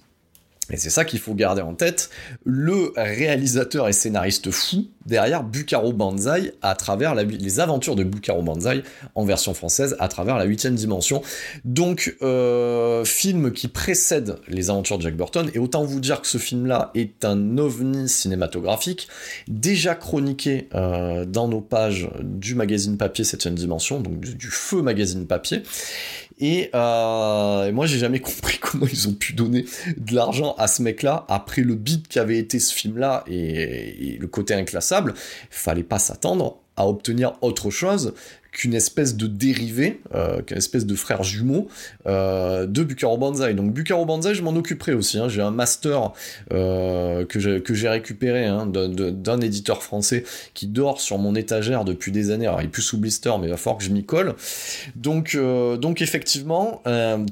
et 0.70 0.76
c'est 0.76 0.90
ça 0.90 1.04
qu'il 1.04 1.20
faut 1.20 1.34
garder 1.34 1.62
en 1.62 1.74
tête, 1.74 2.10
le 2.44 2.92
réalisateur 2.96 3.88
et 3.88 3.92
scénariste 3.92 4.50
fou 4.50 4.86
derrière 5.06 5.44
Bukaro 5.44 5.92
Banzai 5.92 6.54
à 6.60 6.74
travers 6.74 7.14
les 7.14 7.60
aventures 7.60 7.94
de 7.94 8.02
Bukaro 8.02 8.42
Banzai 8.42 8.82
en 9.14 9.24
version 9.24 9.54
française 9.54 9.96
à 10.00 10.08
travers 10.08 10.36
la 10.36 10.44
huitième 10.44 10.74
dimension. 10.74 11.22
Donc, 11.64 12.16
euh, 12.22 13.04
film 13.04 13.52
qui 13.52 13.68
précède 13.68 14.36
les 14.48 14.70
aventures 14.70 14.98
de 14.98 15.04
Jack 15.04 15.16
Burton, 15.16 15.50
et 15.54 15.58
autant 15.58 15.84
vous 15.84 16.00
dire 16.00 16.20
que 16.20 16.26
ce 16.26 16.38
film-là 16.38 16.90
est 16.94 17.24
un 17.24 17.58
ovni 17.58 18.08
cinématographique, 18.08 19.08
déjà 19.46 19.94
chroniqué 19.94 20.68
euh, 20.74 21.24
dans 21.24 21.46
nos 21.46 21.60
pages 21.60 22.08
du 22.22 22.56
magazine 22.56 22.96
papier 22.96 23.24
septième 23.24 23.54
dimension, 23.54 24.00
donc 24.00 24.18
du 24.20 24.48
feu 24.48 24.82
magazine 24.82 25.26
papier, 25.26 25.62
euh, 26.42 27.66
et, 27.66 27.72
moi, 27.72 27.86
j'ai 27.86 27.98
jamais 27.98 28.20
compris 28.20 28.58
comment 28.58 28.86
ils 28.90 29.08
ont 29.08 29.14
pu 29.14 29.32
donner 29.32 29.64
de 29.96 30.14
l'argent 30.14 30.54
à 30.58 30.66
ce 30.66 30.82
mec-là 30.82 31.24
après 31.28 31.62
le 31.62 31.74
beat 31.74 32.08
qu'avait 32.08 32.38
été 32.38 32.58
ce 32.58 32.74
film-là 32.74 33.24
et, 33.26 34.14
et, 34.14 34.18
le 34.18 34.26
côté 34.26 34.54
inclassable. 34.54 35.14
Fallait 35.50 35.82
pas 35.82 35.98
s'attendre 35.98 36.58
à 36.76 36.86
obtenir 36.86 37.34
autre 37.40 37.70
chose 37.70 38.14
qu'une 38.56 38.72
espèce 38.72 39.16
de 39.16 39.26
dérivé, 39.26 40.00
euh, 40.14 40.40
qu'une 40.40 40.56
espèce 40.56 40.86
de 40.86 40.94
frère 40.94 41.22
jumeau 41.22 41.68
euh, 42.06 42.64
de 42.64 42.84
Bukaro 42.84 43.18
Banzai. 43.18 43.52
Donc 43.52 43.74
Bukaro 43.74 44.06
Banzai, 44.06 44.34
je 44.34 44.42
m'en 44.42 44.56
occuperai 44.56 44.94
aussi. 44.94 45.18
Hein. 45.18 45.28
J'ai 45.28 45.42
un 45.42 45.50
master 45.50 46.12
euh, 46.54 47.26
que 47.26 47.38
j'ai 47.38 47.88
récupéré 47.88 48.46
hein, 48.46 48.64
d'un 48.66 49.40
éditeur 49.42 49.82
français 49.82 50.24
qui 50.54 50.68
dort 50.68 51.02
sur 51.02 51.18
mon 51.18 51.34
étagère 51.34 51.84
depuis 51.84 52.12
des 52.12 52.30
années. 52.30 52.46
Alors 52.46 52.62
il 52.62 52.64
est 52.64 52.68
plus 52.68 52.80
sous 52.80 52.96
blister, 52.96 53.30
mais 53.38 53.48
il 53.48 53.50
va 53.50 53.58
falloir 53.58 53.76
que 53.76 53.84
je 53.84 53.90
m'y 53.90 54.04
colle. 54.04 54.34
Donc, 54.94 55.36
donc 55.36 56.00
effectivement, 56.00 56.82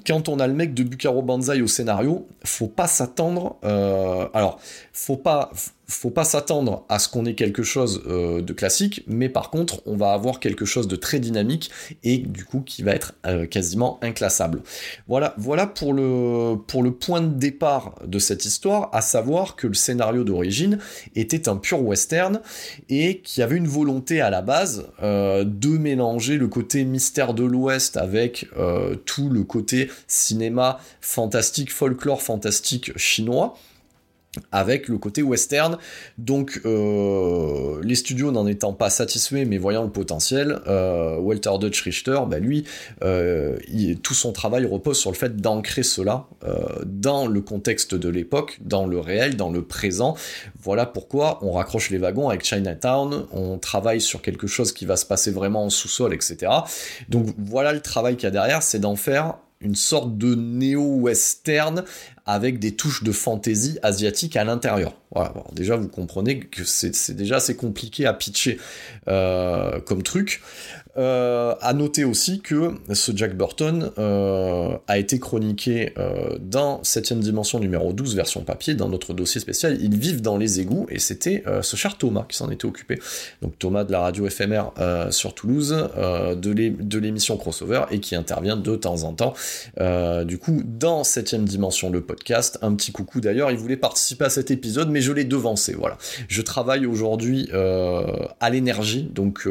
quand 0.06 0.28
on 0.28 0.38
a 0.38 0.46
le 0.46 0.52
mec 0.52 0.74
de 0.74 0.82
Bukaro 0.82 1.22
Banzai 1.22 1.62
au 1.62 1.66
scénario, 1.66 2.28
faut 2.44 2.68
pas 2.68 2.87
s'attendre. 2.87 3.56
alors, 3.62 4.60
faut 4.92 5.16
pas 5.16 5.50
faut 5.86 6.10
pas 6.10 6.24
s'attendre 6.24 6.84
à 6.88 6.98
ce 6.98 7.08
qu'on 7.08 7.26
ait 7.26 7.34
quelque 7.34 7.62
chose 7.62 8.02
euh, 8.06 8.40
de 8.40 8.52
classique, 8.52 9.04
mais 9.06 9.28
par 9.28 9.50
contre, 9.50 9.82
on 9.86 9.96
va 9.96 10.12
avoir 10.12 10.40
quelque 10.40 10.64
chose 10.64 10.88
de 10.88 10.96
très 10.96 11.20
dynamique 11.20 11.70
et 12.02 12.18
du 12.18 12.44
coup 12.44 12.60
qui 12.60 12.82
va 12.82 12.92
être 12.92 13.14
euh, 13.26 13.46
quasiment 13.46 13.98
inclassable. 14.02 14.62
Voilà, 15.08 15.34
pour 15.66 15.92
le, 15.92 16.56
point 16.90 17.20
de 17.20 17.34
départ 17.34 17.96
de 18.06 18.18
cette 18.18 18.44
histoire, 18.44 18.88
à 18.92 19.02
savoir 19.02 19.56
que 19.56 19.66
le 19.66 19.74
scénario 19.74 20.24
d'origine 20.24 20.78
était 21.14 21.48
un 21.48 21.56
pur 21.56 21.82
western 21.82 22.40
et 22.88 23.20
qui 23.20 23.42
avait 23.42 23.56
une 23.56 23.68
volonté 23.68 24.20
à 24.20 24.30
la 24.30 24.42
base 24.42 24.88
euh, 25.02 25.44
de 25.44 25.76
mélanger 25.76 26.38
le 26.38 26.48
côté 26.48 26.84
mystère 26.84 27.34
de 27.34 27.44
l'Ouest 27.44 27.96
avec 27.96 28.48
tout 29.04 29.28
le 29.28 29.44
côté 29.44 29.90
cinéma 30.06 30.78
fantastique, 31.00 31.72
folklore 31.72 32.22
fantastique 32.22 32.96
chinois 32.96 33.56
avec 34.52 34.88
le 34.88 34.98
côté 34.98 35.22
western. 35.22 35.78
Donc 36.18 36.60
euh, 36.64 37.80
les 37.82 37.94
studios 37.94 38.30
n'en 38.30 38.46
étant 38.46 38.72
pas 38.72 38.90
satisfaits 38.90 39.44
mais 39.46 39.58
voyant 39.58 39.82
le 39.84 39.90
potentiel, 39.90 40.60
euh, 40.66 41.16
Walter 41.18 41.50
Dutch 41.60 41.82
Richter, 41.82 42.20
bah, 42.28 42.38
lui, 42.38 42.64
euh, 43.02 43.56
tout 44.02 44.14
son 44.14 44.32
travail 44.32 44.66
repose 44.66 44.98
sur 44.98 45.10
le 45.10 45.16
fait 45.16 45.36
d'ancrer 45.36 45.82
cela 45.82 46.26
dans 46.84 47.26
le 47.26 47.40
contexte 47.40 47.94
de 47.94 48.08
l'époque, 48.08 48.58
dans 48.62 48.86
le 48.86 48.98
réel, 48.98 49.36
dans 49.36 49.50
le 49.50 49.62
présent. 49.62 50.16
Voilà 50.62 50.86
pourquoi 50.86 51.38
on 51.42 51.52
raccroche 51.52 51.90
les 51.90 51.98
wagons 51.98 52.28
avec 52.28 52.44
Chinatown, 52.44 53.26
on 53.32 53.58
travaille 53.58 54.00
sur 54.00 54.22
quelque 54.22 54.46
chose 54.46 54.72
qui 54.72 54.84
va 54.84 54.96
se 54.96 55.06
passer 55.06 55.30
vraiment 55.30 55.64
en 55.64 55.70
sous-sol, 55.70 56.14
etc. 56.14 56.52
Donc 57.08 57.28
voilà 57.38 57.72
le 57.72 57.80
travail 57.80 58.16
qu'il 58.16 58.24
y 58.24 58.28
a 58.28 58.30
derrière, 58.30 58.62
c'est 58.62 58.78
d'en 58.78 58.96
faire 58.96 59.36
une 59.60 59.74
sorte 59.74 60.18
de 60.18 60.34
néo-western 60.34 61.84
avec 62.26 62.58
des 62.58 62.74
touches 62.76 63.02
de 63.02 63.12
fantaisie 63.12 63.78
asiatique 63.82 64.36
à 64.36 64.44
l'intérieur. 64.44 64.94
Déjà 65.52 65.76
vous 65.76 65.88
comprenez 65.88 66.40
que 66.40 66.64
c'est 66.64 67.12
déjà 67.12 67.36
assez 67.36 67.56
compliqué 67.56 68.06
à 68.06 68.12
pitcher 68.12 68.58
euh, 69.08 69.80
comme 69.80 70.02
truc. 70.02 70.42
Euh, 70.96 71.54
à 71.61 71.72
noter 71.72 72.04
aussi 72.04 72.40
que 72.40 72.74
ce 72.92 73.11
Jack 73.16 73.37
Burton 73.37 73.90
euh, 73.98 74.76
a 74.87 74.98
été 74.98 75.18
chroniqué 75.18 75.92
euh, 75.98 76.38
dans 76.40 76.83
7ème 76.83 77.18
dimension 77.18 77.59
numéro 77.59 77.92
12 77.92 78.14
version 78.14 78.42
papier 78.42 78.74
dans 78.74 78.88
notre 78.88 79.12
dossier 79.12 79.40
spécial 79.40 79.76
Ils 79.80 79.98
vivent 79.98 80.22
dans 80.22 80.37
les 80.37 80.61
égouts 80.61 80.87
et 80.90 81.00
c'était 81.00 81.42
ce 81.62 81.76
cher 81.76 81.98
Thomas 81.98 82.24
qui 82.28 82.37
s'en 82.37 82.50
était 82.50 82.66
occupé. 82.66 83.00
Donc 83.42 83.59
Thomas 83.59 83.85
de 83.85 83.92
la 83.92 84.00
radio 84.00 84.26
éphémère 84.26 84.70
sur 85.11 85.35
Toulouse 85.35 85.88
de 85.96 86.98
l'émission 86.98 87.37
Crossover 87.37 87.83
et 87.90 88.00
qui 88.00 88.14
intervient 88.14 88.57
de 88.57 88.76
temps 88.76 89.02
en 89.02 89.12
temps 89.12 89.35
du 90.24 90.38
coup 90.38 90.62
dans 90.64 91.02
7ème 91.02 91.44
dimension 91.44 91.90
le, 91.90 92.00
podcast. 92.00 92.59
Un 92.62 92.74
petit 92.74 92.92
coucou 92.92 93.20
d'ailleurs, 93.20 93.50
il 93.50 93.57
voulait 93.57 93.76
participer 93.76 94.26
à 94.26 94.30
cet 94.30 94.50
épisode, 94.50 94.90
mais 94.90 95.00
je 95.00 95.12
l'ai 95.12 95.24
devancé. 95.24 95.74
Voilà. 95.74 95.96
Je 96.28 96.42
travaille 96.42 96.87
aujourd'hui 96.87 97.48
à 97.52 98.50
l'énergie, 98.50 99.04
donc 99.14 99.48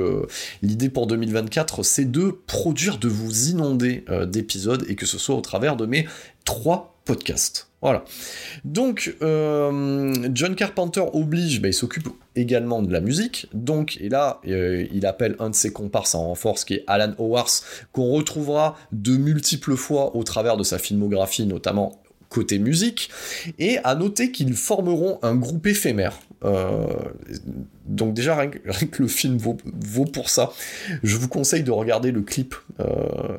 l'idée 0.62 0.90
pour 0.90 1.08
2024, 1.34 1.84
c'est 1.84 2.10
de 2.10 2.38
produire, 2.48 2.98
de 2.98 3.08
vous 3.08 3.50
inonder 3.50 4.06
d'épisodes 4.28 4.86
et 4.88 4.96
que 4.96 5.06
ce 5.06 5.18
soit 5.18 5.36
au 5.36 5.42
travers 5.42 5.76
de 5.76 5.86
mes 5.86 6.08
trois 6.46 6.94
podcasts. 7.06 7.68
Voilà. 7.84 8.06
Donc, 8.64 9.14
euh, 9.22 10.14
John 10.34 10.56
Carpenter 10.56 11.04
oblige, 11.12 11.62
bah, 11.62 11.68
il 11.68 11.74
s'occupe 11.74 12.08
également 12.34 12.82
de 12.82 12.92
la 12.94 13.02
musique. 13.02 13.48
Donc, 13.54 13.98
et 14.00 14.08
là, 14.08 14.40
euh, 14.48 14.88
il 14.94 15.06
appelle 15.06 15.36
un 15.40 15.50
de 15.50 15.56
ses 15.56 15.74
comparses 15.74 16.16
en 16.16 16.28
renforce, 16.28 16.64
qui 16.64 16.76
est 16.76 16.86
Alan 16.88 17.14
Howarth, 17.18 17.62
qu'on 17.92 18.10
retrouvera 18.12 18.78
de 18.94 19.18
multiples 19.18 19.76
fois 19.76 20.16
au 20.16 20.24
travers 20.24 20.56
de 20.56 20.64
sa 20.64 20.80
filmographie, 20.80 21.46
notamment 21.46 22.02
côté 22.30 22.58
musique, 22.58 23.10
et 23.60 23.80
à 23.84 23.96
noter 23.96 24.32
qu'ils 24.32 24.54
formeront 24.54 25.20
un 25.22 25.36
groupe 25.36 25.68
éphémère. 25.68 26.18
Euh, 26.46 26.86
donc 27.86 28.14
déjà, 28.14 28.36
rien 28.36 28.50
que, 28.50 29.02
le 29.02 29.08
film 29.08 29.38
vaut, 29.38 29.58
pour 30.06 30.30
ça. 30.30 30.52
Je 31.04 31.18
vous 31.18 31.28
conseille 31.28 31.64
de 31.64 31.72
regarder 31.72 32.12
le 32.12 32.22
clip. 32.22 32.56
Euh, 32.80 32.86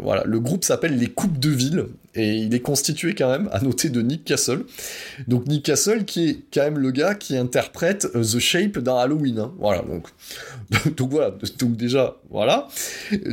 voilà, 0.02 0.22
le 0.26 0.38
groupe 0.38 0.64
s'appelle 0.64 0.98
Les 0.98 1.08
Coupes 1.08 1.38
de 1.38 1.48
Ville, 1.48 1.86
et 2.14 2.36
il 2.36 2.54
est 2.54 2.60
constitué 2.60 3.14
quand 3.14 3.30
même, 3.30 3.48
à 3.52 3.60
noter, 3.60 3.88
de 3.88 4.02
Nick 4.02 4.24
Castle. 4.24 4.64
Donc 5.28 5.46
Nick 5.46 5.64
Castle, 5.64 6.04
qui 6.04 6.28
est 6.28 6.38
quand 6.52 6.62
même 6.62 6.78
le 6.78 6.90
gars 6.90 7.14
qui 7.14 7.36
interprète 7.36 8.06
euh, 8.14 8.22
The 8.22 8.38
Shape 8.38 8.78
dans 8.78 8.98
Halloween. 8.98 9.38
Hein. 9.38 9.52
Voilà, 9.58 9.82
donc, 9.82 10.08
donc 10.96 11.10
voilà, 11.10 11.34
donc 11.58 11.76
déjà, 11.76 12.16
voilà. 12.30 12.68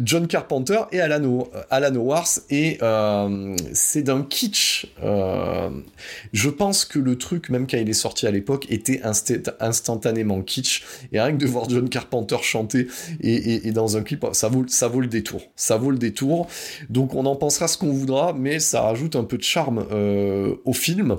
John 0.04 0.28
Carpenter 0.28 0.80
et 0.94 1.02
Alan, 1.02 1.48
Alan 1.70 1.96
Howarth, 1.96 2.44
et 2.50 2.78
euh, 2.82 3.56
c'est 3.74 4.04
d'un 4.04 4.24
kitsch. 4.24 4.88
je 6.32 6.50
pense 6.50 6.86
que 6.86 7.00
le 7.00 7.18
truc, 7.18 7.50
même 7.50 7.68
quand 7.68 7.78
il 7.78 7.90
est 7.90 7.94
sorti 7.94 8.28
à 8.28 8.32
l'époque, 8.32 8.66
était 8.70 9.02
instantanément 9.60 10.42
kitsch 10.42 10.84
et 11.12 11.20
rien 11.20 11.32
que 11.32 11.38
de 11.38 11.46
voir 11.46 11.70
John 11.70 11.90
Carpenter 11.90 12.38
chanter 12.42 12.88
et, 13.22 13.72
dans 13.72 13.98
un 13.98 14.04
clip, 14.04 14.26
ça 14.34 14.48
vaut, 14.50 15.02
le 15.02 15.08
détour. 15.08 15.42
Ça 15.56 15.78
vaut 15.78 15.92
le 15.92 15.98
détour. 15.98 16.48
Donc 16.90 17.16
on 17.16 17.26
en 17.26 17.36
pensera 17.36 17.68
ce 17.68 17.78
qu'on 17.78 17.92
voudra, 17.92 18.34
mais 18.34 18.60
ça 18.60 18.82
rajoute 18.82 19.16
un 19.16 19.24
peu 19.24 19.38
de 19.38 19.44
charme 19.44 19.86
euh, 19.92 20.56
au 20.66 20.74
film. 20.74 21.18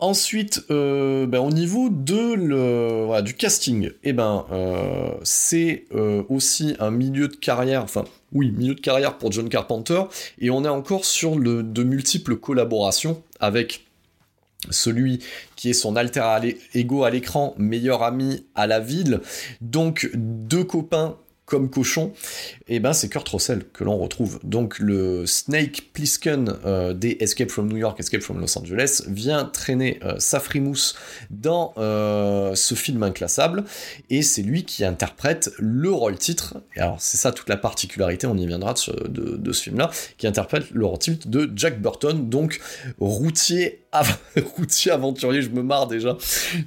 Ensuite, 0.00 0.64
euh, 0.70 1.26
ben, 1.26 1.38
au 1.38 1.52
niveau 1.52 1.88
de 1.88 3.20
du 3.20 3.34
casting, 3.34 3.90
eh 4.02 4.12
ben, 4.12 4.44
euh, 4.50 5.12
c'est 5.22 5.84
aussi 6.28 6.74
un 6.80 6.90
milieu 6.90 7.28
de 7.28 7.36
carrière, 7.36 7.82
enfin 7.84 8.04
oui, 8.32 8.50
milieu 8.50 8.74
de 8.74 8.80
carrière 8.80 9.18
pour 9.18 9.30
John 9.30 9.48
Carpenter, 9.48 10.02
et 10.40 10.50
on 10.50 10.64
est 10.64 10.68
encore 10.68 11.04
sur 11.04 11.38
le, 11.38 11.62
de 11.62 11.82
multiples 11.84 12.36
collaborations 12.36 13.22
avec 13.38 13.85
celui 14.70 15.20
qui 15.56 15.70
est 15.70 15.74
son 15.74 15.96
alter 15.96 16.22
ego 16.74 17.04
à 17.04 17.10
l'écran, 17.10 17.54
meilleur 17.58 18.02
ami 18.02 18.46
à 18.54 18.66
la 18.66 18.80
ville, 18.80 19.20
donc 19.60 20.10
deux 20.14 20.64
copains 20.64 21.16
comme 21.46 21.70
cochon, 21.70 22.12
et 22.66 22.76
eh 22.76 22.80
ben 22.80 22.92
c'est 22.92 23.08
Kurt 23.08 23.28
Russell 23.28 23.64
que 23.72 23.84
l'on 23.84 23.96
retrouve. 23.96 24.40
Donc 24.42 24.80
le 24.80 25.26
Snake 25.26 25.90
Plissken 25.92 26.52
euh, 26.64 26.92
des 26.92 27.16
Escape 27.20 27.50
from 27.50 27.68
New 27.68 27.76
York, 27.76 28.00
Escape 28.00 28.20
from 28.20 28.40
Los 28.40 28.58
Angeles 28.58 29.02
vient 29.06 29.44
traîner 29.44 30.00
euh, 30.02 30.16
sa 30.18 30.40
frimousse 30.40 30.96
dans 31.30 31.72
euh, 31.78 32.56
ce 32.56 32.74
film 32.74 33.04
inclassable, 33.04 33.64
et 34.10 34.22
c'est 34.22 34.42
lui 34.42 34.64
qui 34.64 34.84
interprète 34.84 35.52
le 35.58 35.92
rôle 35.92 36.18
titre. 36.18 36.56
Et 36.74 36.80
alors 36.80 36.96
c'est 36.98 37.16
ça 37.16 37.30
toute 37.30 37.48
la 37.48 37.56
particularité, 37.56 38.26
on 38.26 38.36
y 38.36 38.46
viendra 38.46 38.72
de 38.72 38.78
ce, 38.78 38.90
de 38.90 39.52
ce 39.52 39.62
film-là, 39.62 39.92
qui 40.18 40.26
interprète 40.26 40.72
le 40.72 40.84
rôle 40.84 40.98
titre 40.98 41.28
de 41.28 41.48
Jack 41.54 41.80
Burton, 41.80 42.28
donc 42.28 42.60
routier 42.98 43.85
routier 44.56 44.92
aventurier, 44.92 45.42
je 45.42 45.50
me 45.50 45.62
marre 45.62 45.86
déjà. 45.86 46.16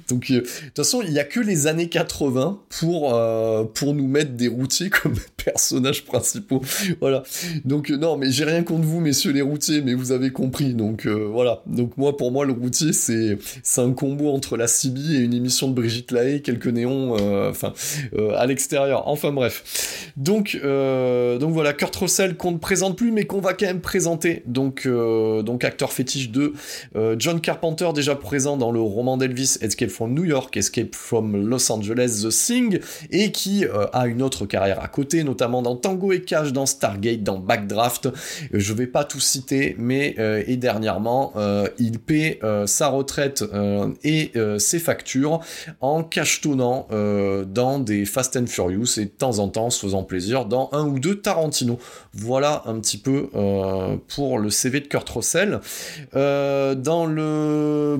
Donc, 0.08 0.30
euh, 0.30 0.40
de 0.40 0.40
toute 0.40 0.76
façon, 0.76 1.02
il 1.02 1.12
n'y 1.12 1.18
a 1.18 1.24
que 1.24 1.40
les 1.40 1.66
années 1.66 1.88
80 1.88 2.60
pour, 2.80 3.14
euh, 3.14 3.64
pour 3.64 3.94
nous 3.94 4.06
mettre 4.06 4.32
des 4.32 4.48
routiers 4.48 4.90
comme 4.90 5.14
personnages 5.44 6.04
principaux. 6.04 6.62
Voilà. 7.00 7.22
Donc, 7.64 7.90
euh, 7.90 7.96
non, 7.96 8.16
mais 8.16 8.30
j'ai 8.30 8.44
rien 8.44 8.62
contre 8.62 8.84
vous, 8.84 9.00
messieurs 9.00 9.32
les 9.32 9.42
routiers, 9.42 9.82
mais 9.82 9.94
vous 9.94 10.12
avez 10.12 10.30
compris. 10.30 10.74
Donc, 10.74 11.06
voilà. 11.06 11.62
Donc, 11.66 11.96
moi, 11.96 12.16
pour 12.16 12.32
moi, 12.32 12.44
le 12.44 12.52
routier, 12.52 12.92
c'est 12.92 13.38
un 13.78 13.92
combo 13.92 14.30
entre 14.30 14.56
la 14.56 14.66
CB 14.66 15.00
et 15.00 15.18
une 15.20 15.34
émission 15.34 15.68
de 15.68 15.74
Brigitte 15.74 16.12
Lahaye, 16.12 16.42
quelques 16.42 16.66
néons, 16.66 17.14
enfin, 17.48 17.72
à 18.36 18.46
l'extérieur. 18.46 19.08
Enfin, 19.08 19.32
bref. 19.32 20.12
Donc, 20.16 20.58
donc 20.62 21.52
voilà, 21.52 21.72
Kurt 21.72 21.94
Russell 21.96 22.36
qu'on 22.36 22.52
ne 22.52 22.58
présente 22.58 22.96
plus, 22.96 23.12
mais 23.12 23.24
qu'on 23.24 23.40
va 23.40 23.54
quand 23.54 23.66
même 23.66 23.80
présenter. 23.80 24.42
Donc, 24.46 24.86
donc 24.86 25.64
acteur 25.64 25.92
fétiche 25.92 26.30
de 26.30 26.52
John 27.20 27.38
Carpenter 27.42 27.90
déjà 27.94 28.16
présent 28.16 28.56
dans 28.56 28.72
le 28.72 28.80
roman 28.80 29.18
d'Elvis 29.18 29.58
Escape 29.60 29.90
from 29.90 30.14
New 30.14 30.24
York, 30.24 30.56
Escape 30.56 30.94
from 30.94 31.36
Los 31.36 31.70
Angeles, 31.70 32.22
The 32.22 32.30
Thing, 32.30 32.80
et 33.10 33.30
qui 33.30 33.66
euh, 33.66 33.84
a 33.92 34.06
une 34.06 34.22
autre 34.22 34.46
carrière 34.46 34.82
à 34.82 34.88
côté, 34.88 35.22
notamment 35.22 35.60
dans 35.60 35.76
Tango 35.76 36.12
et 36.12 36.22
Cash, 36.22 36.54
dans 36.54 36.64
Stargate, 36.64 37.22
dans 37.22 37.38
Backdraft. 37.38 38.08
Je 38.54 38.72
vais 38.72 38.86
pas 38.86 39.04
tout 39.04 39.20
citer, 39.20 39.76
mais 39.78 40.14
euh, 40.18 40.42
et 40.46 40.56
dernièrement, 40.56 41.34
euh, 41.36 41.68
il 41.78 41.98
paie 41.98 42.40
sa 42.64 42.88
retraite 42.88 43.44
et 44.02 44.32
ses 44.58 44.78
factures 44.78 45.40
en 45.80 46.02
cachetonnant 46.02 46.88
dans 47.46 47.78
des 47.78 48.06
Fast 48.06 48.36
and 48.36 48.46
Furious 48.46 48.98
et 48.98 49.04
de 49.04 49.10
temps 49.10 49.40
en 49.40 49.48
temps 49.48 49.68
se 49.68 49.80
faisant 49.80 50.04
plaisir 50.04 50.46
dans 50.46 50.70
un 50.72 50.86
ou 50.86 50.98
deux 50.98 51.20
Tarantino. 51.20 51.78
Voilà 52.14 52.62
un 52.64 52.80
petit 52.80 52.96
peu 52.96 53.28
pour 54.08 54.38
le 54.38 54.50
CV 54.50 54.80
de 54.80 54.86
Kurt 54.86 55.08
Russell. 55.10 55.60
dans 56.14 57.09
euh, 57.18 57.98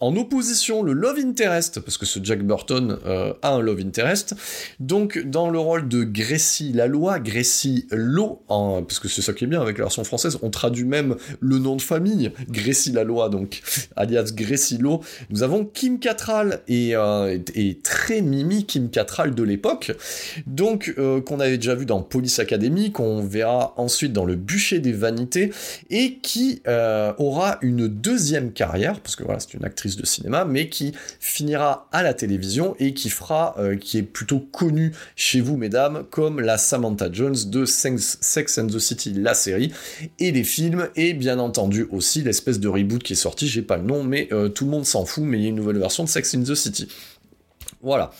en 0.00 0.16
opposition 0.16 0.82
le 0.82 0.92
love 0.92 1.18
interest 1.18 1.80
parce 1.80 1.98
que 1.98 2.06
ce 2.06 2.20
Jack 2.22 2.42
Burton 2.44 2.98
euh, 3.06 3.32
a 3.42 3.50
un 3.54 3.60
love 3.60 3.80
interest. 3.80 4.34
Donc 4.80 5.18
dans 5.18 5.50
le 5.50 5.58
rôle 5.58 5.88
de 5.88 6.04
Gracie 6.04 6.72
Laloy 6.72 7.20
Gracie 7.20 7.86
Lo 7.90 8.42
en, 8.48 8.82
parce 8.82 8.98
que 8.98 9.08
c'est 9.08 9.22
ça 9.22 9.32
qui 9.32 9.44
est 9.44 9.46
bien 9.46 9.60
avec 9.60 9.78
la 9.78 9.84
version 9.84 10.04
française 10.04 10.38
on 10.42 10.50
traduit 10.50 10.84
même 10.84 11.16
le 11.40 11.58
nom 11.58 11.76
de 11.76 11.82
famille 11.82 12.30
Gracie 12.48 12.92
Laloy 12.92 13.28
donc 13.30 13.62
alias 13.96 14.32
Gracie 14.34 14.78
Lo 14.78 15.00
nous 15.30 15.42
avons 15.42 15.64
Kim 15.64 15.98
Cattrall 15.98 16.60
et, 16.68 16.94
euh, 16.94 17.38
et 17.54 17.78
très 17.82 18.20
mimi 18.20 18.64
Kim 18.64 18.90
Cattrall 18.90 19.34
de 19.34 19.42
l'époque. 19.42 19.92
Donc 20.46 20.94
qu'on 21.24 21.40
avait 21.40 21.56
déjà 21.56 21.74
vu 21.74 21.86
dans 21.86 22.02
Police 22.02 22.38
Academy 22.38 22.92
qu'on 22.92 23.22
verra 23.22 23.74
ensuite 23.76 24.12
dans 24.12 24.24
le 24.24 24.36
bûcher 24.36 24.78
des 24.78 24.92
vanités 24.92 25.50
et 25.90 26.18
qui 26.22 26.62
aura 26.66 27.58
une 27.62 27.88
deuxième 27.88 28.27
carrière, 28.52 29.00
parce 29.00 29.16
que 29.16 29.24
voilà, 29.24 29.40
c'est 29.40 29.54
une 29.54 29.64
actrice 29.64 29.96
de 29.96 30.06
cinéma, 30.06 30.44
mais 30.44 30.68
qui 30.68 30.92
finira 31.20 31.88
à 31.92 32.02
la 32.02 32.14
télévision 32.14 32.74
et 32.78 32.94
qui 32.94 33.10
fera, 33.10 33.54
euh, 33.58 33.76
qui 33.76 33.98
est 33.98 34.02
plutôt 34.02 34.40
connue 34.40 34.92
chez 35.16 35.40
vous, 35.40 35.56
mesdames, 35.56 36.04
comme 36.10 36.40
la 36.40 36.58
Samantha 36.58 37.08
Jones 37.12 37.36
de 37.46 37.64
Sex 37.64 38.58
and 38.58 38.66
the 38.66 38.78
City, 38.78 39.12
la 39.14 39.34
série, 39.34 39.72
et 40.18 40.32
les 40.32 40.44
films, 40.44 40.88
et 40.96 41.14
bien 41.14 41.38
entendu 41.38 41.86
aussi 41.90 42.22
l'espèce 42.22 42.60
de 42.60 42.68
reboot 42.68 43.02
qui 43.02 43.14
est 43.14 43.16
sorti, 43.16 43.48
j'ai 43.48 43.62
pas 43.62 43.76
le 43.76 43.84
nom, 43.84 44.04
mais 44.04 44.28
euh, 44.32 44.48
tout 44.48 44.64
le 44.64 44.70
monde 44.70 44.86
s'en 44.86 45.04
fout, 45.04 45.24
mais 45.24 45.38
il 45.38 45.42
y 45.42 45.46
a 45.46 45.50
une 45.50 45.56
nouvelle 45.56 45.78
version 45.78 46.04
de 46.04 46.08
Sex 46.08 46.34
and 46.34 46.42
the 46.42 46.54
City. 46.54 46.88
Voilà. 47.80 48.10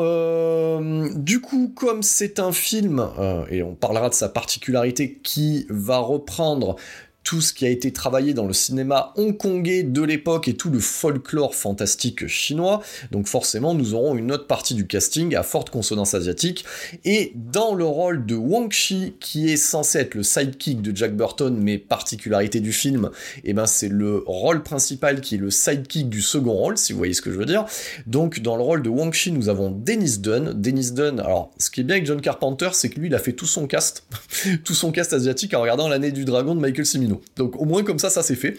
Euh, 0.00 1.08
du 1.14 1.40
coup, 1.40 1.72
comme 1.76 2.02
c'est 2.02 2.40
un 2.40 2.50
film, 2.50 3.06
et 3.48 3.62
on 3.62 3.74
parlera 3.74 4.08
de 4.08 4.14
sa 4.14 4.28
particularité, 4.28 5.20
qui 5.22 5.66
va 5.68 5.98
reprendre 5.98 6.76
tout 7.24 7.40
ce 7.40 7.52
qui 7.52 7.66
a 7.66 7.68
été 7.68 7.92
travaillé 7.92 8.34
dans 8.34 8.46
le 8.46 8.52
cinéma 8.52 9.12
hongkongais 9.16 9.82
de 9.82 10.02
l'époque 10.02 10.48
et 10.48 10.54
tout 10.54 10.70
le 10.70 10.80
folklore 10.80 11.54
fantastique 11.54 12.26
chinois. 12.26 12.82
Donc 13.10 13.28
forcément, 13.28 13.74
nous 13.74 13.94
aurons 13.94 14.16
une 14.16 14.32
autre 14.32 14.46
partie 14.46 14.74
du 14.74 14.86
casting 14.86 15.34
à 15.36 15.42
forte 15.42 15.70
consonance 15.70 16.14
asiatique. 16.14 16.64
Et 17.04 17.32
dans 17.34 17.74
le 17.74 17.84
rôle 17.84 18.26
de 18.26 18.34
Wang 18.34 18.72
Shi, 18.72 19.14
qui 19.20 19.50
est 19.50 19.56
censé 19.56 19.98
être 19.98 20.14
le 20.14 20.22
sidekick 20.22 20.82
de 20.82 20.96
Jack 20.96 21.14
Burton, 21.14 21.56
mais 21.60 21.78
particularité 21.78 22.60
du 22.60 22.72
film, 22.72 23.10
eh 23.44 23.52
ben 23.52 23.66
c'est 23.66 23.88
le 23.88 24.22
rôle 24.26 24.62
principal 24.62 25.20
qui 25.20 25.34
est 25.36 25.38
le 25.38 25.50
sidekick 25.50 26.08
du 26.08 26.22
second 26.22 26.52
rôle, 26.52 26.78
si 26.78 26.92
vous 26.92 26.98
voyez 26.98 27.14
ce 27.14 27.22
que 27.22 27.30
je 27.30 27.38
veux 27.38 27.46
dire. 27.46 27.64
Donc 28.06 28.40
dans 28.40 28.56
le 28.56 28.62
rôle 28.62 28.82
de 28.82 28.88
Wang 28.88 29.12
Shi, 29.12 29.30
nous 29.30 29.48
avons 29.48 29.70
Dennis 29.70 30.18
Dunn. 30.18 30.52
Dennis 30.54 30.92
Dunn, 30.92 31.20
alors 31.20 31.52
ce 31.58 31.70
qui 31.70 31.80
est 31.80 31.84
bien 31.84 31.96
avec 31.96 32.06
John 32.06 32.20
Carpenter, 32.20 32.70
c'est 32.72 32.88
que 32.88 32.98
lui, 32.98 33.08
il 33.08 33.14
a 33.14 33.18
fait 33.18 33.32
tout 33.34 33.46
son 33.46 33.66
cast, 33.66 34.04
tout 34.64 34.74
son 34.74 34.90
cast 34.90 35.12
asiatique 35.12 35.54
en 35.54 35.60
regardant 35.60 35.88
l'année 35.88 36.12
du 36.12 36.24
dragon 36.24 36.54
de 36.54 36.60
Michael 36.60 36.86
Donc 37.36 37.60
au 37.60 37.64
moins 37.64 37.82
comme 37.82 37.98
ça, 37.98 38.10
ça 38.10 38.22
s'est 38.22 38.34
fait. 38.34 38.56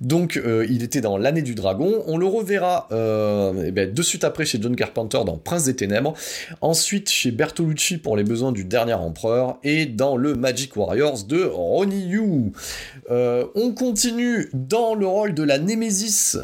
Donc 0.00 0.36
euh, 0.36 0.66
il 0.68 0.82
était 0.82 1.00
dans 1.00 1.18
l'année 1.18 1.42
du 1.42 1.54
dragon. 1.54 2.02
On 2.06 2.16
le 2.16 2.26
reverra 2.26 2.88
euh, 2.92 3.64
eh 3.66 3.70
ben, 3.70 3.92
de 3.92 4.02
suite 4.02 4.24
après 4.24 4.44
chez 4.44 4.58
John 4.60 4.76
Carpenter 4.76 5.20
dans 5.24 5.36
Prince 5.36 5.64
des 5.64 5.76
Ténèbres. 5.76 6.14
Ensuite 6.60 7.10
chez 7.10 7.30
Bertolucci 7.30 7.98
pour 7.98 8.16
les 8.16 8.24
besoins 8.24 8.52
du 8.52 8.64
dernier 8.64 8.94
empereur. 8.94 9.58
Et 9.62 9.86
dans 9.86 10.16
le 10.16 10.34
Magic 10.34 10.76
Warriors 10.76 11.24
de 11.24 11.44
Ronnie 11.44 12.06
Yu. 12.06 12.52
Euh, 13.10 13.46
on 13.54 13.72
continue 13.72 14.48
dans 14.52 14.94
le 14.94 15.06
rôle 15.06 15.34
de 15.34 15.42
la 15.42 15.58
Némésis 15.58 16.36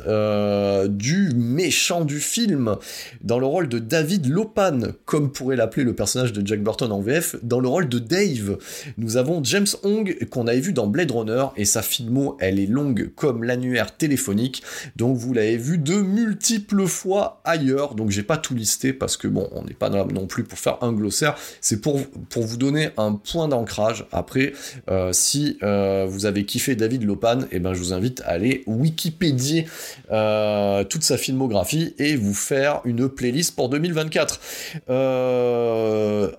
du 0.89 1.31
méchant 1.35 2.05
du 2.05 2.21
film. 2.21 2.77
Dans 3.23 3.39
le 3.39 3.47
rôle 3.47 3.69
de 3.69 3.79
David 3.79 4.27
Lopan, 4.29 4.81
comme 5.05 5.33
pourrait 5.33 5.57
l'appeler 5.57 5.85
le 5.85 5.95
personnage 5.95 6.33
de 6.33 6.47
Jack 6.47 6.63
Burton 6.63 6.93
en 6.93 7.01
VF. 7.01 7.37
Dans 7.43 7.61
le 7.61 7.69
rôle 7.69 7.89
de 7.89 7.99
Dave, 7.99 8.59
nous 8.99 9.17
avons 9.17 9.43
James 9.45 9.67
Hong 9.83 10.17
qu'on 10.31 10.47
avait 10.47 10.61
vu 10.61 10.73
dans 10.73 10.87
Blade 10.87 11.11
Runner 11.11 11.47
et 11.57 11.65
sa 11.65 11.83
filmo, 11.83 12.37
elle 12.41 12.59
est 12.59 12.67
longue 12.67 13.11
comme 13.15 13.40
l'annuaire 13.45 13.97
téléphonique. 13.97 14.63
Donc 14.97 15.17
vous 15.17 15.33
l'avez 15.33 15.57
vu 15.57 15.79
de 15.79 15.97
multiples 15.97 16.87
fois 16.87 17.41
ailleurs. 17.45 17.95
Donc 17.95 18.11
j'ai 18.11 18.23
pas 18.23 18.37
tout 18.37 18.55
listé 18.55 18.93
parce 18.93 19.17
que 19.17 19.29
bon, 19.29 19.49
on 19.53 19.65
n'est 19.65 19.75
pas 19.75 19.89
là 19.89 20.07
non 20.13 20.27
plus 20.27 20.45
pour 20.45 20.59
faire 20.59 20.79
un 20.83 20.93
glossaire. 20.93 21.37
C'est 21.61 21.81
pour, 21.81 22.01
pour 22.29 22.45
vous 22.45 22.57
donner 22.57 22.91
un 22.97 23.15
point 23.15 23.49
d'ancrage. 23.49 24.07
Après, 24.13 24.53
euh, 24.91 25.13
si 25.13 25.59
euh, 25.63 26.07
vous 26.09 26.27
avez 26.27 26.45
kiffé 26.45 26.75
David 26.77 27.05
Lopan, 27.05 27.41
et 27.43 27.47
eh 27.53 27.59
ben 27.59 27.75
je 27.75 27.79
vous 27.79 27.93
invite 27.93 28.21
à 28.23 28.31
aller 28.31 28.63
Wikipédier 28.67 29.67
euh, 30.11 30.85
toute 30.85 31.03
sa 31.03 31.17
filmographie 31.17 31.95
et 31.99 32.17
vous 32.17 32.35
faire 32.35 32.81
une 32.85 33.09
playlist 33.09 33.55
pour 33.57 33.69
2024. 33.69 34.41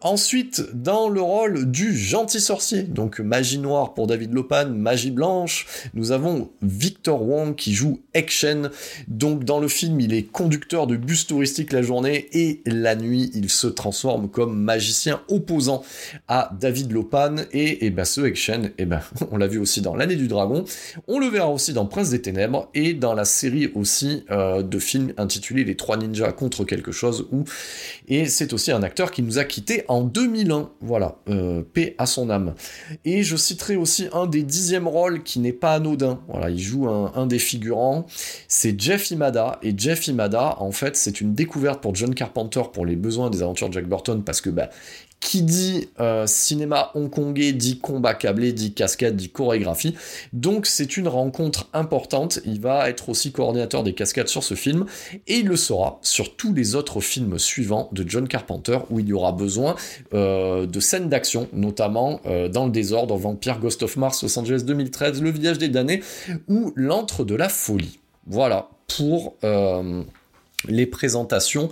ensuite, 0.01 0.63
dans 0.73 1.09
le 1.09 1.21
rôle 1.21 1.69
du 1.69 1.97
gentil 1.97 2.41
sorcier, 2.41 2.83
donc 2.83 3.19
magie 3.19 3.59
noire 3.59 3.93
pour 3.93 4.07
David 4.07 4.33
Lopan, 4.33 4.69
magie 4.69 5.11
blanche, 5.11 5.67
nous 5.93 6.11
avons 6.11 6.49
Victor 6.61 6.90
Wong 7.07 7.55
qui 7.55 7.73
joue 7.73 8.01
Action. 8.13 8.69
Donc 9.07 9.43
dans 9.43 9.59
le 9.59 9.67
film, 9.67 9.99
il 9.99 10.13
est 10.13 10.23
conducteur 10.23 10.87
de 10.87 10.95
bus 10.95 11.27
touristique 11.27 11.71
la 11.71 11.81
journée 11.81 12.27
et 12.33 12.61
la 12.65 12.95
nuit, 12.95 13.31
il 13.33 13.49
se 13.49 13.67
transforme 13.67 14.29
comme 14.29 14.57
magicien 14.57 15.21
opposant 15.29 15.83
à 16.27 16.51
David 16.59 16.91
Lopan 16.91 17.35
et, 17.51 17.85
et 17.85 17.89
ben 17.89 18.05
ce 18.05 18.21
Action, 18.21 18.69
et 18.77 18.85
ben 18.85 19.01
on 19.31 19.37
l'a 19.37 19.47
vu 19.47 19.59
aussi 19.59 19.81
dans 19.81 19.95
l'année 19.95 20.15
du 20.15 20.27
dragon, 20.27 20.65
on 21.07 21.19
le 21.19 21.27
verra 21.27 21.49
aussi 21.49 21.73
dans 21.73 21.85
Prince 21.85 22.09
des 22.09 22.21
Ténèbres 22.21 22.69
et 22.73 22.93
dans 22.93 23.13
la 23.13 23.25
série 23.25 23.71
aussi 23.75 24.23
euh, 24.31 24.63
de 24.63 24.79
films 24.79 25.13
intitulé 25.17 25.63
Les 25.63 25.75
Trois 25.75 25.97
Ninjas 25.97 26.31
contre 26.31 26.63
quelque 26.63 26.91
chose 26.91 27.27
où 27.31 27.43
et 28.11 28.25
c'est 28.25 28.51
aussi 28.51 28.73
un 28.73 28.83
acteur 28.83 29.09
qui 29.09 29.23
nous 29.23 29.39
a 29.39 29.45
quitté 29.45 29.85
en 29.87 30.01
2001. 30.01 30.69
Voilà, 30.81 31.15
euh, 31.29 31.61
paix 31.61 31.95
à 31.97 32.05
son 32.05 32.29
âme. 32.29 32.55
Et 33.05 33.23
je 33.23 33.37
citerai 33.37 33.77
aussi 33.77 34.09
un 34.11 34.27
des 34.27 34.43
dixièmes 34.43 34.89
rôles 34.89 35.23
qui 35.23 35.39
n'est 35.39 35.53
pas 35.53 35.75
anodin. 35.75 36.19
Voilà, 36.27 36.49
il 36.49 36.59
joue 36.59 36.89
un, 36.89 37.25
des 37.25 37.39
figurants. 37.39 38.05
C'est 38.49 38.77
Jeff 38.77 39.11
Imada. 39.11 39.59
Et 39.63 39.73
Jeff 39.77 40.09
Imada, 40.09 40.57
en 40.59 40.73
fait, 40.73 40.97
c'est 40.97 41.21
une 41.21 41.33
découverte 41.33 41.81
pour 41.81 41.95
John 41.95 42.13
Carpenter 42.13 42.63
pour 42.73 42.85
les 42.85 42.97
besoins 42.97 43.29
des 43.29 43.43
aventures 43.43 43.69
de 43.69 43.73
Jack 43.75 43.87
Burton 43.87 44.23
parce 44.25 44.41
que 44.41 44.49
bah, 44.49 44.69
qui 45.21 45.43
dit 45.43 45.87
euh, 45.99 46.25
cinéma 46.27 46.91
hongkongais 46.95 47.53
dit 47.53 47.79
combat 47.79 48.15
câblé, 48.15 48.51
dit 48.51 48.73
cascade, 48.73 49.15
dit 49.15 49.29
chorégraphie. 49.29 49.95
Donc 50.33 50.65
c'est 50.65 50.97
une 50.97 51.07
rencontre 51.07 51.69
importante. 51.73 52.39
Il 52.43 52.59
va 52.59 52.89
être 52.89 53.07
aussi 53.07 53.31
coordinateur 53.31 53.83
des 53.83 53.93
cascades 53.93 54.27
sur 54.27 54.43
ce 54.43 54.55
film 54.55 54.85
et 55.27 55.37
il 55.37 55.47
le 55.47 55.55
sera 55.55 55.99
sur 56.01 56.35
tous 56.35 56.53
les 56.53 56.75
autres 56.75 56.99
films 56.99 57.37
suivants 57.39 57.87
de 57.93 58.03
John 58.05 58.27
Carpenter 58.27 58.79
où 58.89 58.99
il 58.99 59.07
y 59.07 59.13
aura 59.13 59.31
besoin 59.31 59.75
euh, 60.13 60.65
de 60.65 60.79
scènes 60.79 61.07
d'action, 61.07 61.47
notamment 61.53 62.19
euh, 62.25 62.49
dans 62.49 62.65
le 62.65 62.71
désordre, 62.71 63.15
Vampire, 63.15 63.59
Ghost 63.59 63.83
of 63.83 63.95
Mars, 63.97 64.23
Los 64.23 64.37
Angeles 64.39 64.63
2013, 64.65 65.21
Le 65.21 65.29
Village 65.29 65.59
des 65.59 65.69
damnés 65.69 66.01
ou 66.49 66.73
L'antre 66.75 67.23
de 67.23 67.35
la 67.35 67.47
folie. 67.47 67.99
Voilà 68.25 68.69
pour 68.97 69.35
les 70.67 70.85
présentations 70.85 71.69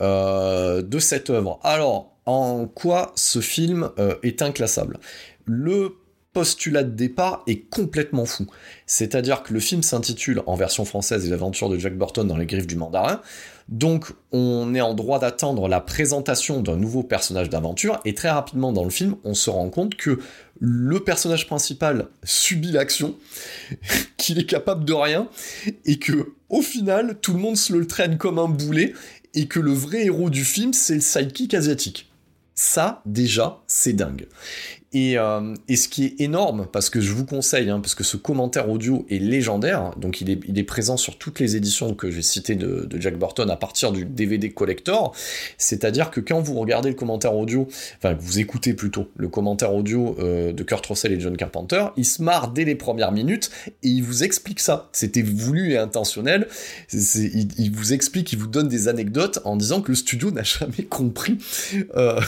de 0.00 0.98
cette 0.98 1.30
œuvre. 1.30 1.58
Alors 1.62 2.09
en 2.30 2.66
quoi 2.66 3.12
ce 3.16 3.40
film 3.40 3.90
euh, 3.98 4.14
est 4.22 4.40
inclassable. 4.40 4.98
Le 5.46 5.96
postulat 6.32 6.84
de 6.84 6.90
départ 6.90 7.42
est 7.48 7.68
complètement 7.68 8.24
fou. 8.24 8.46
C'est-à-dire 8.86 9.42
que 9.42 9.52
le 9.52 9.58
film 9.58 9.82
s'intitule 9.82 10.42
en 10.46 10.54
version 10.54 10.84
française 10.84 11.28
L'aventure 11.28 11.68
de 11.68 11.76
Jack 11.76 11.98
Burton 11.98 12.26
dans 12.26 12.36
les 12.36 12.46
griffes 12.46 12.68
du 12.68 12.76
mandarin. 12.76 13.20
Donc 13.68 14.12
on 14.30 14.74
est 14.74 14.80
en 14.80 14.94
droit 14.94 15.18
d'attendre 15.18 15.68
la 15.68 15.80
présentation 15.80 16.60
d'un 16.60 16.76
nouveau 16.76 17.02
personnage 17.02 17.50
d'aventure 17.50 18.00
et 18.04 18.14
très 18.14 18.30
rapidement 18.30 18.72
dans 18.72 18.84
le 18.84 18.90
film 18.90 19.14
on 19.22 19.34
se 19.34 19.48
rend 19.48 19.70
compte 19.70 19.94
que 19.94 20.18
le 20.58 21.00
personnage 21.00 21.46
principal 21.46 22.08
subit 22.24 22.72
l'action, 22.72 23.16
qu'il 24.16 24.38
est 24.38 24.46
capable 24.46 24.84
de 24.84 24.92
rien 24.92 25.28
et 25.84 25.98
que 25.98 26.32
au 26.48 26.62
final 26.62 27.18
tout 27.20 27.32
le 27.32 27.38
monde 27.38 27.56
se 27.56 27.72
le 27.72 27.86
traîne 27.86 28.18
comme 28.18 28.40
un 28.40 28.48
boulet 28.48 28.92
et 29.34 29.46
que 29.46 29.60
le 29.60 29.72
vrai 29.72 30.06
héros 30.06 30.30
du 30.30 30.44
film 30.44 30.72
c'est 30.72 30.94
le 30.94 31.00
sidekick 31.00 31.54
asiatique. 31.54 32.09
Ça, 32.62 33.00
déjà, 33.06 33.62
c'est 33.66 33.94
dingue. 33.94 34.28
Euh, 34.94 35.54
et, 35.68 35.76
ce 35.76 35.88
qui 35.88 36.04
est 36.04 36.20
énorme, 36.20 36.66
parce 36.70 36.90
que 36.90 37.00
je 37.00 37.12
vous 37.12 37.24
conseille, 37.24 37.70
hein, 37.70 37.78
parce 37.78 37.94
que 37.94 38.02
ce 38.02 38.16
commentaire 38.16 38.68
audio 38.68 39.06
est 39.08 39.18
légendaire, 39.18 39.92
donc 39.96 40.20
il 40.20 40.30
est, 40.30 40.64
présent 40.64 40.96
sur 40.96 41.16
toutes 41.16 41.38
les 41.38 41.56
éditions 41.56 41.94
que 41.94 42.10
j'ai 42.10 42.22
citées 42.22 42.56
de, 42.56 42.88
Jack 42.98 43.16
Burton 43.16 43.48
à 43.50 43.56
partir 43.56 43.92
du 43.92 44.04
DVD 44.04 44.50
collector, 44.50 45.14
c'est-à-dire 45.58 46.10
que 46.10 46.20
quand 46.20 46.40
vous 46.40 46.54
regardez 46.54 46.88
le 46.88 46.96
commentaire 46.96 47.36
audio, 47.36 47.68
enfin 47.98 48.14
que 48.14 48.20
vous 48.20 48.40
écoutez 48.40 48.74
plutôt 48.74 49.08
le 49.16 49.28
commentaire 49.28 49.74
audio 49.74 50.16
euh, 50.18 50.52
de 50.52 50.62
Kurt 50.64 50.84
Russell 50.86 51.12
et 51.12 51.20
John 51.20 51.36
Carpenter, 51.36 51.86
il 51.96 52.04
se 52.04 52.22
marre 52.22 52.50
dès 52.50 52.64
les 52.64 52.74
premières 52.74 53.12
minutes 53.12 53.50
et 53.68 53.88
il 53.88 54.02
vous 54.02 54.24
explique 54.24 54.60
ça. 54.60 54.88
C'était 54.92 55.22
voulu 55.22 55.72
et 55.72 55.78
intentionnel. 55.78 56.48
Il, 56.92 57.48
il, 57.58 57.70
vous 57.70 57.92
explique, 57.92 58.32
il 58.32 58.38
vous 58.38 58.48
donne 58.48 58.68
des 58.68 58.88
anecdotes 58.88 59.38
en 59.44 59.56
disant 59.56 59.80
que 59.82 59.92
le 59.92 59.96
studio 59.96 60.30
n'a 60.30 60.42
jamais 60.42 60.84
compris. 60.88 61.38
Euh, 61.96 62.20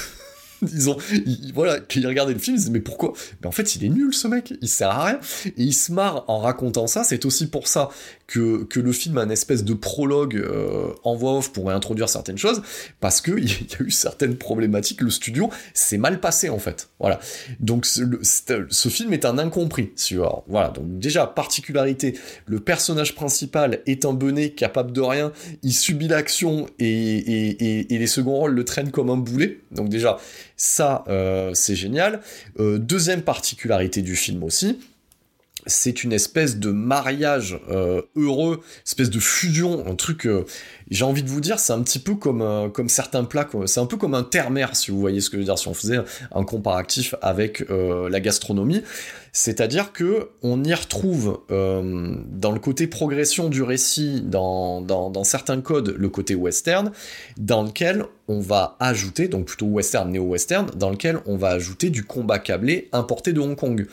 ils 0.73 0.91
ont, 0.91 0.97
voilà, 1.55 1.81
quand 1.81 1.97
ils 1.97 2.07
regardaient 2.07 2.33
le 2.33 2.39
film, 2.39 2.57
ils 2.57 2.71
mais 2.71 2.81
pourquoi? 2.81 3.13
Mais 3.41 3.47
en 3.47 3.53
fait, 3.53 3.77
il 3.77 3.85
est 3.85 3.89
nul 3.89 4.15
ce 4.15 4.29
mec, 4.29 4.55
il 4.61 4.69
sert 4.69 4.91
à 4.91 5.05
rien. 5.05 5.21
Et 5.45 5.63
il 5.63 5.73
se 5.73 5.93
marre 5.93 6.25
en 6.29 6.39
racontant 6.39 6.87
ça. 6.87 7.05
C'est 7.05 7.25
aussi 7.25 7.49
pour 7.49 7.69
ça 7.69 7.91
que, 8.33 8.65
que 8.65 8.81
le 8.81 8.93
film 8.93 9.19
a 9.19 9.25
une 9.25 9.31
espèce 9.31 9.63
de 9.63 9.75
prologue 9.75 10.37
euh, 10.37 10.95
en 11.05 11.15
voix 11.15 11.37
off 11.37 11.53
pour 11.53 11.71
introduire 11.71 12.09
certaines 12.09 12.39
choses, 12.39 12.63
parce 12.99 13.21
qu'il 13.21 13.45
y 13.45 13.75
a 13.79 13.83
eu 13.83 13.91
certaines 13.91 14.37
problématiques. 14.37 15.03
Le 15.03 15.11
studio 15.11 15.51
s'est 15.75 15.99
mal 15.99 16.19
passé 16.19 16.49
en 16.49 16.59
fait. 16.59 16.89
Voilà. 16.99 17.21
Donc 17.61 17.85
ce, 17.85 18.89
film 18.89 19.13
est 19.13 19.27
un 19.27 19.37
incompris. 19.39 19.91
Voilà. 20.49 20.71
Donc 20.71 20.99
déjà 20.99 21.27
particularité, 21.27 22.19
le 22.47 22.59
personnage 22.59 23.15
principal 23.15 23.81
est 23.85 24.07
un 24.07 24.15
benet 24.15 24.51
capable 24.51 24.93
de 24.93 25.03
rien. 25.03 25.33
Il 25.63 25.75
subit 25.75 26.09
l'action 26.09 26.67
et, 26.79 26.89
et, 26.89 27.95
et 27.95 27.99
les 27.99 28.07
seconds 28.07 28.37
rôles 28.37 28.55
le 28.55 28.65
traînent 28.65 28.93
comme 28.93 29.11
un 29.11 29.19
boulet. 29.19 29.61
Donc 29.73 29.91
déjà 29.91 30.17
ça, 30.63 31.03
euh, 31.09 31.51
c'est 31.55 31.75
génial. 31.75 32.21
Euh, 32.61 32.79
deuxième 32.79 33.23
particularité 33.23 34.01
du 34.01 34.15
film 34.15 34.45
aussi, 34.45 34.79
c'est 35.67 36.05
une 36.05 36.13
espèce 36.13 36.59
de 36.59 36.71
mariage 36.71 37.61
euh, 37.71 38.03
heureux, 38.17 38.61
espèce 38.85 39.11
de 39.11 39.21
fusion, 39.21 39.87
un 39.87 39.95
truc, 39.95 40.29
j'ai 40.91 41.05
envie 41.05 41.23
de 41.23 41.29
vous 41.29 41.41
dire, 41.41 41.59
c'est 41.59 41.73
un 41.73 41.83
petit 41.83 41.99
peu 41.99 42.15
comme, 42.15 42.71
comme 42.73 42.89
certains 42.89 43.25
plats, 43.25 43.49
c'est 43.67 43.81
un 43.81 43.87
peu 43.87 43.97
comme 43.97 44.15
un 44.15 44.25
terre-mer, 44.25 44.75
si 44.77 44.91
vous 44.91 45.01
voyez 45.01 45.21
ce 45.21 45.31
que 45.31 45.37
je 45.37 45.43
veux 45.43 45.47
dire, 45.47 45.59
si 45.59 45.69
on 45.69 45.75
faisait 45.75 45.99
un 46.33 46.45
comparatif 46.45 47.15
avec 47.21 47.65
la 47.69 48.21
gastronomie. 48.21 48.83
C'est-à-dire 49.35 49.93
que 49.93 50.29
on 50.43 50.63
y 50.63 50.75
retrouve 50.75 51.41
euh, 51.51 52.15
dans 52.29 52.53
le 52.53 52.61
côté 52.61 52.87
progression 52.87 53.49
du 53.49 53.63
récit, 53.63 54.21
dans, 54.21 54.83
dans, 54.83 55.25
certains 55.25 55.63
codes, 55.63 55.95
le 55.97 56.09
côté 56.11 56.35
western, 56.35 56.93
dans 57.39 57.63
lequel 57.63 58.05
on 58.29 58.41
va 58.41 58.77
ajouter, 58.79 59.29
donc 59.29 59.47
plutôt 59.47 59.67
western, 59.67 60.11
néo-western, 60.11 60.67
dans 60.77 60.91
lequel 60.91 61.21
on 61.25 61.37
va 61.39 61.49
ajouter 61.49 61.89
du 61.89 62.05
combat 62.05 62.39
câblé 62.39 62.91
importé 62.93 63.33
de 63.33 63.41
Hong 63.41 63.57
Kong. 63.57 63.87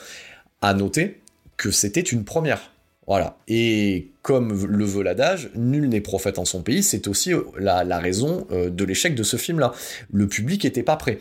À 0.62 0.74
noter 0.74 1.19
que 1.60 1.70
c'était 1.70 2.00
une 2.02 2.24
première. 2.24 2.72
Voilà. 3.06 3.38
Et 3.48 4.12
comme 4.30 4.68
le 4.68 4.86
veut 4.86 5.02
l'adage, 5.02 5.50
nul 5.56 5.90
n'est 5.90 6.02
prophète 6.02 6.38
en 6.38 6.46
son 6.46 6.62
pays, 6.62 6.84
c'est 6.84 7.08
aussi 7.08 7.34
euh, 7.34 7.42
la, 7.58 7.98
raison 7.98 8.46
euh, 8.52 8.70
de 8.70 8.84
l'échec 8.84 9.16
de 9.16 9.24
ce 9.24 9.38
film-là. 9.38 9.72
Le 10.14 10.28
public 10.28 10.66
n'était 10.66 10.84
pas 10.84 10.98
prêt. 10.98 11.18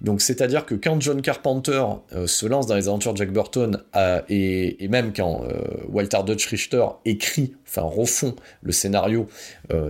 Donc 0.00 0.20
c'est-à-dire 0.20 0.64
que 0.64 0.76
quand 0.76 1.00
John 1.00 1.22
Carpenter 1.22 1.82
euh, 2.12 2.28
se 2.28 2.46
lance 2.46 2.68
dans 2.68 2.76
les 2.76 2.86
aventures 2.86 3.14
de 3.14 3.18
Jack 3.18 3.32
Burton, 3.32 3.82
et, 4.28 4.76
même 4.88 5.12
quand 5.12 5.42
Walter 5.88 6.18
Dutch 6.24 6.46
Richter 6.46 6.84
écrit, 7.04 7.54
enfin 7.66 7.82
refond 7.82 8.36
le 8.62 8.72
scénario 8.72 9.26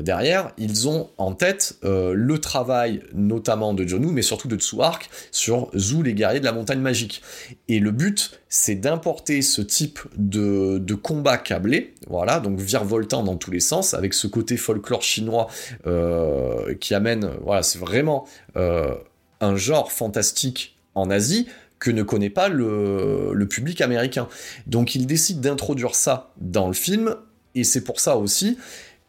derrière, 0.00 0.52
ils 0.56 0.88
ont 0.88 1.10
en 1.18 1.32
tête 1.32 1.76
le 1.82 2.38
travail 2.38 3.02
notamment 3.12 3.74
de 3.74 3.86
John 3.86 4.04
mais 4.12 4.22
surtout 4.22 4.48
de 4.48 4.56
Tsuark, 4.56 5.10
sur 5.30 5.70
Zou, 5.76 6.02
les 6.02 6.14
guerriers 6.14 6.40
de 6.40 6.44
la 6.44 6.52
montagne 6.52 6.80
magique. 6.80 7.22
Et 7.68 7.80
le 7.80 7.90
but, 7.90 8.40
c'est 8.48 8.76
d'importer 8.76 9.42
ce 9.42 9.62
type 9.62 9.98
de, 10.16 10.78
de 10.78 10.94
combat 10.94 11.38
câblé, 11.38 11.94
voilà, 12.06 12.38
donc 12.38 12.61
virevoltant 12.62 13.22
dans 13.22 13.36
tous 13.36 13.50
les 13.50 13.60
sens, 13.60 13.94
avec 13.94 14.14
ce 14.14 14.26
côté 14.26 14.56
folklore 14.56 15.02
chinois 15.02 15.48
euh, 15.86 16.74
qui 16.76 16.94
amène, 16.94 17.30
voilà, 17.42 17.62
c'est 17.62 17.78
vraiment 17.78 18.26
euh, 18.56 18.94
un 19.40 19.56
genre 19.56 19.92
fantastique 19.92 20.76
en 20.94 21.10
Asie 21.10 21.48
que 21.78 21.90
ne 21.90 22.02
connaît 22.02 22.30
pas 22.30 22.48
le, 22.48 23.46
public 23.50 23.80
américain. 23.80 24.28
Donc 24.66 24.94
il 24.94 25.06
décide 25.06 25.40
d'introduire 25.40 25.94
ça 25.94 26.32
dans 26.38 26.68
le 26.68 26.74
film, 26.74 27.16
et 27.54 27.64
c'est 27.64 27.82
pour 27.82 28.00
ça 28.00 28.16
aussi 28.16 28.56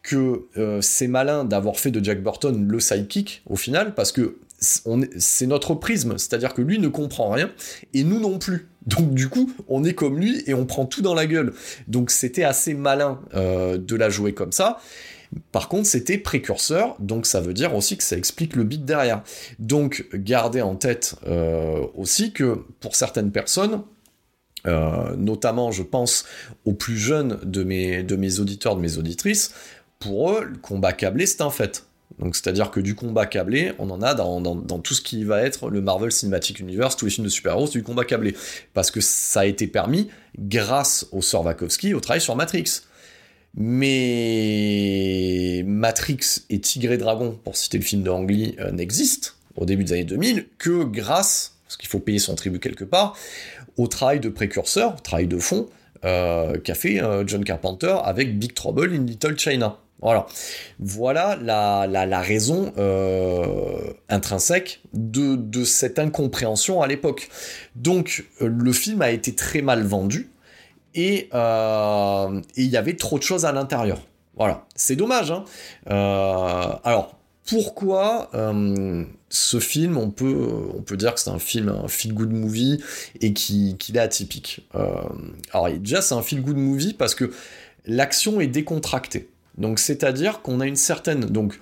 que 0.02 0.46
euh, 0.58 0.80
c'est 0.82 1.06
malin 1.06 1.44
d'avoir 1.44 1.78
fait 1.78 1.90
de 1.90 2.04
Jack 2.04 2.22
Burton 2.22 2.68
le 2.68 2.80
sidekick 2.80 3.42
au 3.46 3.56
final, 3.56 3.94
parce 3.94 4.12
que 4.12 4.36
c'est 5.18 5.46
notre 5.46 5.74
prisme, 5.74 6.18
c'est-à-dire 6.18 6.54
que 6.54 6.62
lui 6.62 6.78
ne 6.78 6.88
comprend 6.88 7.30
rien 7.30 7.50
et 7.92 8.04
nous 8.04 8.20
non 8.20 8.38
plus. 8.38 8.68
Donc 8.86 9.14
du 9.14 9.28
coup, 9.28 9.52
on 9.68 9.84
est 9.84 9.94
comme 9.94 10.18
lui 10.18 10.42
et 10.46 10.54
on 10.54 10.66
prend 10.66 10.86
tout 10.86 11.02
dans 11.02 11.14
la 11.14 11.26
gueule. 11.26 11.52
Donc 11.88 12.10
c'était 12.10 12.44
assez 12.44 12.74
malin 12.74 13.20
euh, 13.34 13.78
de 13.78 13.96
la 13.96 14.10
jouer 14.10 14.34
comme 14.34 14.52
ça. 14.52 14.80
Par 15.50 15.68
contre, 15.68 15.86
c'était 15.86 16.18
précurseur, 16.18 16.96
donc 17.00 17.26
ça 17.26 17.40
veut 17.40 17.54
dire 17.54 17.74
aussi 17.74 17.96
que 17.96 18.04
ça 18.04 18.16
explique 18.16 18.54
le 18.54 18.62
beat 18.62 18.84
derrière. 18.84 19.22
Donc 19.58 20.06
gardez 20.14 20.62
en 20.62 20.76
tête 20.76 21.16
euh, 21.26 21.84
aussi 21.96 22.32
que 22.32 22.64
pour 22.80 22.94
certaines 22.94 23.32
personnes, 23.32 23.82
notamment 24.66 25.70
je 25.72 25.82
pense 25.82 26.24
aux 26.64 26.72
plus 26.72 26.96
jeunes 26.96 27.38
de 27.42 27.64
mes 27.64 28.40
auditeurs, 28.40 28.76
de 28.76 28.80
mes 28.80 28.96
auditrices, 28.96 29.52
pour 30.04 30.32
eux, 30.32 30.44
le 30.44 30.58
combat 30.58 30.92
câblé, 30.92 31.26
c'est 31.26 31.40
un 31.40 31.50
fait. 31.50 31.86
Donc 32.18 32.36
c'est-à-dire 32.36 32.70
que 32.70 32.80
du 32.80 32.94
combat 32.94 33.26
câblé, 33.26 33.72
on 33.78 33.90
en 33.90 34.00
a 34.00 34.14
dans, 34.14 34.78
tout 34.78 34.94
ce 34.94 35.02
qui 35.02 35.24
va 35.24 35.42
être 35.42 35.68
le 35.68 35.80
Marvel 35.80 36.12
Cinematic 36.12 36.60
Universe, 36.60 36.96
tous 36.96 37.06
les 37.06 37.10
films 37.10 37.26
de 37.26 37.30
super-héros, 37.30 37.68
du 37.68 37.82
combat 37.82 38.04
câblé. 38.04 38.34
Parce 38.72 38.90
que 38.90 39.00
ça 39.00 39.40
a 39.40 39.46
été 39.46 39.66
permis 39.66 40.08
grâce 40.38 41.06
au 41.12 41.22
Sir 41.22 41.42
Wachowski, 41.42 41.94
au 41.94 42.00
travail 42.00 42.20
sur 42.20 42.36
Matrix. 42.36 42.82
Mais 43.56 45.62
Matrix 45.66 46.42
et 46.50 46.60
Tigre 46.60 46.92
et 46.92 46.98
Dragon, 46.98 47.38
pour 47.44 47.56
citer 47.56 47.78
le 47.78 47.84
film 47.84 48.02
de 48.02 48.10
Ang 48.10 48.30
euh, 48.30 48.70
n'existent 48.72 49.30
au 49.56 49.64
début 49.64 49.84
des 49.84 49.92
années 49.92 50.04
2000 50.04 50.46
que 50.58 50.84
grâce, 50.84 51.56
parce 51.64 51.76
qu'il 51.76 51.88
faut 51.88 52.00
payer 52.00 52.18
son 52.18 52.34
tribut 52.34 52.58
quelque 52.58 52.84
part, 52.84 53.16
au 53.76 53.86
travail 53.86 54.20
de 54.20 54.28
précurseur, 54.28 54.96
au 54.96 55.00
travail 55.00 55.28
de 55.28 55.38
fond, 55.38 55.68
euh, 56.04 56.58
qu'a 56.58 56.74
fait 56.74 57.02
euh, 57.02 57.24
John 57.26 57.44
Carpenter 57.44 57.96
avec 58.04 58.38
Big 58.38 58.54
Trouble 58.54 58.92
in 58.92 59.04
Little 59.04 59.38
China. 59.38 59.78
Voilà, 60.78 61.38
la, 61.40 62.20
raison 62.20 62.72
intrinsèque 64.08 64.80
de, 64.92 65.64
cette 65.64 65.98
incompréhension 65.98 66.82
à 66.82 66.86
l'époque. 66.86 67.30
Donc 67.74 68.24
le 68.40 68.72
film 68.72 69.02
a 69.02 69.10
été 69.10 69.34
très 69.34 69.62
mal 69.62 69.82
vendu, 69.82 70.30
euh, 70.96 72.40
et 72.56 72.62
il 72.62 72.70
y 72.70 72.76
avait 72.76 72.96
trop 72.96 73.18
de 73.18 73.22
choses 73.22 73.44
à 73.44 73.52
l'intérieur. 73.52 74.00
Voilà, 74.36 74.66
c'est 74.74 74.96
dommage. 74.96 75.30
Hein. 75.30 75.44
Euh, 75.90 76.72
alors, 76.84 77.16
pourquoi 77.46 78.30
euh, 78.34 79.04
ce 79.28 79.60
film, 79.60 79.96
on 79.96 80.10
peut, 80.10 80.48
on 80.74 80.82
peut 80.82 80.96
dire 80.96 81.14
que 81.14 81.20
c'est 81.20 81.30
un 81.30 81.38
film, 81.38 81.68
un 81.68 81.88
feel-good 81.88 82.32
movie, 82.32 82.82
et 83.20 83.32
qu'il 83.32 83.76
est 83.94 83.98
atypique 83.98 84.66
Alors, 85.52 85.70
déjà, 85.70 86.02
c'est 86.02 86.14
un 86.14 86.22
feel-good 86.22 86.56
movie 86.56 86.94
parce 86.94 87.14
que 87.14 87.32
l'action 87.86 88.40
est 88.40 88.46
décontractée. 88.46 89.28
Donc, 89.58 89.78
c'est-à-dire 89.78 90.42
qu'on 90.42 90.60
a 90.60 90.66
une 90.66 90.76
certaine... 90.76 91.20
Donc, 91.20 91.58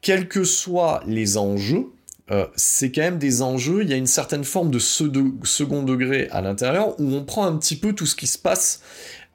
quels 0.00 0.28
que 0.28 0.44
soient 0.44 1.02
les 1.06 1.36
enjeux, 1.36 1.86
euh, 2.30 2.46
c'est 2.54 2.92
quand 2.92 3.02
même 3.02 3.18
des 3.18 3.42
enjeux, 3.42 3.82
il 3.82 3.90
y 3.90 3.92
a 3.92 3.96
une 3.96 4.06
certaine 4.06 4.44
forme 4.44 4.70
de, 4.70 4.78
second 4.78 5.82
degré 5.82 6.28
à 6.30 6.40
l'intérieur 6.40 6.98
où 7.00 7.14
on 7.14 7.24
prend 7.24 7.44
un 7.44 7.56
petit 7.56 7.76
peu 7.76 7.92
tout 7.92 8.06
ce 8.06 8.14
qui 8.14 8.26
se 8.26 8.38
passe 8.38 8.82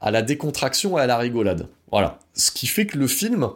à 0.01 0.11
la 0.11 0.21
décontraction 0.21 0.97
et 0.97 1.01
à 1.01 1.07
la 1.07 1.17
rigolade. 1.17 1.67
Voilà. 1.91 2.19
Ce 2.33 2.51
qui 2.51 2.67
fait 2.67 2.85
que 2.85 2.97
le 2.97 3.07
film, 3.07 3.49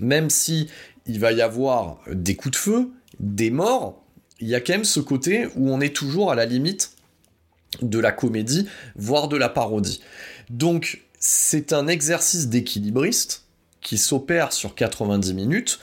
même 0.00 0.28
si 0.30 0.68
il 1.06 1.20
va 1.20 1.32
y 1.32 1.40
avoir 1.40 2.00
des 2.10 2.34
coups 2.36 2.52
de 2.52 2.56
feu, 2.56 2.90
des 3.20 3.50
morts, 3.50 4.02
il 4.40 4.48
y 4.48 4.54
a 4.54 4.60
quand 4.60 4.74
même 4.74 4.84
ce 4.84 5.00
côté 5.00 5.46
où 5.56 5.70
on 5.70 5.80
est 5.80 5.94
toujours 5.94 6.30
à 6.30 6.34
la 6.34 6.46
limite 6.46 6.92
de 7.80 7.98
la 7.98 8.12
comédie, 8.12 8.68
voire 8.96 9.28
de 9.28 9.36
la 9.36 9.48
parodie. 9.48 10.02
Donc, 10.50 11.05
c'est 11.18 11.72
un 11.72 11.86
exercice 11.86 12.48
d'équilibriste 12.48 13.44
qui 13.80 13.98
s'opère 13.98 14.52
sur 14.52 14.74
90 14.74 15.34
minutes 15.34 15.78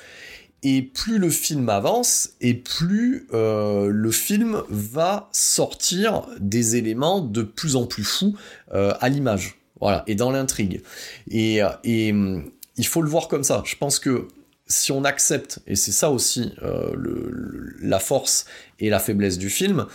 et 0.64 0.82
plus 0.82 1.18
le 1.18 1.30
film 1.30 1.68
avance, 1.68 2.32
et 2.40 2.54
plus 2.54 3.28
euh, 3.34 3.90
le 3.90 4.12
film 4.12 4.64
va 4.70 5.30
sortir 5.34 6.26
des 6.40 6.78
éléments 6.78 7.20
de 7.20 7.42
plus 7.42 7.76
en 7.76 7.86
plus 7.86 8.06
fous 8.06 8.38
euh, 8.74 8.94
à 9.02 9.10
l'image, 9.10 9.58
voilà, 9.82 10.04
et 10.08 10.16
dans 10.16 10.32
l'intrigue. 10.32 10.82
Et, 11.30 11.60
et 11.84 12.12
hum, 12.12 12.50
il 12.78 12.88
faut 12.88 13.02
le 13.02 13.10
voir 13.10 13.28
comme 13.28 13.44
ça. 13.44 13.62
Je 13.66 13.76
pense 13.76 14.00
que 14.00 14.28
si 14.68 14.92
on 14.92 15.04
accepte, 15.04 15.60
et 15.68 15.76
c'est 15.76 15.92
ça 15.92 16.10
aussi 16.10 16.54
euh, 16.64 16.96
la 17.82 18.00
force 18.00 18.46
et 18.80 18.90
la 18.90 19.00
faiblesse 19.00 19.38
du 19.38 19.50
film, 19.50 19.86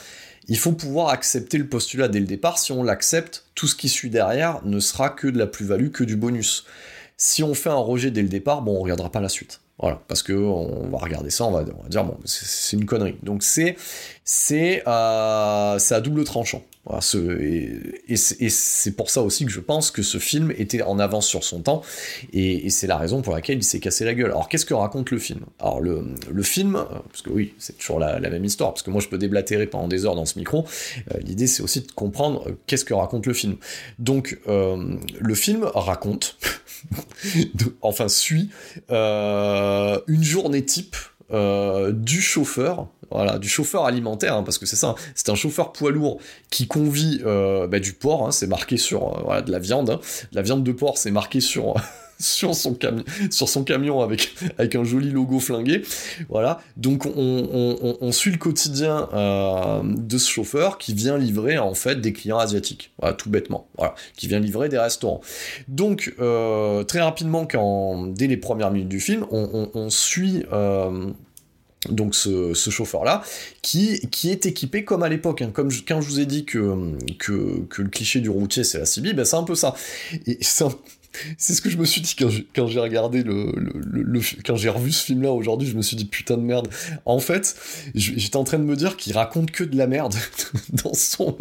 il 0.48 0.58
faut 0.58 0.72
pouvoir 0.72 1.08
accepter 1.08 1.58
le 1.58 1.66
postulat 1.66 2.08
dès 2.08 2.20
le 2.20 2.26
départ. 2.26 2.58
Si 2.58 2.72
on 2.72 2.82
l'accepte, 2.82 3.44
tout 3.54 3.66
ce 3.66 3.76
qui 3.76 3.88
suit 3.88 4.10
derrière 4.10 4.60
ne 4.64 4.80
sera 4.80 5.10
que 5.10 5.28
de 5.28 5.38
la 5.38 5.46
plus-value, 5.46 5.90
que 5.90 6.04
du 6.04 6.16
bonus. 6.16 6.64
Si 7.16 7.42
on 7.42 7.54
fait 7.54 7.70
un 7.70 7.74
rejet 7.74 8.10
dès 8.10 8.22
le 8.22 8.28
départ, 8.28 8.62
bon, 8.62 8.76
on 8.76 8.80
regardera 8.80 9.10
pas 9.10 9.20
la 9.20 9.28
suite. 9.28 9.60
Voilà, 9.78 10.02
parce 10.08 10.24
que 10.24 10.32
on 10.32 10.88
va 10.88 10.98
regarder 10.98 11.30
ça, 11.30 11.44
on 11.44 11.52
va, 11.52 11.64
dire 11.88 12.04
bon, 12.04 12.16
c'est 12.24 12.76
une 12.76 12.84
connerie. 12.84 13.16
Donc 13.22 13.44
c'est 13.44 13.76
c'est 14.24 14.82
euh, 14.88 15.78
à 15.78 16.00
double 16.00 16.24
tranchant. 16.24 16.64
Et, 17.40 18.16
c'est 18.16 18.92
pour 18.92 19.10
ça 19.10 19.22
aussi 19.22 19.44
que 19.44 19.50
je 19.50 19.60
pense 19.60 19.90
que 19.90 20.02
ce 20.02 20.18
film 20.18 20.52
était 20.56 20.82
en 20.82 20.98
avance 20.98 21.26
sur 21.26 21.44
son 21.44 21.60
temps, 21.60 21.82
et, 22.32 22.70
c'est 22.70 22.86
la 22.86 22.96
raison 22.96 23.22
pour 23.22 23.34
laquelle 23.34 23.58
il 23.58 23.64
s'est 23.64 23.80
cassé 23.80 24.04
la 24.04 24.14
gueule. 24.14 24.30
Alors 24.30 24.48
qu'est-ce 24.48 24.66
que 24.66 24.74
raconte 24.74 25.10
le 25.10 25.18
film? 25.18 25.40
Alors 25.58 25.80
le, 25.80 26.42
film, 26.42 26.76
euh, 26.76 26.84
parce 27.10 27.22
que 27.22 27.30
oui, 27.30 27.54
c'est 27.58 27.76
toujours 27.76 27.98
la, 27.98 28.18
même 28.20 28.44
histoire, 28.44 28.72
parce 28.72 28.82
que 28.82 28.90
moi 28.90 29.00
je 29.00 29.08
peux 29.08 29.18
déblatérer 29.18 29.66
pendant 29.66 29.88
des 29.88 30.06
heures 30.06 30.14
dans 30.14 30.26
ce 30.26 30.38
micro, 30.38 30.66
euh, 31.12 31.18
l'idée 31.20 31.46
c'est 31.46 31.62
aussi 31.62 31.80
de 31.80 31.92
comprendre 31.92 32.48
euh, 32.48 32.52
qu'est-ce 32.66 32.84
que 32.84 32.94
raconte 32.94 33.26
le 33.26 33.34
film. 33.34 33.56
Donc 33.98 34.38
le 34.46 35.34
film 35.34 35.64
raconte, 35.74 36.36
enfin 37.82 38.08
suit, 38.08 38.50
une 38.88 40.24
journée 40.24 40.64
type 40.64 40.96
du 41.30 42.20
chauffeur 42.20 42.88
voilà, 43.10 43.38
du 43.38 43.48
chauffeur 43.48 43.84
alimentaire, 43.84 44.34
hein, 44.34 44.42
parce 44.42 44.58
que 44.58 44.66
c'est 44.66 44.76
ça, 44.76 44.94
c'est 45.14 45.28
un 45.30 45.34
chauffeur 45.34 45.72
poids 45.72 45.90
lourd 45.90 46.18
qui 46.50 46.66
convie 46.66 47.20
euh, 47.24 47.66
bah, 47.66 47.80
du 47.80 47.92
porc, 47.92 48.26
hein, 48.26 48.30
c'est 48.32 48.46
marqué 48.46 48.76
sur 48.76 49.30
euh, 49.30 49.40
de 49.40 49.50
la 49.50 49.58
viande, 49.58 49.90
hein. 49.90 50.00
la 50.32 50.42
viande 50.42 50.62
de 50.62 50.72
porc, 50.72 50.98
c'est 50.98 51.10
marqué 51.10 51.40
sur 51.40 51.74
sur 52.18 52.56
son 52.56 52.74
camion, 53.64 54.02
avec 54.02 54.74
un 54.74 54.82
joli 54.82 55.10
logo 55.10 55.38
flingué, 55.38 55.82
voilà. 56.28 56.60
Donc 56.76 57.06
on, 57.06 58.10
suit 58.10 58.32
le 58.32 58.38
quotidien 58.38 59.08
euh, 59.14 59.82
de 59.84 60.18
ce 60.18 60.28
chauffeur 60.28 60.78
qui 60.78 60.94
vient 60.94 61.16
livrer 61.16 61.58
en 61.58 61.74
fait 61.74 62.00
des 62.00 62.12
clients 62.12 62.38
asiatiques, 62.38 62.92
tout 63.18 63.30
bêtement, 63.30 63.68
qui 64.16 64.26
vient 64.26 64.40
livrer 64.40 64.68
des 64.68 64.78
restaurants. 64.78 65.20
Donc 65.68 66.12
très 66.16 67.00
rapidement, 67.00 67.46
dès 68.08 68.26
les 68.26 68.36
premières 68.36 68.72
minutes 68.72 68.88
du 68.88 68.98
film, 68.98 69.24
on, 69.30 69.88
suit 69.88 70.42
donc 71.88 72.14
ce, 72.14 72.52
chauffeur-là, 72.54 73.22
qui, 73.62 74.00
qui 74.10 74.30
est 74.30 74.46
équipé 74.46 74.84
comme 74.84 75.02
à 75.02 75.08
l'époque. 75.08 75.42
Hein. 75.42 75.50
Comme 75.52 75.70
quand 75.86 76.00
je 76.00 76.08
vous 76.08 76.20
ai 76.20 76.26
dit 76.26 76.44
que, 76.44 76.92
que, 77.18 77.60
que, 77.68 77.82
le 77.82 77.88
cliché 77.88 78.20
du 78.20 78.30
routier 78.30 78.64
c'est 78.64 78.78
la 78.78 78.86
CB, 78.86 79.12
ben 79.12 79.24
c'est 79.24 79.36
un 79.36 79.44
peu 79.44 79.54
ça. 79.54 79.74
Et 80.26 80.38
c'est 80.40 80.64
c'est 81.36 81.54
ce 81.54 81.62
que 81.62 81.70
je 81.70 81.76
me 81.76 81.84
suis 81.84 82.00
dit 82.00 82.16
quand 82.54 82.66
j'ai 82.66 82.80
regardé 82.80 83.22
le, 83.22 83.52
le, 83.56 84.20
quand 84.44 84.56
j'ai 84.56 84.68
revu 84.68 84.92
ce 84.92 85.04
film 85.04 85.22
là 85.22 85.32
aujourd'hui 85.32 85.68
je 85.68 85.76
me 85.76 85.82
suis 85.82 85.96
dit 85.96 86.04
putain 86.04 86.36
de 86.36 86.42
merde. 86.42 86.68
En 87.04 87.18
fait 87.18 87.56
j'étais 87.94 88.36
en 88.36 88.44
train 88.44 88.58
de 88.58 88.64
me 88.64 88.76
dire 88.76 88.96
qu'il 88.96 89.14
raconte 89.14 89.50
que 89.50 89.64
de 89.64 89.76
la 89.76 89.86
merde 89.86 90.14
dans 90.84 90.94
son 90.94 91.36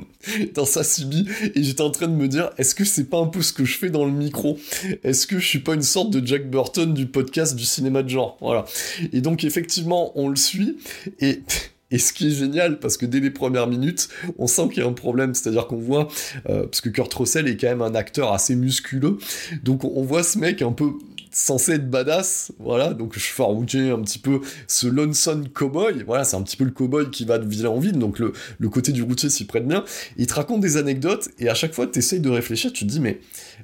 dans 0.53 0.65
sa 0.65 0.83
CB 0.83 1.25
et 1.55 1.63
j'étais 1.63 1.81
en 1.81 1.91
train 1.91 2.07
de 2.07 2.15
me 2.15 2.27
dire 2.27 2.51
est-ce 2.57 2.75
que 2.75 2.85
c'est 2.85 3.05
pas 3.05 3.19
un 3.19 3.27
peu 3.27 3.41
ce 3.41 3.53
que 3.53 3.65
je 3.65 3.77
fais 3.77 3.89
dans 3.89 4.05
le 4.05 4.11
micro? 4.11 4.57
Est-ce 5.03 5.27
que 5.27 5.39
je 5.39 5.45
suis 5.45 5.59
pas 5.59 5.73
une 5.73 5.83
sorte 5.83 6.09
de 6.11 6.25
Jack 6.25 6.49
Burton 6.49 6.93
du 6.93 7.05
podcast 7.05 7.55
du 7.55 7.65
cinéma 7.65 8.03
de 8.03 8.09
genre? 8.09 8.37
Voilà. 8.41 8.65
Et 9.13 9.21
donc 9.21 9.43
effectivement 9.43 10.11
on 10.15 10.29
le 10.29 10.35
suit. 10.35 10.77
Et 11.19 11.41
et 11.91 11.97
ce 11.97 12.13
qui 12.13 12.27
est 12.27 12.31
génial, 12.31 12.79
parce 12.79 12.97
que 12.97 13.05
dès 13.05 13.19
les 13.19 13.31
premières 13.31 13.67
minutes, 13.67 14.09
on 14.37 14.47
sent 14.47 14.69
qu'il 14.69 14.83
y 14.83 14.85
a 14.85 14.89
un 14.89 14.93
problème, 14.93 15.33
c'est-à-dire 15.33 15.67
qu'on 15.67 15.77
voit, 15.77 16.07
euh, 16.49 16.63
parce 16.63 16.81
que 16.81 16.89
Kurt 16.89 17.13
Russell 17.13 17.47
est 17.47 17.57
quand 17.57 17.67
même 17.67 17.81
un 17.81 17.95
acteur 17.95 18.33
assez 18.33 18.55
musculeux, 18.55 19.17
donc 19.63 19.83
on 19.83 20.03
voit 20.03 20.23
ce 20.23 20.37
mec 20.37 20.61
un 20.61 20.71
peu 20.73 20.91
censé 21.31 21.73
être 21.73 21.89
badass, 21.89 22.51
voilà, 22.59 22.93
donc 22.93 23.17
je 23.17 23.41
routier 23.41 23.91
un 23.91 24.01
petit 24.01 24.19
peu 24.19 24.41
ce 24.67 24.87
lonesome 24.87 25.47
cowboy, 25.49 26.03
voilà, 26.05 26.23
c'est 26.23 26.35
un 26.35 26.41
petit 26.41 26.57
peu 26.57 26.63
le 26.63 26.71
cowboy 26.71 27.11
qui 27.11 27.25
va 27.25 27.37
de 27.37 27.47
ville 27.47 27.67
en 27.67 27.79
ville, 27.79 27.99
donc 27.99 28.17
le, 28.19 28.33
le 28.57 28.69
côté 28.69 28.91
du 28.91 29.03
routier 29.03 29.29
s'y 29.29 29.45
prête 29.45 29.67
bien, 29.67 29.83
il 30.17 30.25
te 30.25 30.33
raconte 30.33 30.61
des 30.61 30.77
anecdotes, 30.77 31.29
et 31.39 31.47
à 31.47 31.53
chaque 31.53 31.73
fois 31.73 31.85
tu 31.87 31.99
essayes 31.99 32.21
de 32.21 32.29
réfléchir, 32.29 32.73
tu 32.73 32.85
te 32.85 32.91
dis, 32.91 32.99
mais 32.99 33.19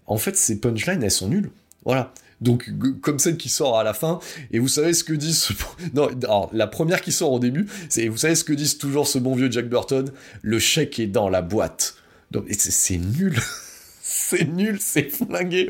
en 0.05 0.17
fait 0.17 0.37
ces 0.37 0.59
punchlines, 0.59 1.01
elles 1.03 1.11
sont 1.11 1.27
nulles, 1.27 1.49
voilà, 1.83 2.13
donc 2.43 2.69
comme 3.01 3.19
celle 3.19 3.37
qui 3.37 3.49
sort 3.49 3.79
à 3.79 3.83
la 3.83 3.93
fin, 3.93 4.19
et 4.51 4.59
vous 4.59 4.67
savez 4.67 4.93
ce 4.93 5.03
que 5.03 5.13
disent... 5.13 5.49
Non, 5.93 6.09
alors, 6.23 6.49
la 6.53 6.67
première 6.67 7.01
qui 7.01 7.11
sort 7.11 7.31
au 7.31 7.39
début, 7.39 7.67
c'est 7.89 8.07
vous 8.07 8.17
savez 8.17 8.35
ce 8.35 8.43
que 8.43 8.53
disent 8.53 8.77
toujours 8.77 9.07
ce 9.07 9.17
bon 9.17 9.35
vieux 9.35 9.49
Jack 9.49 9.67
Burton 9.69 10.11
Le 10.41 10.59
chèque 10.59 10.99
est 10.99 11.07
dans 11.07 11.29
la 11.29 11.41
boîte. 11.41 11.95
Donc 12.31 12.45
c'est 12.49 12.97
nul 12.97 13.39
c'est 14.03 14.45
nul, 14.45 14.77
c'est 14.79 15.09
flingué. 15.09 15.69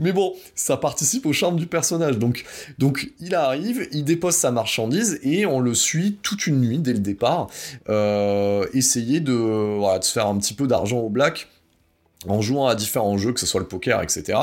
Mais 0.00 0.12
bon, 0.12 0.34
ça 0.54 0.76
participe 0.76 1.26
au 1.26 1.32
charme 1.32 1.56
du 1.56 1.66
personnage. 1.66 2.18
Donc, 2.18 2.44
donc 2.78 3.10
il 3.20 3.34
arrive, 3.34 3.88
il 3.92 4.04
dépose 4.04 4.34
sa 4.34 4.50
marchandise 4.50 5.18
et 5.22 5.46
on 5.46 5.60
le 5.60 5.74
suit 5.74 6.18
toute 6.22 6.46
une 6.46 6.60
nuit 6.60 6.78
dès 6.78 6.92
le 6.92 6.98
départ. 6.98 7.48
Euh, 7.88 8.66
essayer 8.74 9.20
de, 9.20 9.32
de 9.98 10.04
se 10.04 10.12
faire 10.12 10.26
un 10.26 10.36
petit 10.38 10.54
peu 10.54 10.66
d'argent 10.66 10.98
au 10.98 11.08
black 11.08 11.48
en 12.26 12.40
jouant 12.40 12.66
à 12.66 12.74
différents 12.74 13.16
jeux, 13.18 13.32
que 13.32 13.40
ce 13.40 13.46
soit 13.46 13.60
le 13.60 13.68
poker, 13.68 14.02
etc. 14.02 14.38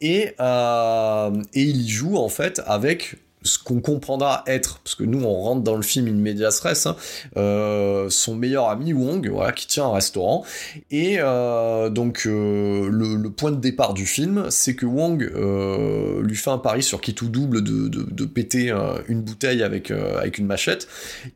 Et, 0.00 0.34
euh, 0.40 1.42
et 1.52 1.62
il 1.62 1.82
y 1.82 1.88
joue 1.88 2.16
en 2.16 2.28
fait 2.28 2.62
avec 2.66 3.16
ce 3.42 3.58
qu'on 3.58 3.80
comprendra 3.80 4.42
être, 4.46 4.80
parce 4.84 4.94
que 4.94 5.04
nous 5.04 5.22
on 5.22 5.34
rentre 5.34 5.62
dans 5.62 5.76
le 5.76 5.82
film 5.82 6.08
in 6.08 6.42
hein, 6.42 6.96
euh, 7.36 8.10
son 8.10 8.34
meilleur 8.34 8.68
ami 8.68 8.92
Wong, 8.92 9.28
voilà, 9.28 9.52
qui 9.52 9.66
tient 9.66 9.86
un 9.86 9.92
restaurant. 9.92 10.44
Et 10.90 11.16
euh, 11.18 11.90
donc 11.90 12.26
euh, 12.26 12.88
le, 12.90 13.30
point 13.30 13.50
de 13.50 13.56
départ 13.56 13.94
du 13.94 14.06
film, 14.06 14.46
c'est 14.50 14.74
que 14.74 14.86
Wong 14.86 15.22
lui 16.22 16.36
fait 16.36 16.50
un 16.50 16.58
pari 16.58 16.82
sur 16.82 17.00
qui 17.00 17.14
tout 17.14 17.28
double 17.28 17.62
de, 17.62 17.88
de, 17.88 18.24
péter 18.24 18.72
une 19.08 19.22
bouteille 19.22 19.62
avec, 19.62 19.90
avec 19.90 20.38
une 20.38 20.46
machette. 20.46 20.86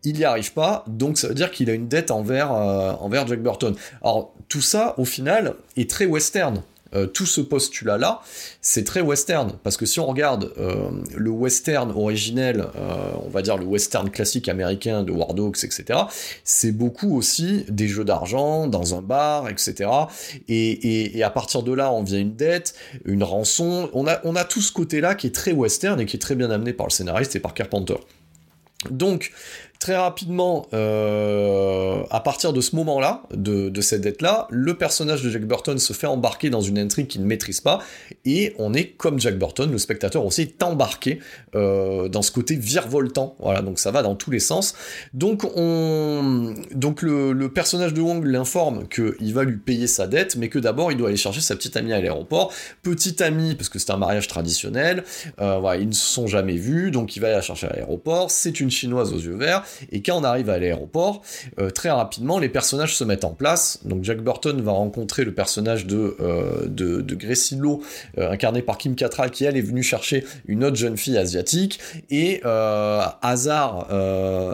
Il 0.04 0.16
n'y 0.16 0.24
arrive 0.24 0.52
pas, 0.52 0.84
donc 0.86 1.18
ça 1.18 1.28
veut 1.28 1.34
dire 1.34 1.50
qu'il 1.50 1.70
a 1.70 1.72
une 1.72 1.88
dette 1.88 2.10
envers, 2.10 2.50
envers 2.52 3.26
Jack 3.26 3.42
Burton. 3.42 3.74
Alors 4.02 4.34
tout 4.48 4.60
ça, 4.60 4.94
au 4.98 5.04
final, 5.04 5.54
est 5.76 5.90
très 5.90 6.06
western. 6.06 6.62
Euh, 6.94 7.06
tout 7.06 7.26
ce 7.26 7.40
postulat-là, 7.40 8.20
c'est 8.60 8.84
très 8.84 9.00
western, 9.00 9.52
parce 9.62 9.76
que 9.76 9.86
si 9.86 9.98
on 9.98 10.06
regarde 10.06 10.52
euh, 10.58 10.90
le 11.16 11.30
western 11.30 11.90
originel, 11.90 12.66
euh, 12.76 13.12
on 13.24 13.28
va 13.28 13.42
dire 13.42 13.56
le 13.56 13.64
western 13.64 14.08
classique 14.10 14.48
américain 14.48 15.02
de 15.02 15.10
War 15.10 15.34
Dogs, 15.34 15.56
etc., 15.64 16.00
c'est 16.44 16.72
beaucoup 16.72 17.16
aussi 17.16 17.64
des 17.68 17.88
jeux 17.88 18.04
d'argent 18.04 18.68
dans 18.68 18.94
un 18.94 19.02
bar, 19.02 19.48
etc. 19.48 19.90
Et, 20.48 21.22
à 21.22 21.30
partir 21.30 21.62
de 21.62 21.72
là, 21.72 21.92
on 21.92 22.02
vient 22.02 22.20
une 22.20 22.36
dette, 22.36 22.74
une 23.04 23.24
rançon, 23.24 23.90
on 23.92 24.06
a, 24.06 24.20
on 24.24 24.36
a 24.36 24.44
tout 24.44 24.60
ce 24.60 24.72
côté-là 24.72 25.14
qui 25.14 25.26
est 25.26 25.34
très 25.34 25.52
western 25.52 26.00
et 26.00 26.06
qui 26.06 26.16
est 26.16 26.20
très 26.20 26.36
bien 26.36 26.50
amené 26.50 26.72
par 26.72 26.86
le 26.86 26.92
scénariste 26.92 27.34
et 27.34 27.40
par 27.40 27.52
Carpenter. 27.52 27.96
Donc, 28.90 29.32
très 29.86 29.94
rapidement, 29.94 30.66
euh, 30.74 32.02
à 32.10 32.18
partir 32.18 32.52
de 32.52 32.60
ce 32.60 32.74
moment-là, 32.74 33.22
de, 33.32 33.80
cette 33.80 34.00
dette-là, 34.00 34.48
le 34.50 34.74
personnage 34.74 35.22
de 35.22 35.30
Jack 35.30 35.44
Burton 35.44 35.78
se 35.78 35.92
fait 35.92 36.08
embarquer 36.08 36.50
dans 36.50 36.60
une 36.60 36.76
intrigue 36.76 37.06
qu'il 37.06 37.20
ne 37.20 37.26
maîtrise 37.26 37.60
pas, 37.60 37.78
et 38.24 38.52
on 38.58 38.74
est 38.74 38.86
comme 38.86 39.20
Jack 39.20 39.38
Burton, 39.38 39.70
le 39.70 39.78
spectateur 39.78 40.26
aussi 40.26 40.42
est 40.42 40.60
embarqué 40.64 41.20
euh, 41.54 42.08
dans 42.08 42.22
ce 42.22 42.32
côté 42.32 42.56
virevoltant. 42.56 43.36
Voilà, 43.38 43.62
donc 43.62 43.78
ça 43.78 43.92
va 43.92 44.02
dans 44.02 44.16
tous 44.16 44.32
les 44.32 44.40
sens. 44.40 44.74
Donc 45.14 45.44
on, 45.54 46.54
donc 46.74 47.02
le, 47.02 47.48
personnage 47.54 47.94
de 47.94 48.00
Wong 48.00 48.24
l'informe 48.24 48.88
qu'il 48.88 49.32
va 49.34 49.44
lui 49.44 49.58
payer 49.58 49.86
sa 49.86 50.08
dette, 50.08 50.34
mais 50.34 50.48
que 50.48 50.58
d'abord 50.58 50.90
il 50.90 50.98
doit 50.98 51.10
aller 51.10 51.16
chercher 51.16 51.40
sa 51.40 51.54
petite 51.54 51.76
amie 51.76 51.92
à 51.92 52.00
l'aéroport. 52.00 52.52
Petite 52.82 53.20
amie, 53.20 53.54
parce 53.54 53.68
que 53.68 53.78
c'est 53.78 53.92
un 53.92 53.98
mariage 53.98 54.26
traditionnel. 54.26 55.04
Euh, 55.40 55.58
voilà, 55.60 55.80
ils 55.80 55.88
ne 55.88 55.94
se 55.94 56.06
sont 56.06 56.26
jamais 56.26 56.56
vus, 56.56 56.90
donc 56.90 57.14
il 57.14 57.20
va 57.20 57.28
aller 57.28 57.36
la 57.36 57.42
chercher 57.42 57.68
à 57.68 57.72
l'aéroport. 57.72 58.32
C'est 58.32 58.58
une 58.58 58.72
chinoise 58.72 59.12
aux 59.12 59.20
yeux 59.20 59.36
verts 59.36 59.62
et 59.92 60.02
quand 60.02 60.18
on 60.18 60.24
arrive 60.24 60.50
à 60.50 60.58
l'aéroport, 60.58 61.22
euh, 61.58 61.70
très 61.70 61.90
rapidement, 61.90 62.38
les 62.38 62.48
personnages 62.48 62.96
se 62.96 63.04
mettent 63.04 63.24
en 63.24 63.34
place. 63.34 63.80
Donc 63.84 64.04
Jack 64.04 64.22
Burton 64.22 64.60
va 64.60 64.72
rencontrer 64.72 65.24
le 65.24 65.34
personnage 65.34 65.86
de, 65.86 66.16
euh, 66.20 66.66
de, 66.66 67.00
de 67.00 67.14
Gracie 67.14 67.56
Lowe, 67.56 67.82
euh, 68.18 68.30
incarné 68.30 68.62
par 68.62 68.78
Kim 68.78 68.94
Cattrall, 68.94 69.30
qui 69.30 69.44
elle 69.44 69.56
est 69.56 69.62
venue 69.62 69.82
chercher 69.82 70.24
une 70.46 70.64
autre 70.64 70.76
jeune 70.76 70.96
fille 70.96 71.18
asiatique. 71.18 71.78
Et 72.10 72.42
hasard, 73.22 73.86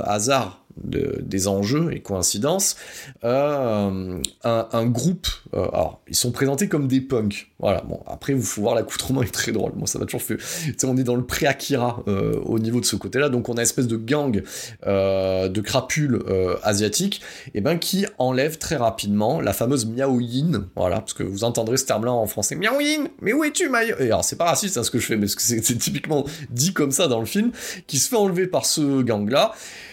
hasard 0.07 0.62
des 0.77 1.49
enjeux 1.49 1.93
et 1.93 2.01
coïncidences, 2.01 2.77
euh, 3.25 4.21
un, 4.45 4.87
groupe, 4.87 5.27
euh, 5.55 5.69
alors 5.73 6.01
ils 6.09 6.15
sont 6.15 6.33
présentés 6.33 6.69
comme 6.69 6.89
des 6.89 7.01
punks, 7.01 7.51
voilà, 7.59 7.83
bon, 7.83 8.01
après 8.07 8.35
vous 8.35 8.43
faut 8.43 8.63
voir 8.63 8.75
l'accoutrement 8.75 9.23
est 9.23 9.33
très 9.33 9.53
drôle, 9.53 9.73
moi 9.77 9.87
ça 9.87 9.99
m'a 9.99 10.05
toujours 10.05 10.23
fait, 10.23 10.37
tu 10.37 10.75
sais, 10.77 10.87
on 10.87 10.97
est 10.97 11.05
dans 11.05 11.17
le 11.17 11.25
pré-Akira 11.25 12.03
euh, 12.09 12.41
au 12.45 12.59
niveau 12.59 12.81
de 12.81 12.85
ce 12.85 12.97
côté-là, 12.97 13.29
donc 13.29 13.49
on 13.49 13.53
a 13.53 13.57
une 13.57 13.63
espèce 13.63 13.87
de 13.87 13.97
gang 13.97 14.43
de 14.85 15.61
crapules 15.61 16.23
asiatiques, 16.63 17.23
et 17.55 17.61
ben 17.61 17.79
qui 17.79 18.07
enlève 18.19 18.59
très 18.59 18.77
rapidement 18.77 19.41
la 19.41 19.53
fameuse 19.53 19.87
Miao 19.87 20.21
Yin, 20.21 20.67
voilà, 20.77 20.97
parce 20.97 21.15
que 21.15 21.23
vous 21.23 21.45
entendrez 21.45 21.77
ce 21.77 21.87
terme-là 21.87 22.13
en 22.13 22.27
français, 22.27 22.57
Miao 22.57 22.81
Yin, 22.81 23.09
mais 23.21 23.33
où 23.33 23.45
es-tu, 23.45 23.69
Maï? 23.69 23.95
Et 23.99 24.07
alors 24.07 24.25
c'est 24.25 24.37
pas 24.37 24.45
raciste 24.47 24.77
hein, 24.77 24.83
ce 24.83 24.91
que 24.91 24.99
je 24.99 25.07
fais, 25.07 25.17
mais 25.17 25.27
c'est 25.29 25.79
typiquement 25.79 26.25
dit 26.51 26.73
comme 26.73 26.93
ça 26.93 27.09
dans 27.09 27.21
le 27.21 27.27
film, 27.27 27.53
qui 27.87 27.99
se 27.99 28.09
fait 28.09 28.17
enlever 28.17 28.47
par 28.47 28.67
ce 28.67 29.03
gang-là, 29.03 29.53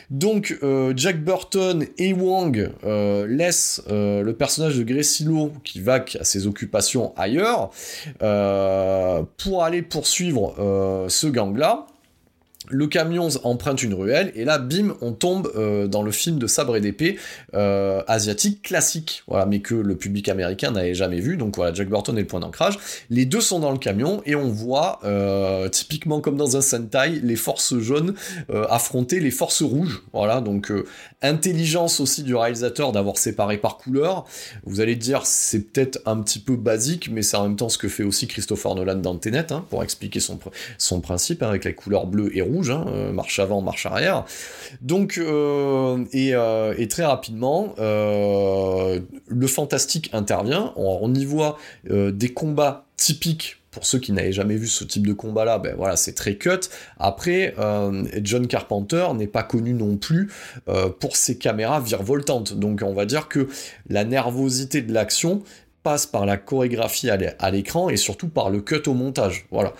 donc 0.09 0.57
euh, 0.63 0.93
Jack 0.95 1.23
Burton 1.23 1.85
et 1.97 2.13
Wang 2.13 2.71
euh, 2.83 3.27
laissent 3.27 3.83
euh, 3.89 4.23
le 4.23 4.33
personnage 4.33 4.77
de 4.77 4.83
Gracie 4.83 5.27
qui 5.63 5.79
va 5.79 6.03
à 6.19 6.23
ses 6.23 6.47
occupations 6.47 7.13
ailleurs 7.15 7.69
pour 9.37 9.63
aller 9.63 9.81
poursuivre 9.81 10.55
ce 11.07 11.27
gang-là 11.27 11.85
le 12.69 12.87
camion 12.87 13.27
emprunte 13.43 13.83
une 13.83 13.93
ruelle, 13.93 14.31
et 14.35 14.45
là, 14.45 14.57
bim, 14.57 14.95
on 15.01 15.11
tombe 15.11 15.51
euh, 15.55 15.87
dans 15.87 16.03
le 16.03 16.11
film 16.11 16.37
de 16.39 16.47
sabre 16.47 16.75
et 16.75 16.81
d'épée 16.81 17.17
euh, 17.53 18.01
asiatique 18.07 18.61
classique, 18.61 19.23
mais 19.47 19.59
que 19.59 19.75
le 19.75 19.95
public 19.95 20.29
américain 20.29 20.71
n'avait 20.71 20.93
jamais 20.93 21.19
vu, 21.19 21.37
donc 21.37 21.55
voilà, 21.55 21.73
Jack 21.73 21.89
Burton 21.89 22.17
est 22.17 22.21
le 22.21 22.27
point 22.27 22.39
d'ancrage. 22.39 22.77
Les 23.09 23.25
deux 23.25 23.41
sont 23.41 23.59
dans 23.59 23.71
le 23.71 23.77
camion, 23.77 24.21
et 24.25 24.35
on 24.35 24.49
voit, 24.49 24.99
euh, 25.03 25.67
typiquement 25.69 26.21
comme 26.21 26.37
dans 26.37 26.57
un 26.57 26.61
Sentai, 26.61 27.19
les 27.23 27.35
forces 27.35 27.77
jaunes 27.79 28.13
affronter 28.69 29.19
les 29.19 29.31
forces 29.31 29.61
rouges, 29.61 30.03
voilà, 30.13 30.41
donc 30.41 30.71
intelligence 31.21 31.99
aussi 31.99 32.23
du 32.23 32.35
réalisateur 32.35 32.91
d'avoir 32.91 33.17
séparé 33.17 33.57
par 33.57 33.77
couleur. 33.77 34.25
Vous 34.65 34.81
allez 34.81 34.95
dire, 34.95 35.25
c'est 35.25 35.59
peut-être 35.59 35.99
un 36.05 36.21
petit 36.21 36.39
peu 36.39 36.55
basique, 36.55 37.09
mais 37.11 37.21
c'est 37.21 37.37
en 37.37 37.43
même 37.43 37.55
temps 37.55 37.69
ce 37.69 37.77
que 37.77 37.87
fait 37.87 38.03
aussi 38.03 38.27
Christopher 38.27 38.75
Nolan 38.75 38.95
dans 38.95 39.15
Tenet, 39.15 39.51
hein, 39.51 39.65
pour 39.69 39.83
expliquer 39.83 40.19
son, 40.19 40.39
son 40.77 41.01
principe, 41.01 41.43
hein, 41.43 41.49
avec 41.49 41.65
les 41.65 41.73
couleurs 41.73 42.07
bleues 42.07 42.35
et 42.35 42.41
rouges 42.41 42.58
Hein, 42.67 42.85
euh, 42.87 43.11
marche 43.11 43.39
avant, 43.39 43.61
marche 43.61 43.85
arrière. 43.85 44.25
Donc, 44.81 45.17
euh, 45.17 46.03
euh, 46.13 46.73
et, 46.77 46.87
très 46.87 47.05
rapidement, 47.05 47.73
le 47.77 49.47
fantastique 49.47 50.09
intervient. 50.13 50.73
On, 50.75 51.13
y 51.13 51.25
voit 51.25 51.57
des 51.87 52.33
combats 52.33 52.85
typiques 52.97 53.57
pour 53.71 53.85
ceux 53.85 53.99
qui 53.99 54.11
n'avaient 54.11 54.33
jamais 54.33 54.55
vu 54.55 54.67
ce 54.67 54.83
type 54.83 55.05
de 55.05 55.13
combat-là, 55.13 55.59
ben 55.59 55.75
voilà, 55.77 55.95
c'est 55.95 56.13
très 56.13 56.35
cut. 56.35 56.69
Après, 56.97 57.55
John 58.21 58.47
Carpenter 58.47 59.07
n'est 59.15 59.27
pas 59.27 59.43
connu 59.43 59.73
non 59.73 59.97
plus 59.97 60.31
pour 60.99 61.15
ses 61.15 61.37
caméras 61.37 61.79
virevoltantes. 61.79 62.53
Donc 62.53 62.81
on 62.83 62.93
va 62.93 63.05
dire 63.05 63.27
que 63.27 63.47
la 63.87 64.03
nervosité 64.05 64.81
de 64.81 64.91
l'action 64.91 65.43
passe 65.83 66.05
par 66.05 66.25
la 66.25 66.37
chorégraphie 66.37 67.09
à 67.09 67.51
l'écran 67.51 67.89
et 67.89 67.97
surtout 67.97 68.27
par 68.27 68.49
le 68.49 68.61
cut 68.61 68.87
au 68.87 68.93
montage. 68.93 69.45
Voilà. 69.51 69.73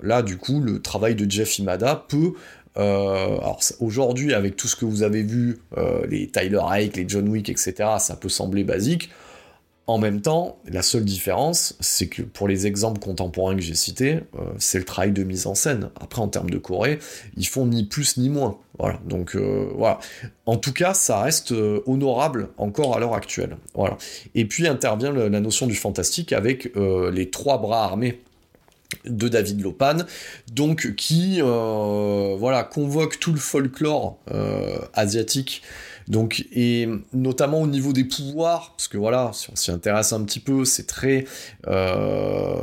Là, 0.00 0.22
du 0.22 0.36
coup, 0.36 0.60
le 0.60 0.80
travail 0.80 1.14
de 1.14 1.28
Jeff 1.30 1.58
Imada 1.58 2.04
peut 2.08 2.34
euh, 2.78 3.38
alors 3.38 3.60
aujourd'hui, 3.80 4.34
avec 4.34 4.56
tout 4.56 4.68
ce 4.68 4.76
que 4.76 4.84
vous 4.84 5.02
avez 5.02 5.22
vu, 5.22 5.58
euh, 5.76 6.06
les 6.08 6.28
Tyler 6.28 6.60
Hike, 6.64 6.96
les 6.96 7.04
John 7.06 7.28
Wick, 7.28 7.48
etc., 7.48 7.74
ça 7.98 8.16
peut 8.16 8.28
sembler 8.28 8.64
basique. 8.64 9.10
En 9.88 9.98
même 9.98 10.20
temps, 10.20 10.60
la 10.68 10.80
seule 10.80 11.04
différence, 11.04 11.76
c'est 11.80 12.06
que 12.06 12.22
pour 12.22 12.46
les 12.46 12.68
exemples 12.68 13.00
contemporains 13.00 13.56
que 13.56 13.60
j'ai 13.60 13.74
cités, 13.74 14.20
euh, 14.38 14.44
c'est 14.58 14.78
le 14.78 14.84
travail 14.84 15.10
de 15.10 15.24
mise 15.24 15.48
en 15.48 15.56
scène. 15.56 15.90
Après, 16.00 16.22
en 16.22 16.28
termes 16.28 16.50
de 16.50 16.58
Corée, 16.58 17.00
ils 17.36 17.48
font 17.48 17.66
ni 17.66 17.82
plus 17.84 18.16
ni 18.16 18.28
moins. 18.28 18.58
Voilà. 18.78 19.00
Donc 19.04 19.34
euh, 19.34 19.68
voilà. 19.74 19.98
En 20.46 20.56
tout 20.56 20.72
cas, 20.72 20.94
ça 20.94 21.20
reste 21.22 21.50
euh, 21.50 21.82
honorable 21.86 22.50
encore 22.58 22.96
à 22.96 23.00
l'heure 23.00 23.14
actuelle. 23.14 23.56
Et 24.36 24.44
puis 24.44 24.68
intervient 24.68 25.10
la 25.10 25.40
notion 25.40 25.66
du 25.66 25.74
fantastique 25.74 26.32
avec 26.32 26.72
les 26.76 27.30
trois 27.30 27.58
bras 27.58 27.84
armés 27.84 28.20
de 29.04 29.26
David 29.28 29.62
Lopan, 29.62 29.98
donc 30.52 30.94
qui 30.96 31.40
voilà 31.40 32.62
convoque 32.62 33.18
tout 33.18 33.32
le 33.32 33.38
folklore 33.38 34.18
asiatique 34.94 35.62
donc, 36.08 36.46
et 36.52 36.88
notamment 37.12 37.60
au 37.60 37.66
niveau 37.66 37.92
des 37.92 38.04
pouvoirs, 38.04 38.74
parce 38.76 38.88
que 38.88 38.98
voilà, 38.98 39.30
si 39.32 39.50
on 39.50 39.56
s'y 39.56 39.70
intéresse 39.70 40.12
un 40.12 40.22
petit 40.24 40.40
peu, 40.40 40.64
c'est 40.64 40.86
très, 40.86 41.24
euh, 41.66 42.56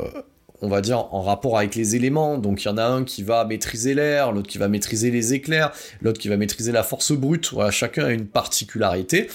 on 0.62 0.68
va 0.68 0.80
dire, 0.80 1.12
en 1.12 1.22
rapport 1.22 1.58
avec 1.58 1.74
les 1.74 1.96
éléments. 1.96 2.38
Donc, 2.38 2.64
il 2.64 2.66
y 2.66 2.70
en 2.70 2.78
a 2.78 2.84
un 2.84 3.04
qui 3.04 3.22
va 3.22 3.44
maîtriser 3.44 3.94
l'air, 3.94 4.32
l'autre 4.32 4.48
qui 4.48 4.58
va 4.58 4.68
maîtriser 4.68 5.10
les 5.10 5.34
éclairs, 5.34 5.72
l'autre 6.02 6.18
qui 6.18 6.28
va 6.28 6.36
maîtriser 6.36 6.72
la 6.72 6.82
force 6.82 7.12
brute. 7.12 7.52
Voilà, 7.52 7.70
chacun 7.70 8.06
a 8.06 8.10
une 8.10 8.26
particularité. 8.26 9.28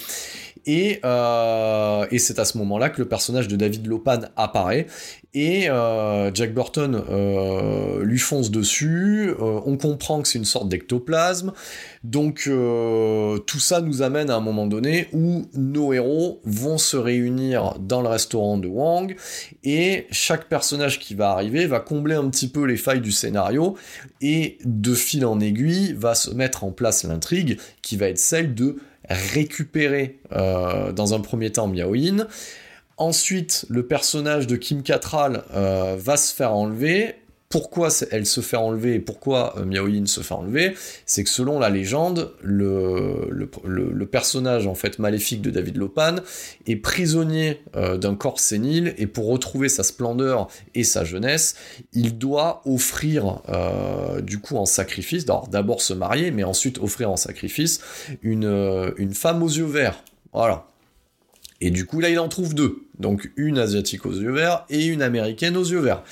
Et, 0.66 0.98
euh, 1.04 2.06
et 2.10 2.18
c'est 2.18 2.40
à 2.40 2.44
ce 2.44 2.58
moment-là 2.58 2.90
que 2.90 3.00
le 3.00 3.08
personnage 3.08 3.46
de 3.46 3.54
David 3.54 3.86
Lopan 3.86 4.22
apparaît 4.36 4.88
et 5.36 5.68
euh, 5.68 6.32
Jack 6.34 6.54
Burton 6.54 7.04
euh, 7.10 8.02
lui 8.02 8.18
fonce 8.18 8.50
dessus. 8.50 9.34
on 9.38 9.76
comprend 9.76 10.22
que 10.22 10.28
c'est 10.28 10.38
une 10.38 10.44
sorte 10.44 10.68
d'ectoplasme. 10.68 11.52
Donc 12.04 12.48
tout 13.46 13.58
ça 13.58 13.80
nous 13.80 14.02
amène 14.02 14.30
à 14.30 14.36
un 14.36 14.40
moment 14.40 14.66
donné 14.66 15.08
où 15.12 15.46
nos 15.54 15.92
héros 15.92 16.40
vont 16.44 16.78
se 16.78 16.96
réunir 16.96 17.74
dans 17.78 18.00
le 18.00 18.08
restaurant 18.08 18.58
de 18.58 18.68
Wang 18.68 19.16
et 19.62 20.06
chaque 20.10 20.48
personnage 20.48 20.98
qui 20.98 21.14
va 21.14 21.30
arriver 21.30 21.66
va 21.66 21.80
combler 21.80 22.14
un 22.14 22.28
petit 22.30 22.48
peu 22.48 22.64
les 22.64 22.76
failles 22.76 23.00
du 23.00 23.12
scénario 23.12 23.76
et 24.20 24.58
de 24.64 24.94
fil 24.94 25.26
en 25.26 25.40
aiguille 25.40 25.94
va 25.98 26.14
se 26.14 26.30
mettre 26.30 26.64
en 26.64 26.70
place 26.70 27.04
l'intrigue 27.04 27.58
qui 27.82 27.96
va 27.96 28.08
être 28.08 28.18
celle 28.18 28.54
de 28.54 28.76
récupérer 29.08 30.20
euh, 30.32 30.92
dans 30.92 31.14
un 31.14 31.20
premier 31.20 31.50
temps 31.50 31.68
Miaoyin. 31.68 32.26
Ensuite, 32.98 33.66
le 33.68 33.86
personnage 33.86 34.46
de 34.46 34.56
Kim 34.56 34.82
Cattrall 34.82 35.44
euh, 35.54 35.96
va 35.98 36.16
se 36.16 36.34
faire 36.34 36.54
enlever 36.54 37.16
pourquoi 37.48 37.88
elle 38.10 38.26
se 38.26 38.40
fait 38.40 38.56
enlever 38.56 38.94
et 38.94 39.00
pourquoi 39.00 39.54
euh, 39.56 39.64
Miaoyin 39.64 40.06
se 40.06 40.20
fait 40.20 40.34
enlever, 40.34 40.74
c'est 41.04 41.24
que 41.24 41.30
selon 41.30 41.58
la 41.58 41.70
légende, 41.70 42.32
le, 42.42 44.04
personnage 44.10 44.66
en 44.66 44.74
fait 44.74 44.98
maléfique 44.98 45.42
de 45.42 45.50
David 45.50 45.76
Lopan 45.76 46.16
est 46.66 46.76
prisonnier 46.76 47.62
euh, 47.74 47.96
d'un 47.96 48.14
corps 48.14 48.40
sénile 48.40 48.94
et 48.98 49.06
pour 49.06 49.26
retrouver 49.26 49.68
sa 49.68 49.82
splendeur 49.82 50.48
et 50.74 50.84
sa 50.84 51.04
jeunesse, 51.04 51.56
il 51.92 52.18
doit 52.18 52.62
offrir 52.64 53.40
euh, 53.48 54.20
du 54.20 54.38
coup 54.38 54.56
en 54.56 54.66
sacrifice, 54.66 55.24
d'abord 55.24 55.82
se 55.82 55.92
marier, 55.92 56.30
mais 56.30 56.44
ensuite 56.44 56.78
offrir 56.78 57.10
en 57.10 57.16
sacrifice 57.16 57.80
une, 58.22 58.92
une 58.96 59.14
femme 59.14 59.42
aux 59.42 59.48
yeux 59.48 59.64
verts. 59.64 60.02
Voilà. 60.32 60.66
Et 61.60 61.70
du 61.70 61.86
coup, 61.86 62.00
là, 62.00 62.10
il 62.10 62.18
en 62.18 62.28
trouve 62.28 62.54
deux. 62.54 62.82
Donc, 62.98 63.30
une 63.36 63.58
asiatique 63.58 64.06
aux 64.06 64.12
yeux 64.12 64.32
verts 64.32 64.64
et 64.70 64.86
une 64.86 65.02
américaine 65.02 65.56
aux 65.56 65.64
yeux 65.64 65.80
verts. 65.80 66.02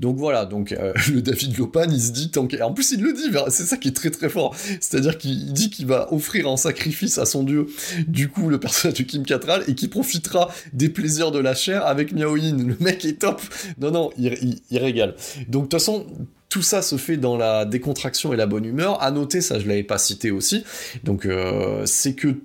Donc 0.00 0.16
voilà, 0.16 0.44
donc 0.44 0.72
euh, 0.72 0.92
le 1.12 1.22
David 1.22 1.56
Lopan, 1.58 1.86
il 1.88 2.00
se 2.00 2.10
dit, 2.12 2.30
tant 2.30 2.48
en 2.60 2.72
plus, 2.72 2.92
il 2.92 3.02
le 3.02 3.12
dit, 3.12 3.30
c'est 3.48 3.64
ça 3.64 3.76
qui 3.76 3.88
est 3.88 3.96
très 3.96 4.10
très 4.10 4.28
fort. 4.28 4.54
C'est-à-dire 4.80 5.18
qu'il 5.18 5.52
dit 5.52 5.70
qu'il 5.70 5.86
va 5.86 6.12
offrir 6.12 6.48
en 6.48 6.56
sacrifice 6.56 7.18
à 7.18 7.26
son 7.26 7.42
dieu, 7.44 7.66
du 8.06 8.28
coup, 8.28 8.48
le 8.48 8.58
personnage 8.58 8.98
de 8.98 9.04
Kim 9.04 9.24
Cattrall, 9.24 9.64
et 9.68 9.74
qu'il 9.74 9.90
profitera 9.90 10.50
des 10.72 10.88
plaisirs 10.88 11.30
de 11.30 11.38
la 11.38 11.54
chair 11.54 11.86
avec 11.86 12.12
Miao 12.12 12.36
Yin. 12.36 12.66
Le 12.66 12.76
mec 12.80 13.04
est 13.04 13.20
top. 13.20 13.40
Non, 13.80 13.90
non, 13.90 14.10
il, 14.18 14.60
il 14.70 14.78
régale. 14.78 15.14
Donc, 15.48 15.64
de 15.64 15.68
toute 15.68 15.80
façon, 15.80 16.06
tout 16.52 16.60
ça 16.60 16.82
se 16.82 16.96
fait 16.96 17.16
dans 17.16 17.38
la 17.38 17.64
décontraction 17.64 18.34
et 18.34 18.36
la 18.36 18.44
bonne 18.44 18.66
humeur. 18.66 19.02
À 19.02 19.10
noter, 19.10 19.40
ça 19.40 19.58
je 19.58 19.66
l'avais 19.66 19.82
pas 19.84 19.96
cité 19.96 20.30
aussi, 20.30 20.64
donc 21.02 21.24
euh, 21.24 21.86
c'est 21.86 22.12
que 22.12 22.36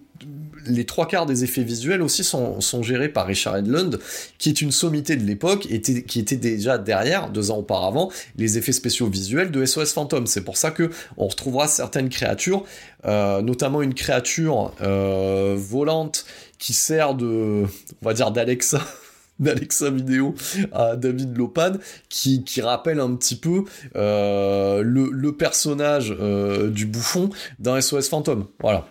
les 0.70 0.86
trois 0.86 1.07
quarts 1.07 1.26
des 1.26 1.43
effets 1.43 1.63
visuels 1.63 2.01
aussi 2.01 2.24
sont, 2.24 2.59
gérés 2.82 3.09
par 3.09 3.26
Richard 3.26 3.57
Edlund, 3.57 3.99
qui 4.38 4.49
est 4.49 4.61
une 4.61 4.72
sommité 4.72 5.15
de 5.15 5.24
l'époque, 5.24 5.68
qui 6.07 6.20
était 6.20 6.36
déjà 6.36 6.78
derrière, 6.78 7.30
deux 7.30 7.51
ans 7.51 7.57
auparavant, 7.57 8.11
les 8.38 8.57
effets 8.57 8.72
spéciaux 8.72 9.07
visuels 9.07 9.51
de 9.51 9.65
SOS 9.65 9.93
Phantom. 9.93 10.28
C'est 10.28 10.43
pour 10.43 10.57
ça 10.57 10.72
que 10.72 10.89
on 11.18 11.28
retrouvera 11.28 11.68
certaines 11.68 12.09
créatures, 12.09 12.63
euh, 13.05 13.41
notamment 13.41 13.82
une 13.82 13.93
créature 13.93 14.74
euh, 14.82 15.55
volante 15.57 16.26
qui 16.59 16.74
sert 16.74 17.15
de, 17.15 17.65
on 18.01 18.05
va 18.05 18.13
dire 18.13 18.32
d'Alexa. 18.32 18.82
d'Alexa 19.39 19.91
vidéo 19.91 20.34
à 20.72 20.95
David 20.95 21.38
Lopan 21.38 21.74
qui, 22.09 22.43
rappelle 22.59 22.99
un 22.99 23.15
petit 23.15 23.36
peu 23.36 23.65
euh, 23.95 24.82
le, 24.82 25.11
le, 25.11 25.32
personnage 25.32 26.09
du 26.09 26.88
bouffon 26.88 27.30
dans 27.59 27.80
SOS 27.80 28.09
Phantom. 28.09 28.47
Voilà. 28.59 28.88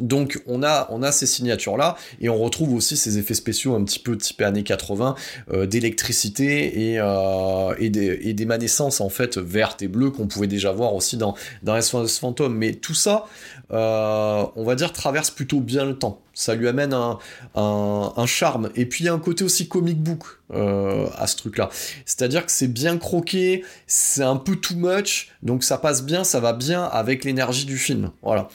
Donc 0.00 0.42
on 0.46 0.62
a, 0.62 1.12
ces 1.12 1.24
signatures-là, 1.24 1.96
et 2.20 2.28
on 2.28 2.36
retrouve 2.36 2.74
aussi 2.74 2.94
ces 2.94 3.16
effets 3.16 3.32
spéciaux 3.32 3.74
un 3.74 3.82
petit 3.84 3.98
peu 3.98 4.18
typés 4.18 4.44
années 4.44 4.62
80, 4.62 5.14
euh, 5.50 5.64
d'électricité 5.64 6.90
et, 6.92 7.00
euh, 7.00 8.44
manescences 8.44 9.00
en 9.00 9.08
fait 9.08 9.38
vertes 9.38 9.80
et 9.80 9.88
bleues 9.88 10.10
qu'on 10.10 10.26
pouvait 10.26 10.46
déjà 10.46 10.72
voir 10.72 10.94
aussi 10.94 11.16
dans, 11.16 11.34
dans 11.62 11.72
Phantom. 12.20 12.54
Mais 12.54 12.74
tout 12.74 12.92
ça, 12.92 13.24
euh, 13.72 14.44
on 14.56 14.64
va 14.64 14.74
dire, 14.74 14.92
traverse 14.92 15.30
plutôt 15.30 15.60
bien 15.60 15.86
le 15.86 15.98
temps 15.98 16.20
ça 16.38 16.54
lui 16.54 16.68
amène 16.68 16.94
un, 16.94 18.26
charme. 18.26 18.70
Et 18.76 18.86
puis 18.86 19.02
il 19.02 19.06
y 19.08 19.10
a 19.10 19.12
un 19.12 19.18
côté 19.18 19.42
aussi 19.42 19.66
comic 19.66 20.00
book 20.00 20.22
euh, 20.52 21.08
à 21.16 21.26
ce 21.26 21.36
truc-là. 21.36 21.68
C'est-à-dire 22.06 22.46
que 22.46 22.52
c'est 22.52 22.68
bien 22.68 22.96
croqué, 22.96 23.64
c'est 23.88 24.22
un 24.22 24.36
peu 24.36 24.54
too 24.54 24.76
much, 24.76 25.32
donc 25.42 25.64
ça 25.64 25.78
passe 25.78 26.04
bien, 26.04 26.22
ça 26.22 26.38
va 26.38 26.52
bien 26.52 26.84
avec 26.84 27.24
l'énergie 27.24 27.64
du 27.64 27.76
film. 27.76 28.12
Voilà. 28.22 28.48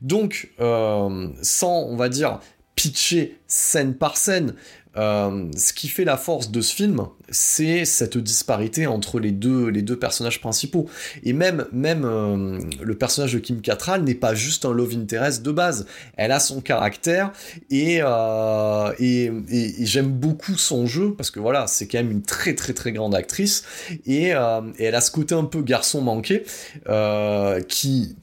Donc, 0.00 0.50
euh, 0.60 1.28
sans, 1.42 1.82
on 1.82 1.96
va 1.96 2.08
dire, 2.08 2.40
pitcher 2.74 3.38
scène 3.46 3.94
par 3.94 4.16
scène, 4.16 4.54
euh, 4.96 5.46
ce 5.56 5.72
qui 5.72 5.88
fait 5.88 6.04
la 6.04 6.16
force 6.16 6.50
de 6.50 6.60
ce 6.60 6.74
film, 6.74 7.06
c'est 7.28 7.84
cette 7.84 8.18
disparité 8.18 8.86
entre 8.86 9.20
les 9.20 9.32
deux, 9.32 9.96
personnages 9.98 10.40
principaux. 10.40 10.88
Et 11.22 11.32
même, 11.32 11.66
euh, 11.74 12.58
le 12.80 12.94
personnage 12.94 13.34
de 13.34 13.38
Kim 13.38 13.60
Cattrall 13.60 14.02
n'est 14.02 14.14
pas 14.14 14.34
juste 14.34 14.64
un 14.64 14.72
love 14.72 14.94
interest 14.94 15.42
de 15.42 15.52
base. 15.52 15.86
Elle 16.16 16.32
a 16.32 16.40
son 16.40 16.60
caractère 16.60 17.32
et, 17.70 17.98
euh, 18.02 18.92
et, 18.98 19.30
j'aime 19.80 20.10
beaucoup 20.10 20.56
son 20.56 20.86
jeu 20.86 21.14
parce 21.14 21.30
que 21.30 21.40
voilà, 21.40 21.66
c'est 21.66 21.86
quand 21.86 21.98
même 21.98 22.10
une 22.10 22.22
très 22.22 22.54
très 22.54 22.72
très 22.72 22.92
grande 22.92 23.14
actrice 23.14 23.64
et, 24.06 24.28
et 24.28 24.84
elle 24.84 24.94
a 24.94 25.00
ce 25.00 25.10
côté 25.10 25.34
un 25.34 25.44
peu 25.44 25.62
garçon 25.62 26.00
manqué 26.00 26.44
qui, 27.68 28.16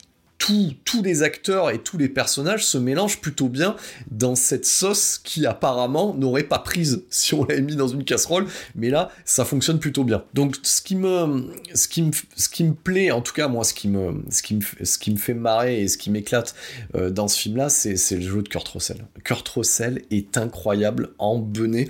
tous 0.84 1.02
les 1.02 1.22
acteurs 1.22 1.70
et 1.70 1.78
tous 1.78 1.96
les 1.96 2.08
personnages 2.08 2.64
se 2.64 2.78
mélangent 2.78 3.20
plutôt 3.20 3.48
bien 3.48 3.76
dans 4.10 4.34
cette 4.34 4.66
sauce 4.66 5.18
qui 5.22 5.46
apparemment 5.46 6.14
n'aurait 6.14 6.44
pas 6.44 6.58
prise 6.58 7.04
si 7.10 7.34
on 7.34 7.44
l'avait 7.44 7.62
mis 7.62 7.76
dans 7.76 7.88
une 7.88 8.04
casserole, 8.04 8.46
mais 8.74 8.90
là 8.90 9.10
ça 9.24 9.44
fonctionne 9.44 9.78
plutôt 9.78 10.04
bien. 10.04 10.24
Donc 10.34 10.56
ce 10.62 10.82
qui 10.82 10.96
me, 10.96 11.50
ce 11.74 11.88
qui 11.88 12.02
me, 12.02 12.10
ce 12.36 12.48
qui 12.48 12.64
me 12.64 12.74
plaît, 12.74 13.10
en 13.10 13.20
tout 13.20 13.32
cas 13.32 13.48
moi, 13.48 13.64
ce 13.64 13.74
qui 13.74 13.88
me, 13.88 14.22
ce 14.30 14.42
qui 14.42 14.54
me, 14.54 14.60
ce 14.82 14.98
qui 14.98 15.10
me 15.10 15.16
fait 15.16 15.34
marrer 15.34 15.80
et 15.80 15.88
ce 15.88 15.98
qui 15.98 16.10
m'éclate 16.10 16.54
euh, 16.94 17.10
dans 17.10 17.28
ce 17.28 17.38
film-là, 17.38 17.68
c'est, 17.68 17.94
le 18.10 18.20
jeu 18.20 18.42
de 18.42 18.48
Kurt 18.48 18.68
Russell. 18.68 19.04
Kurt 19.24 19.48
Russell 19.48 20.02
est 20.10 20.36
incroyable 20.36 21.10
en 21.18 21.38
benet 21.38 21.88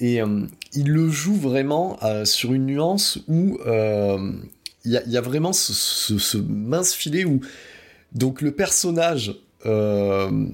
et 0.00 0.20
euh, 0.20 0.42
il 0.72 0.88
le 0.88 1.08
joue 1.10 1.36
vraiment 1.36 1.98
euh, 2.02 2.24
sur 2.24 2.52
une 2.52 2.66
nuance 2.66 3.18
où 3.28 3.58
il 4.84 4.90
y, 4.90 5.16
a 5.16 5.20
vraiment 5.20 5.52
ce, 5.52 5.72
ce 5.72 6.38
mince 6.38 6.92
filet 6.92 7.24
où 7.24 7.40
donc 8.14 8.40
le 8.40 8.52
personnage 8.52 9.34
euh, 9.66 10.46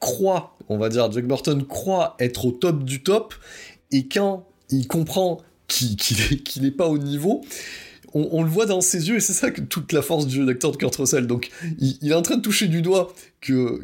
croit, 0.00 0.56
on 0.68 0.78
va 0.78 0.88
dire, 0.88 1.10
Jack 1.12 1.26
Burton 1.26 1.64
croit 1.64 2.16
être 2.18 2.46
au 2.46 2.52
top 2.52 2.84
du 2.84 3.02
top, 3.02 3.34
et 3.92 4.06
quand 4.06 4.46
il 4.70 4.86
comprend 4.86 5.40
qu'il 5.68 6.62
n'est 6.62 6.70
pas 6.70 6.88
au 6.88 6.98
niveau, 6.98 7.44
on, 8.14 8.42
le 8.42 8.48
voit 8.48 8.64
dans 8.64 8.80
ses 8.80 9.08
yeux, 9.08 9.16
et 9.16 9.20
c'est 9.20 9.34
ça 9.34 9.50
que 9.50 9.60
toute 9.60 9.92
la 9.92 10.00
force 10.00 10.26
du 10.26 10.36
jeu 10.36 10.46
d'acteur 10.46 10.72
de 10.72 10.78
Kurt 10.78 10.94
Russell. 10.96 11.26
Donc 11.26 11.50
il, 11.78 12.10
est 12.10 12.14
en 12.14 12.22
train 12.22 12.36
de 12.36 12.40
toucher 12.42 12.66
du 12.66 12.80
doigt 12.80 13.12
que 13.42 13.82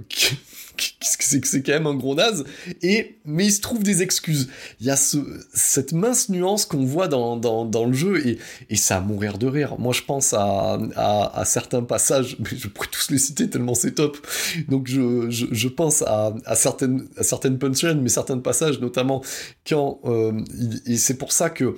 c'est 1.01 1.63
quand 1.63 1.73
même 1.73 1.87
un 1.87 1.95
gros 1.95 2.15
naze, 2.15 2.45
et, 2.83 3.17
mais 3.25 3.47
il 3.47 3.53
se 3.53 3.61
trouve 3.61 3.83
des 3.83 4.03
excuses. 4.03 4.49
Il 4.81 4.87
y 4.87 4.91
a 4.91 4.97
ce, 4.97 5.19
cette 5.53 5.93
mince 5.93 6.29
nuance 6.29 6.65
qu'on 6.65 6.85
voit 6.85 7.09
dans, 7.09 7.37
dans, 7.37 7.85
le 7.85 7.93
jeu, 7.93 8.27
et, 8.27 8.39
et 8.71 8.77
ça 8.77 8.99
à 8.99 9.01
mourir 9.01 9.39
de 9.39 9.47
rire. 9.47 9.79
Moi, 9.79 9.93
je 9.93 10.03
pense 10.03 10.33
à, 10.33 10.79
à, 10.97 11.45
certains 11.45 11.83
passages, 11.83 12.37
mais 12.39 12.51
je 12.57 12.69
pourrais 12.69 12.89
tous 12.91 13.11
les 13.11 13.19
citer 13.19 13.49
tellement 13.49 13.75
c'est 13.75 13.93
top. 13.93 14.19
Donc, 14.69 14.87
je, 14.89 15.27
je, 15.31 15.69
pense 15.69 16.03
à, 16.03 16.35
à, 16.45 16.55
certaines, 16.55 17.07
à 17.17 17.23
certaines 17.23 17.59
punchlines, 17.59 18.01
mais 18.01 18.09
certains 18.09 18.39
passages, 18.39 18.81
notamment 18.81 19.23
quand, 19.67 20.01
euh, 20.05 20.41
et 20.87 20.97
c'est 20.97 21.17
pour 21.17 21.33
ça 21.33 21.51
que 21.51 21.77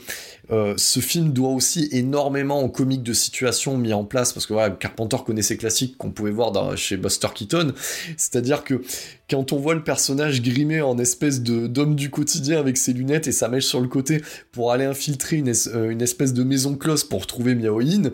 euh, 0.50 0.74
ce 0.76 1.00
film 1.00 1.32
doit 1.32 1.50
aussi 1.50 1.88
énormément 1.92 2.62
au 2.62 2.68
comique 2.68 3.02
de 3.02 3.12
situation 3.12 3.76
mis 3.78 3.92
en 3.92 4.04
place, 4.04 4.32
parce 4.32 4.46
que 4.46 4.52
voilà, 4.52 4.70
Carpenter 4.70 5.18
connaît 5.24 5.42
ses 5.42 5.56
classiques 5.56 5.96
qu'on 5.96 6.10
pouvait 6.10 6.30
voir 6.30 6.76
chez 6.76 6.96
Buster 6.96 7.28
Keaton, 7.34 7.72
c'est-à-dire 8.16 8.64
que 8.64 8.82
quand 9.30 9.52
on 9.52 9.58
voit 9.58 9.74
le 9.74 9.82
personnage 9.82 10.42
grimé 10.42 10.82
en 10.82 10.98
espèce 10.98 11.42
d'homme 11.42 11.94
du 11.94 12.10
quotidien 12.10 12.58
avec 12.58 12.76
ses 12.76 12.92
lunettes 12.92 13.26
et 13.26 13.32
sa 13.32 13.48
mèche 13.48 13.64
sur 13.64 13.80
le 13.80 13.88
côté 13.88 14.22
pour 14.52 14.70
aller 14.70 14.84
infiltrer 14.84 15.36
une, 15.36 15.48
euh, 15.48 15.98
espèce 15.98 16.34
de 16.34 16.42
maison 16.42 16.76
close 16.76 17.04
pour 17.04 17.26
trouver 17.26 17.54
Miaoyin, 17.54 18.10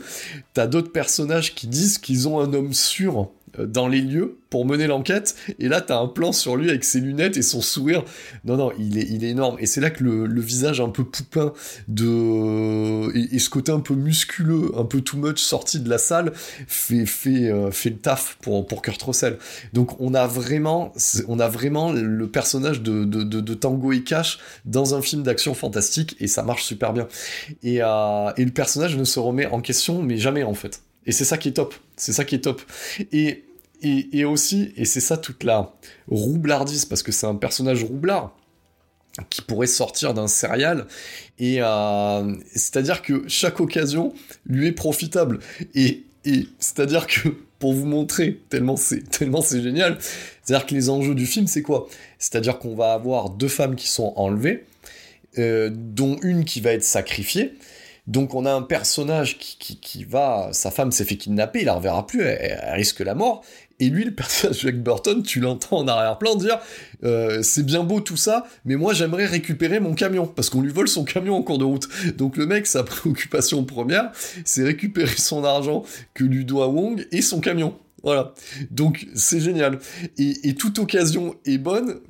t'as 0.55 0.67
d'autres 0.67 0.93
personnages 0.93 1.55
qui 1.55 1.67
disent 1.67 1.99
qu'ils 1.99 2.29
ont 2.29 2.41
un 2.41 2.53
homme 2.55 2.73
sûr 2.73 3.31
dans 3.67 3.89
les 3.89 4.01
lieux 4.01 4.39
pour 4.51 4.67
mener 4.67 4.89
l'enquête, 4.89 5.37
et 5.61 5.69
là 5.69 5.81
t'as 5.81 5.99
un 5.99 6.09
plan 6.09 6.33
sur 6.33 6.57
lui 6.57 6.69
avec 6.69 6.83
ses 6.85 7.01
lunettes 7.01 7.37
et 7.37 7.43
son 7.43 7.61
sourire. 7.61 8.05
Non, 8.45 8.57
non, 8.57 8.73
il 8.79 8.99
est, 8.99 9.07
il 9.09 9.25
est 9.25 9.31
énorme. 9.31 9.57
Et 9.61 9.67
c'est 9.67 9.81
là 9.81 9.91
que 9.91 10.03
le, 10.03 10.41
visage 10.41 10.81
un 10.81 10.89
peu 10.89 11.05
poupin 11.05 11.53
de 11.87 13.17
et, 13.17 13.39
ce 13.39 13.49
côté 13.49 13.71
un 13.71 13.81
peu 13.81 13.95
musculeux, 13.95 14.73
un 14.77 14.85
peu 14.85 15.01
too 15.01 15.19
much 15.19 15.39
sorti 15.39 15.79
de 15.81 15.89
la 15.89 15.99
salle 15.99 16.33
fait 16.35 17.07
fait 17.07 17.51
euh, 17.51 17.71
fait 17.71 17.91
le 17.91 17.99
taf 17.99 18.39
pour 18.43 18.67
pour 18.67 18.83
Kurt 18.83 19.01
Russell. 19.03 19.39
Donc 19.73 20.01
on 20.01 20.15
a 20.15 20.27
vraiment 20.27 20.93
on 21.29 21.39
a 21.39 21.49
vraiment 21.49 21.93
le 21.93 22.29
personnage 22.29 22.83
de, 22.83 23.05
de, 23.05 23.55
Tango 23.55 23.93
et 23.93 24.03
Cash 24.03 24.39
dans 24.65 24.95
un 24.95 25.03
film 25.03 25.23
d'action 25.23 25.55
fantastique 25.55 26.17
et 26.19 26.27
ça 26.27 26.43
marche 26.43 26.65
super 26.65 26.93
bien. 26.93 27.07
Et, 27.63 27.83
euh, 27.83 28.33
et 28.37 28.45
le 28.45 28.51
personnage 28.51 28.97
ne 28.97 29.05
se 29.05 29.21
remet 29.21 29.47
en 29.47 29.61
question 29.61 30.03
mais 30.03 30.17
jamais 30.17 30.43
en 30.43 30.55
fait. 30.55 30.83
Et 31.07 31.13
c'est 31.13 31.25
ça 31.25 31.39
qui 31.39 31.49
est 31.49 31.53
top. 31.53 31.75
C'est 31.97 32.13
ça 32.13 32.25
qui 32.25 32.35
est 32.35 32.41
top. 32.41 32.63
Et, 33.13 33.45
et, 33.83 34.25
aussi, 34.25 34.73
et 34.77 34.85
c'est 34.85 35.01
ça 35.01 35.17
toute 35.17 35.45
la 35.45 35.73
roublardise, 36.09 36.85
parce 36.85 37.03
que 37.03 37.13
c'est 37.13 37.27
un 37.27 37.35
personnage 37.35 37.85
roublard 37.85 38.37
qui 39.29 39.43
pourrait 39.43 39.67
sortir 39.67 40.15
d'un 40.15 40.29
serial. 40.29 40.87
Et 41.39 41.57
euh, 41.61 42.35
c'est-à-dire 42.55 43.03
que 43.03 43.25
chaque 43.27 43.61
occasion 43.61 44.13
lui 44.47 44.69
est 44.69 44.73
profitable. 44.73 45.41
Et, 45.75 46.05
c'est-à-dire 46.59 47.07
que 47.07 47.31
pour 47.59 47.73
vous 47.73 47.87
montrer 47.87 48.41
tellement 48.51 48.77
c'est 48.77 49.63
génial, 49.63 49.99
c'est-à-dire 50.43 50.67
que 50.67 50.75
les 50.75 50.91
enjeux 50.91 51.15
du 51.15 51.27
film 51.27 51.47
c'est 51.47 51.63
quoi? 51.63 51.89
C'est-à-dire 52.19 52.59
qu'on 52.59 52.75
va 52.75 52.93
avoir 52.93 53.31
deux 53.31 53.49
femmes 53.49 53.75
qui 53.75 53.89
sont 53.89 54.13
enlevées, 54.17 54.67
euh, 55.39 55.71
dont 55.73 56.19
une 56.23 56.45
qui 56.45 56.61
va 56.61 56.73
être 56.73 56.85
sacrifiée. 56.85 57.55
Donc 58.07 58.35
on 58.35 58.45
a 58.45 58.53
un 58.53 58.63
personnage 58.63 59.39
qui, 59.39 60.05
va, 60.05 60.49
sa 60.53 60.71
femme 60.71 60.91
s'est 60.91 61.05
fait 61.05 61.17
kidnapper, 61.17 61.61
il 61.61 61.67
la 61.67 61.75
reverra 61.75 62.07
plus, 62.07 62.23
elle, 62.23 62.59
risque 62.73 63.01
la 63.01 63.15
mort, 63.15 63.45
Et 63.81 63.89
lui, 63.89 64.05
le 64.05 64.11
personnage 64.13 64.61
Jack 64.61 64.83
Burton, 64.83 65.23
tu 65.23 65.41
l'entends 65.41 65.79
en 65.79 65.89
arrière-plan 65.89 66.37
dire 66.37 66.59
euh, 67.03 67.43
c'est 67.43 67.65
bien 67.65 67.83
beau 67.83 68.01
tout 68.01 68.19
ça, 68.19 68.47
mais 68.67 68.77
moi 68.77 68.93
j'aimerais 68.93 69.27
récupérer 69.27 69.81
mon 69.81 69.95
camion 69.95 70.27
parce 70.27 70.51
qu'on 70.51 70.61
lui 70.61 70.71
vole 70.71 70.89
son 70.89 71.05
camion 71.05 71.37
en 71.37 71.43
cours 71.43 71.59
de 71.59 71.65
route. 71.65 71.89
Donc 72.17 72.37
le 72.37 72.47
mec, 72.47 72.67
sa 72.67 72.83
préoccupation 72.85 73.65
première, 73.65 74.13
c'est 74.45 74.63
récupérer 74.63 75.17
son 75.17 75.45
argent 75.45 75.83
que 76.15 76.25
lui 76.25 76.45
doit 76.45 76.69
Wong 76.69 77.07
et 77.11 77.23
son 77.23 77.41
camion. 77.41 77.75
Voilà. 78.03 78.35
Donc 78.71 79.07
c'est 79.15 79.41
génial. 79.41 79.79
Et, 80.19 80.55
toute 80.55 80.79
occasion 80.79 81.35
est 81.45 81.59
bonne 81.59 82.01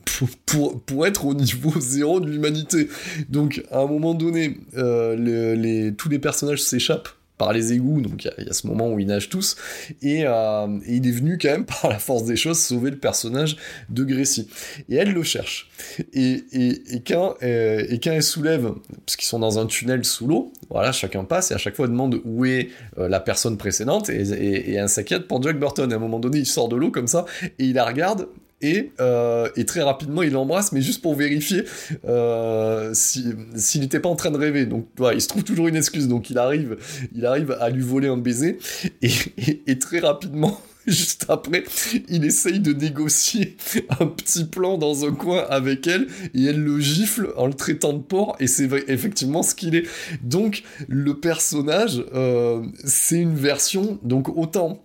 pour, 0.46 1.06
être 1.06 1.24
au 1.24 1.34
niveau 1.34 1.72
zéro 1.80 2.20
de 2.20 2.28
l'humanité. 2.28 2.88
Donc 3.28 3.62
à 3.70 3.78
un 3.78 3.86
moment 3.86 4.14
donné, 4.14 4.58
euh, 4.76 5.90
tous 5.96 6.08
les 6.08 6.18
personnages 6.18 6.62
s'échappent 6.62 7.08
par 7.40 7.54
les 7.54 7.72
égouts, 7.72 8.02
donc 8.02 8.28
il 8.38 8.44
y, 8.44 8.50
a 8.50 8.52
ce 8.52 8.66
moment 8.66 8.92
où 8.92 8.98
ils 8.98 9.06
nagent 9.06 9.30
tous, 9.30 9.56
euh, 10.04 10.78
et, 10.86 10.94
il 10.94 11.08
est 11.08 11.10
venu 11.10 11.38
quand 11.38 11.48
même 11.48 11.64
par 11.80 11.88
la 11.88 11.98
force 11.98 12.24
des 12.24 12.36
choses 12.36 12.58
sauver 12.58 12.90
le 12.90 12.98
personnage 12.98 13.56
de 13.88 14.04
Gracie. 14.04 14.46
Et 14.90 14.96
elle 14.96 15.14
le 15.14 15.22
cherche. 15.22 15.70
Et, 16.12 16.44
et, 16.52 17.00
quand, 17.00 17.36
euh, 17.42 17.86
et 17.88 17.98
quand 17.98 18.10
elle 18.10 18.22
soulève, 18.22 18.74
parce 19.06 19.16
qu'ils 19.16 19.26
sont 19.26 19.38
dans 19.38 19.58
un 19.58 19.64
tunnel 19.64 20.04
sous 20.04 20.26
l'eau, 20.26 20.52
voilà, 20.68 20.92
chacun 20.92 21.24
passe, 21.24 21.50
et 21.50 21.54
à 21.54 21.58
chaque 21.58 21.76
fois 21.76 21.86
elle 21.86 21.92
demande 21.92 22.20
où 22.26 22.44
est 22.44 22.68
euh, 22.98 23.08
la 23.08 23.20
personne 23.20 23.56
précédente, 23.56 24.10
et, 24.10 24.20
et, 24.20 24.74
et, 24.74 24.88
s'inquiète 24.88 25.26
pour 25.26 25.42
Jack 25.42 25.58
Burton. 25.58 25.90
Et 25.90 25.94
à 25.94 25.96
un 25.96 26.00
moment 26.00 26.20
donné, 26.20 26.40
il 26.40 26.46
sort 26.46 26.68
de 26.68 26.76
l'eau 26.76 26.90
comme 26.90 27.06
ça, 27.06 27.24
et 27.42 27.64
il 27.64 27.72
la 27.72 27.86
regarde, 27.86 28.28
euh, 28.62 29.48
et, 29.56 29.64
très 29.64 29.82
rapidement 29.82 30.22
il 30.22 30.32
l'embrasse, 30.32 30.72
mais 30.72 30.82
juste 30.82 31.00
pour 31.00 31.14
vérifier 31.14 31.64
euh, 32.06 32.90
s'il 32.94 33.80
n'était 33.80 34.00
pas 34.00 34.08
en 34.08 34.16
train 34.16 34.30
de 34.30 34.38
rêver. 34.38 34.66
Donc 34.66 34.86
voilà, 34.96 35.14
il 35.16 35.20
se 35.20 35.28
trouve 35.28 35.44
toujours 35.44 35.68
une 35.68 35.76
excuse, 35.76 36.08
donc 36.08 36.30
il 36.30 36.38
arrive, 36.38 36.76
il 37.14 37.24
arrive 37.24 37.56
à 37.60 37.70
lui 37.70 37.82
voler 37.82 38.08
un 38.08 38.16
baiser, 38.16 38.58
et, 39.02 39.78
très 39.78 40.00
rapidement, 40.00 40.60
juste 40.86 41.26
après, 41.28 41.64
il 42.08 42.24
essaye 42.24 42.60
de 42.60 42.72
négocier 42.72 43.56
un 43.98 44.06
petit 44.06 44.44
plan 44.44 44.76
dans 44.76 45.06
un 45.06 45.12
coin 45.12 45.46
avec 45.48 45.86
elle, 45.86 46.08
et 46.34 46.44
elle 46.44 46.60
le 46.60 46.78
gifle 46.80 47.32
en 47.36 47.46
le 47.46 47.54
traitant 47.54 47.94
de 47.94 48.02
porc, 48.02 48.36
et 48.40 48.46
c'est 48.46 48.68
effectivement 48.88 49.42
ce 49.42 49.54
qu'il 49.54 49.74
est. 49.74 49.86
Donc 50.22 50.64
le 50.86 51.18
personnage, 51.18 52.04
euh, 52.14 52.62
c'est 52.84 53.18
une 53.18 53.36
version, 53.36 53.98
donc 54.02 54.28
autant 54.36 54.82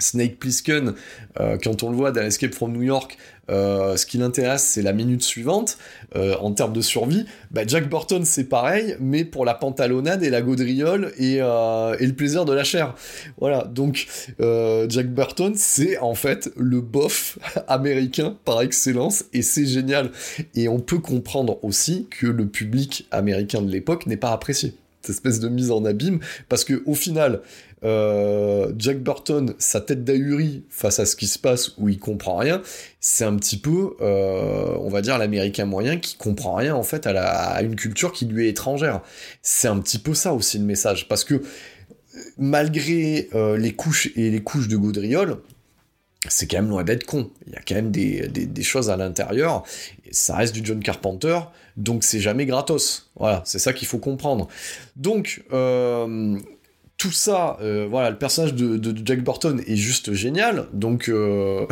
Snake 0.00 0.38
Plissken, 0.38 0.94
euh, 1.38 1.58
quand 1.62 1.82
on 1.82 1.90
le 1.90 1.96
voit 1.96 2.12
dans 2.12 2.22
Escape 2.22 2.54
from 2.54 2.72
New 2.72 2.82
York, 2.82 3.16
euh, 3.50 3.96
ce 3.96 4.06
qui 4.06 4.18
l'intéresse, 4.18 4.62
c'est 4.62 4.82
la 4.82 4.92
minute 4.92 5.22
suivante 5.22 5.76
euh, 6.14 6.36
en 6.36 6.52
termes 6.52 6.72
de 6.72 6.80
survie. 6.80 7.26
Bah, 7.50 7.62
Jack 7.66 7.88
Burton, 7.88 8.24
c'est 8.24 8.44
pareil, 8.44 8.96
mais 9.00 9.24
pour 9.24 9.44
la 9.44 9.54
pantalonnade 9.54 10.22
et 10.22 10.30
la 10.30 10.40
gaudriole 10.40 11.12
et, 11.18 11.36
et 11.36 12.06
le 12.06 12.12
plaisir 12.12 12.44
de 12.44 12.52
la 12.52 12.64
chair. 12.64 12.94
Voilà, 13.38 13.64
donc 13.64 14.06
Jack 14.38 15.08
Burton, 15.08 15.54
c'est 15.56 15.98
en 15.98 16.14
fait 16.14 16.50
le 16.56 16.80
bof 16.80 17.38
américain 17.68 18.36
par 18.44 18.62
excellence 18.62 19.24
et 19.32 19.42
c'est 19.42 19.66
génial. 19.66 20.10
Et 20.54 20.68
on 20.68 20.78
peut 20.78 20.98
comprendre 20.98 21.58
aussi 21.64 22.06
que 22.10 22.26
le 22.26 22.46
public 22.46 23.08
américain 23.10 23.62
de 23.62 23.70
l'époque 23.70 24.06
n'est 24.06 24.16
pas 24.16 24.32
apprécié 24.32 24.74
cette 25.02 25.14
espèce 25.14 25.40
de 25.40 25.48
mise 25.48 25.70
en 25.70 25.84
abîme, 25.84 26.20
parce 26.48 26.64
que 26.64 26.82
au 26.86 26.94
final, 26.94 27.40
euh, 27.82 28.72
Jack 28.76 29.02
Burton, 29.02 29.54
sa 29.58 29.80
tête 29.80 30.04
d'ahurie 30.04 30.64
face 30.68 30.98
à 30.98 31.06
ce 31.06 31.16
qui 31.16 31.26
se 31.26 31.38
passe 31.38 31.72
où 31.78 31.88
il 31.88 31.98
comprend 31.98 32.36
rien, 32.36 32.62
c'est 33.00 33.24
un 33.24 33.36
petit 33.36 33.56
peu, 33.56 33.96
euh, 34.00 34.76
on 34.80 34.90
va 34.90 35.00
dire, 35.00 35.18
l'américain 35.18 35.64
moyen 35.64 35.96
qui 35.96 36.16
comprend 36.16 36.54
rien 36.54 36.74
en 36.74 36.82
fait 36.82 37.06
à, 37.06 37.62
une 37.62 37.76
culture 37.76 38.12
qui 38.12 38.26
lui 38.26 38.46
est 38.46 38.50
étrangère. 38.50 39.00
C'est 39.42 39.68
un 39.68 39.78
petit 39.78 39.98
peu 39.98 40.14
ça 40.14 40.32
aussi 40.32 40.58
le 40.58 40.64
message, 40.64 41.08
parce 41.08 41.24
que 41.24 41.42
malgré 42.36 43.28
euh, 43.34 43.56
les 43.56 43.72
couches 43.72 44.10
et 44.16 44.30
les 44.30 44.42
couches 44.42 44.68
de 44.68 44.76
gaudriole, 44.76 45.38
c'est 46.28 46.46
quand 46.46 46.58
même 46.58 46.68
loin 46.68 46.84
d'être 46.84 47.04
con. 47.04 47.30
Il 47.46 47.54
y 47.54 47.56
a 47.56 47.60
quand 47.66 47.74
même 47.74 47.90
des, 47.90 48.28
des 48.28 48.62
choses 48.62 48.90
à 48.90 48.96
l'intérieur. 48.98 49.62
Ça 50.10 50.36
reste 50.36 50.54
du 50.54 50.60
John 50.62 50.80
Carpenter, 50.80 51.38
donc 51.78 52.04
c'est 52.04 52.20
jamais 52.20 52.44
gratos. 52.44 53.10
Voilà, 53.16 53.42
c'est 53.46 53.58
ça 53.58 53.72
qu'il 53.72 53.88
faut 53.88 53.98
comprendre. 53.98 54.48
Donc, 54.96 55.42
euh, 55.52 56.38
tout 57.00 57.12
ça, 57.12 57.56
euh, 57.62 57.86
voilà, 57.88 58.10
le 58.10 58.18
personnage 58.18 58.52
de, 58.52 58.94
Jack 59.06 59.24
Burton 59.24 59.62
est 59.66 59.76
juste 59.76 60.12
génial, 60.12 60.66
donc... 60.74 61.08
Euh, 61.08 61.66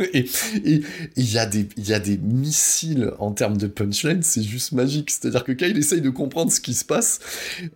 et 0.12 0.26
il 0.66 0.84
y, 1.16 1.38
a 1.38 1.46
des, 1.46 1.66
y 1.78 1.94
a 1.94 1.98
des 1.98 2.18
missiles 2.18 3.12
en 3.20 3.30
termes 3.30 3.56
de 3.56 3.68
punchline, 3.68 4.22
c'est 4.22 4.42
juste 4.42 4.72
magique. 4.72 5.08
C'est-à-dire 5.10 5.44
que 5.44 5.52
il 5.52 5.78
essaye 5.78 6.02
de 6.02 6.10
comprendre 6.10 6.52
ce 6.52 6.60
qui 6.60 6.74
se 6.74 6.84
passe, 6.84 7.20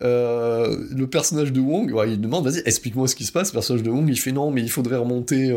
euh, 0.03 0.77
le 0.95 1.07
personnage 1.07 1.53
de 1.53 1.61
Wong, 1.61 1.95
il 2.07 2.21
demande, 2.21 2.47
vas-y, 2.47 2.61
explique-moi 2.67 3.09
ce 3.09 3.15
qui 3.15 3.25
se 3.25 3.33
passe. 3.33 3.49
Le 3.49 3.55
personnage 3.55 3.85
de 3.85 3.91
Wong, 3.91 4.07
il 4.07 4.19
fait 4.19 4.33
non, 4.33 4.51
mais 4.51 4.61
il 4.61 4.71
faudrait 4.71 4.97
remonter. 4.97 5.55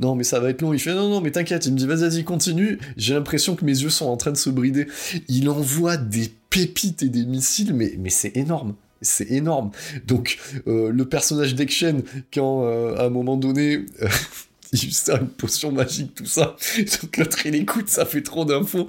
non, 0.00 0.14
mais 0.14 0.24
ça 0.24 0.40
va 0.40 0.50
être 0.50 0.60
long. 0.60 0.74
Il 0.74 0.80
fait 0.80 0.94
non, 0.94 1.08
non, 1.08 1.22
mais 1.22 1.30
t'inquiète. 1.30 1.64
Il 1.64 1.72
me 1.72 1.78
dit, 1.78 1.86
vas-y, 1.86 2.00
vas-y, 2.00 2.24
continue. 2.24 2.78
J'ai 2.98 3.14
l'impression 3.14 3.54
que 3.54 3.64
mes 3.64 3.80
yeux 3.80 3.88
sont 3.88 4.06
en 4.06 4.18
train 4.18 4.32
de 4.32 4.36
se 4.36 4.50
brider. 4.50 4.88
Il 5.28 5.48
envoie 5.48 5.96
des 5.96 6.30
pépites 6.50 7.02
et 7.02 7.08
des 7.08 7.24
missiles, 7.24 7.72
mais, 7.72 7.94
mais 7.98 8.10
c'est 8.10 8.36
énorme 8.36 8.74
c'est 9.02 9.30
énorme. 9.30 9.70
Donc 10.06 10.38
euh, 10.66 10.90
le 10.90 11.04
personnage 11.04 11.54
d'Action, 11.54 12.02
quand 12.32 12.64
euh, 12.64 12.96
à 12.96 13.04
un 13.04 13.10
moment 13.10 13.36
donné, 13.36 13.86
euh, 14.02 14.08
juste 14.72 15.10
une 15.10 15.28
potion 15.28 15.70
magique, 15.70 16.14
tout 16.14 16.26
ça. 16.26 16.56
Donc 17.02 17.16
l'autre 17.18 17.44
il 17.44 17.54
écoute, 17.54 17.88
ça 17.88 18.06
fait 18.06 18.22
trop 18.22 18.44
d'infos. 18.44 18.88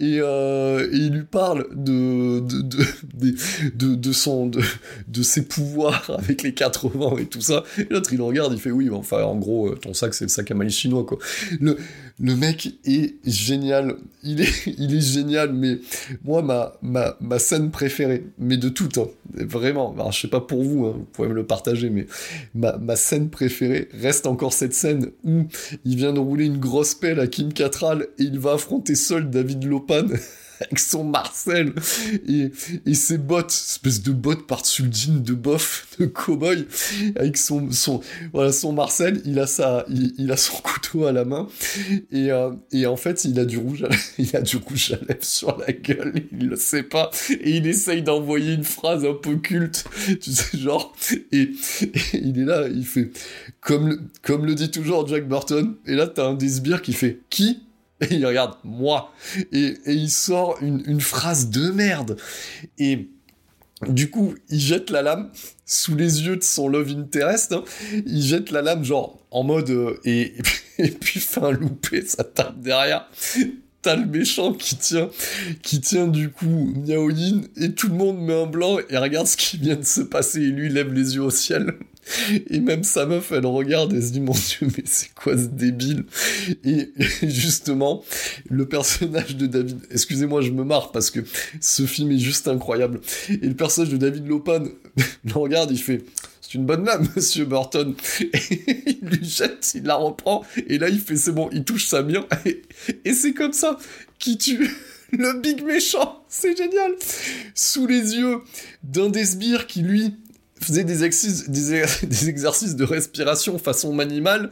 Et, 0.00 0.16
il 0.16 1.10
lui 1.12 1.24
parle 1.24 1.68
de, 1.72 2.40
de, 2.40 2.62
de, 2.62 2.84
de, 3.74 3.94
de 3.94 4.60
de, 5.06 5.22
ses 5.22 5.42
pouvoirs 5.46 6.10
avec 6.18 6.42
les 6.42 6.52
quatre 6.52 6.88
vents 6.88 7.16
et 7.16 7.26
tout 7.26 7.40
ça. 7.40 7.62
Et 7.78 7.86
l'autre 7.90 8.12
il 8.12 8.20
regarde, 8.20 8.52
il 8.52 8.60
fait 8.60 8.72
oui, 8.72 8.90
enfin 8.90 9.22
en 9.22 9.36
gros, 9.36 9.74
ton 9.76 9.94
sac 9.94 10.14
c'est 10.14 10.24
le 10.24 10.30
sac 10.30 10.50
à 10.50 10.54
maïs 10.54 10.74
chinois 10.74 11.04
quoi. 11.04 11.18
Le 12.20 12.36
mec 12.36 12.74
est 12.84 13.14
génial. 13.24 13.96
Il 14.22 14.40
est, 14.40 14.66
il 14.78 14.94
est 14.94 15.00
génial, 15.00 15.52
mais 15.52 15.78
moi, 16.24 16.42
ma, 16.42 16.74
ma, 16.82 17.16
ma 17.20 17.38
scène 17.38 17.70
préférée, 17.70 18.24
mais 18.38 18.56
de 18.56 18.68
toutes, 18.68 18.98
hein, 18.98 19.08
vraiment, 19.34 19.92
alors, 19.94 20.12
je 20.12 20.20
sais 20.20 20.28
pas 20.28 20.40
pour 20.40 20.62
vous, 20.62 20.86
hein, 20.86 20.94
vous 20.96 21.04
pouvez 21.04 21.28
me 21.28 21.34
le 21.34 21.46
partager, 21.46 21.88
mais 21.88 22.06
ma, 22.54 22.76
ma 22.76 22.96
scène 22.96 23.30
préférée 23.30 23.88
reste 23.92 24.26
encore 24.26 24.52
cette 24.52 24.74
scène 24.74 25.10
où 25.24 25.46
il 25.84 25.96
vient 25.96 26.12
de 26.12 26.20
rouler 26.20 26.44
une 26.44 26.58
grosse 26.58 26.94
pelle 26.94 27.20
à 27.20 27.26
Kim 27.26 27.52
Cattrall 27.52 28.08
et 28.18 28.24
il 28.24 28.38
va 28.38 28.52
affronter 28.52 28.94
seul 28.94 29.30
David 29.30 29.64
Lopan 29.64 30.06
avec 30.60 30.78
son 30.78 31.04
Marcel. 31.04 31.74
Et, 32.28 32.50
et 32.86 32.94
ses 32.94 33.18
bottes, 33.18 33.52
espèce 33.52 34.02
de 34.02 34.12
bottes 34.12 34.46
par-dessus 34.46 34.82
le 34.82 34.90
de 35.20 35.34
bof, 35.34 35.86
de 35.98 36.06
cowboy, 36.06 36.66
avec 37.16 37.36
son, 37.36 37.70
son, 37.72 38.00
voilà, 38.32 38.52
son 38.52 38.72
Marcel, 38.72 39.20
il 39.24 39.38
a, 39.38 39.46
sa, 39.46 39.84
il, 39.88 40.30
a 40.30 40.36
son 40.36 40.56
couteau 40.60 41.06
à 41.06 41.12
la 41.12 41.24
main, 41.24 41.48
et, 42.10 42.30
euh, 42.30 42.50
et 42.72 42.86
en 42.86 42.96
fait, 42.96 43.24
il 43.24 43.38
a 43.38 43.44
du 43.44 43.58
rouge 43.58 43.84
à, 43.84 43.88
il 44.18 44.34
a 44.36 44.42
du 44.42 44.56
rouge 44.56 44.92
à 44.92 45.04
lèvres 45.04 45.24
sur 45.24 45.56
la 45.58 45.72
gueule, 45.72 46.14
il 46.32 46.48
le 46.48 46.56
sait 46.56 46.82
pas, 46.82 47.10
et 47.30 47.56
il 47.56 47.66
essaye 47.66 48.02
d'envoyer 48.02 48.54
une 48.54 48.64
phrase 48.64 49.04
un 49.04 49.14
peu 49.14 49.36
culte, 49.36 49.84
tu 50.20 50.32
sais, 50.32 50.58
genre, 50.58 50.94
et, 51.32 51.50
il 52.12 52.38
est 52.38 52.44
là, 52.44 52.68
il 52.68 52.84
fait, 52.84 53.10
comme, 53.60 54.08
comme 54.22 54.44
le 54.44 54.54
dit 54.54 54.70
toujours 54.70 55.06
Jack 55.06 55.28
Burton, 55.28 55.76
et 55.86 55.94
là, 55.94 56.06
t'as 56.06 56.26
un 56.26 56.34
des 56.34 56.48
sbires 56.48 56.82
qui 56.82 56.92
fait, 56.92 57.20
qui? 57.30 57.62
Et 58.00 58.06
il 58.14 58.26
regarde 58.26 58.56
moi 58.64 59.12
et, 59.52 59.76
il 59.86 60.10
sort 60.10 60.58
une, 60.60 61.00
phrase 61.00 61.50
de 61.50 61.70
merde 61.70 62.16
et 62.78 63.08
du 63.88 64.10
coup 64.10 64.34
il 64.48 64.60
jette 64.60 64.90
la 64.90 65.02
lame 65.02 65.30
sous 65.64 65.94
les 65.94 66.22
yeux 66.22 66.36
de 66.36 66.42
son 66.42 66.68
love 66.68 66.90
interest 66.90 67.52
hein. 67.52 67.64
il 68.06 68.22
jette 68.22 68.50
la 68.50 68.62
lame 68.62 68.84
genre 68.84 69.18
en 69.30 69.44
mode 69.44 69.70
euh, 69.70 70.00
et, 70.04 70.34
et, 70.78 70.90
puis 70.90 71.24
un 71.40 71.50
loupé 71.50 72.02
ça 72.02 72.24
tape 72.24 72.60
derrière 72.60 73.08
t'as 73.82 73.96
le 73.96 74.06
méchant 74.06 74.52
qui 74.52 74.76
tient, 74.76 75.10
qui 75.62 75.80
tient 75.80 76.06
du 76.06 76.30
coup 76.30 76.72
Miaoyin, 76.76 77.42
et 77.56 77.72
tout 77.72 77.88
le 77.88 77.94
monde 77.94 78.20
met 78.20 78.42
un 78.42 78.46
blanc 78.46 78.78
et 78.88 78.98
regarde 78.98 79.26
ce 79.26 79.36
qui 79.36 79.56
vient 79.56 79.76
de 79.76 79.84
se 79.84 80.02
passer, 80.02 80.40
et 80.40 80.50
lui 80.50 80.68
lève 80.68 80.92
les 80.92 81.14
yeux 81.14 81.22
au 81.22 81.30
ciel. 81.30 81.74
Et 82.48 82.60
même 82.60 82.84
sa 82.84 83.06
meuf, 83.06 83.32
elle 83.32 83.46
regarde 83.46 83.92
et 83.92 84.00
se 84.00 84.12
dit, 84.12 84.20
mon 84.20 84.32
dieu, 84.32 84.68
mais 84.76 84.84
c'est 84.84 85.12
quoi 85.14 85.36
ce 85.36 85.46
débile? 85.46 86.04
Et 86.64 86.92
justement, 87.22 88.02
le 88.48 88.66
personnage 88.66 89.36
de 89.36 89.46
David, 89.46 89.78
excusez-moi, 89.90 90.42
je 90.42 90.50
me 90.50 90.64
marre 90.64 90.92
parce 90.92 91.10
que 91.10 91.20
ce 91.60 91.86
film 91.86 92.12
est 92.12 92.18
juste 92.18 92.48
incroyable. 92.48 93.00
Et 93.28 93.46
le 93.46 93.54
personnage 93.54 93.90
de 93.90 93.96
David 93.96 94.26
Lopan 94.26 94.64
le 95.24 95.32
regarde, 95.32 95.70
il 95.70 95.78
fait, 95.78 96.04
c'est 96.40 96.54
une 96.54 96.66
bonne 96.66 96.84
lame, 96.84 97.08
monsieur 97.16 97.44
Burton. 97.44 97.94
Et 98.20 98.30
il 98.86 99.08
lui 99.08 99.24
jette, 99.24 99.72
il 99.74 99.84
la 99.84 99.96
reprend, 99.96 100.44
et 100.66 100.78
là 100.78 100.88
il 100.88 101.00
fait, 101.00 101.16
c'est 101.16 101.32
bon, 101.32 101.48
il 101.52 101.64
touche 101.64 101.86
sa 101.86 102.02
mire, 102.02 102.26
et, 103.04 103.14
c'est 103.14 103.32
comme 103.32 103.52
ça 103.52 103.78
qu'il 104.18 104.38
tue 104.38 104.70
le 105.12 105.40
big 105.40 105.62
méchant. 105.62 106.24
C'est 106.28 106.56
génial. 106.56 106.92
Sous 107.54 107.86
les 107.86 108.16
yeux 108.16 108.38
d'un 108.84 109.08
des 109.08 109.24
sbires 109.24 109.66
qui, 109.66 109.82
lui, 109.82 110.14
faisait 110.60 110.84
des, 110.84 111.04
exercices, 111.04 111.48
des, 111.50 112.28
exercices 112.28 112.76
de 112.76 112.84
respiration 112.84 113.58
façon 113.58 113.98
animale, 113.98 114.50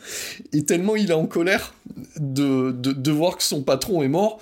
et 0.52 0.64
tellement 0.64 0.96
il 0.96 1.10
est 1.10 1.14
en 1.14 1.26
colère 1.26 1.74
de, 2.18 2.72
de, 2.72 3.10
voir 3.10 3.36
que 3.36 3.42
son 3.42 3.62
patron 3.62 4.02
est 4.02 4.08
mort, 4.08 4.40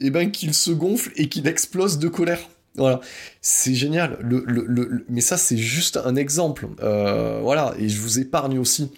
et 0.00 0.06
eh 0.06 0.10
ben 0.10 0.30
qu'il 0.30 0.54
se 0.54 0.70
gonfle 0.70 1.12
et 1.16 1.28
qu'il 1.28 1.46
explose 1.46 1.98
de 1.98 2.08
colère. 2.08 2.40
Voilà, 2.76 3.00
c'est 3.40 3.74
génial. 3.74 4.18
Le, 4.20 4.44
le, 4.46 5.04
mais 5.08 5.20
ça, 5.20 5.36
c'est 5.36 5.56
juste 5.56 5.96
un 5.96 6.14
exemple. 6.14 6.68
Euh, 6.80 7.40
voilà, 7.42 7.74
et 7.78 7.88
je 7.88 8.00
vous 8.00 8.20
épargne 8.20 8.58
aussi 8.58 8.92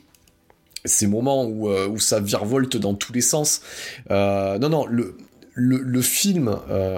ces 0.84 1.06
moments 1.06 1.46
où, 1.46 1.70
où 1.70 1.98
ça 1.98 2.20
virevolte 2.20 2.76
dans 2.76 2.94
tous 2.94 3.12
les 3.12 3.20
sens. 3.22 3.62
non, 4.10 4.68
non, 4.68 4.86
le, 4.86 5.14
le, 5.54 6.00
film, 6.02 6.56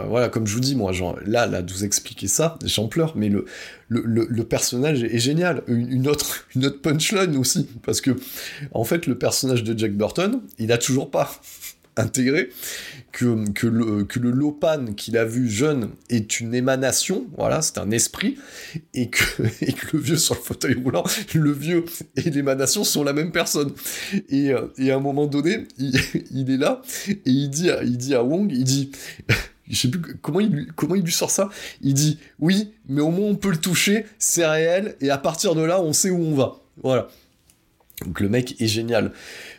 voilà, 0.09 0.29
comme 0.29 0.47
je 0.47 0.55
vous 0.55 0.61
dis, 0.61 0.77
moi, 0.77 0.93
genre, 0.93 1.19
là, 1.27 1.47
là, 1.47 1.63
de 1.63 1.73
vous 1.73 1.85
expliquer 1.85 2.29
ça, 2.29 2.59
j'en 2.65 2.89
pleure, 2.89 3.17
mais 3.17 3.29
le, 3.29 3.47
le, 3.89 4.45
personnage 4.45 5.03
est, 5.03 5.19
génial. 5.19 5.63
Une, 5.67 6.09
autre, 6.09 6.47
une 6.55 6.67
autre 6.67 6.81
punchline 6.81 7.37
aussi, 7.37 7.69
parce 7.85 8.01
que, 8.01 8.13
en 8.73 8.85
fait, 8.85 9.07
le 9.07 9.17
personnage 9.17 9.65
de 9.65 9.79
Jack 9.79 9.93
Burton, 9.93 10.41
il 10.59 10.73
a 10.73 10.79
toujours 10.79 11.11
pas 11.11 11.31
intégré 11.97 12.49
que, 13.13 13.51
que, 13.51 13.67
le, 13.67 14.05
que 14.05 14.19
le 14.19 14.31
Lopan 14.31 14.95
qu'il 14.95 15.17
a 15.19 15.25
vu 15.25 15.49
jeune 15.49 15.91
est 16.09 16.41
une 16.41 16.55
émanation, 16.55 17.27
voilà, 17.37 17.63
c'est 17.63 17.79
un 17.79 17.91
esprit, 17.91 18.39
et 18.95 19.11
que, 19.11 19.43
et 19.61 19.73
que 19.73 19.97
le 19.97 20.03
vieux 20.03 20.17
sur 20.17 20.35
le 20.35 20.41
fauteuil 20.41 20.75
roulant, 20.75 21.05
le 21.35 21.53
vieux 21.53 21.85
et 22.17 22.31
l'émanation 22.31 22.85
sont 22.85 23.05
la 23.05 23.13
même 23.13 23.33
personne. 23.33 23.73
Et, 24.29 24.53
euh, 24.53 24.69
et 24.79 24.91
à 24.91 24.97
un 24.97 25.01
moment 25.01 25.27
donné, 25.27 25.67
il, 25.79 25.95
il, 26.31 26.51
est 26.51 26.57
là, 26.57 26.83
et 27.09 27.21
il 27.27 27.51
dit, 27.51 27.71
il 27.83 27.99
dit 27.99 28.15
à 28.15 28.23
Wong, 28.23 28.51
il 28.51 28.65
dit, 28.65 28.91
je 29.69 29.77
sais 29.77 29.89
plus 29.89 30.17
comment 30.21 30.41
il, 30.41 30.73
comment 30.75 30.95
il 30.95 31.03
lui 31.03 31.13
sort 31.13 31.31
ça. 31.31 31.51
Il 31.83 31.95
dit 31.95 32.19
oui, 32.39 32.73
mais 32.89 33.03
au 33.03 33.11
moins 33.11 33.29
on 33.29 33.37
peut 33.37 33.51
le 33.51 33.59
toucher, 33.59 34.07
c'est 34.19 34.47
réel, 34.47 34.97
et 35.01 35.11
à 35.11 35.19
partir 35.19 35.55
de 35.55 35.63
là, 35.63 35.81
on 35.81 35.93
sait 35.93 36.11
où 36.11 36.23
on 36.23 36.35
va. 36.35 36.61
Voilà. 36.83 37.09
Donc 38.07 38.21
le 38.21 38.29
mec 38.29 38.61
est 38.61 38.67
génial. 38.67 39.13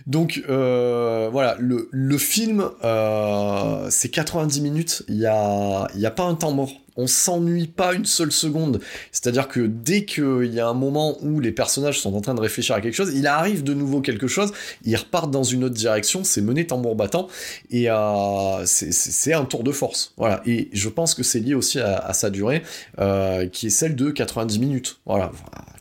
Donc 0.08 0.44
euh, 0.50 1.30
voilà, 1.32 1.56
le, 1.60 2.18
film, 2.18 2.70
euh, 2.84 3.88
c'est 3.90 4.10
90 4.10 4.62
minutes, 4.62 5.04
il 5.08 5.18
n'y 5.18 5.26
a, 5.26 5.88
y 5.96 6.06
a 6.06 6.12
pas 6.12 6.24
un 6.24 6.36
temps 6.36 6.52
mort. 6.52 6.72
On 6.96 7.08
s'ennuie 7.08 7.68
pas 7.68 7.94
une 7.94 8.06
seule 8.06 8.32
seconde. 8.32 8.80
C'est-à-dire 9.12 9.48
que 9.48 9.62
dès 9.62 10.06
qu'il 10.06 10.54
y 10.54 10.60
a 10.60 10.68
un 10.68 10.76
moment 10.76 11.18
où 11.22 11.40
les 11.40 11.52
personnages 11.52 12.00
sont 12.00 12.14
en 12.14 12.22
train 12.22 12.36
de 12.36 12.42
réfléchir 12.42 12.76
à 12.76 12.82
quelque 12.82 12.94
chose, 12.94 13.14
il 13.16 13.26
arrive 13.26 13.64
de 13.64 13.74
nouveau 13.74 14.02
quelque 14.02 14.28
chose, 14.28 14.52
ils 14.84 14.96
repartent 14.96 15.32
dans 15.32 15.44
une 15.44 15.64
autre 15.64 15.74
direction, 15.74 16.24
c'est 16.24 16.42
mené 16.42 16.68
tambour 16.68 16.96
battant, 16.96 17.28
et 17.72 17.90
euh, 17.90 18.64
c'est 18.66 19.34
un 19.34 19.46
tour 19.46 19.64
de 19.64 19.72
force. 19.72 20.14
Voilà. 20.18 20.44
Et 20.46 20.70
je 20.72 20.90
pense 20.90 21.16
que 21.16 21.24
c'est 21.24 21.40
lié 21.40 21.56
aussi 21.56 21.80
à, 21.80 21.98
à 21.98 22.14
sa 22.14 22.30
durée, 22.30 22.62
euh, 23.00 23.48
qui 23.48 23.68
est 23.68 23.72
celle 23.72 23.96
de 23.96 24.12
90 24.12 24.60
minutes. 24.60 25.00
Voilà. 25.08 25.32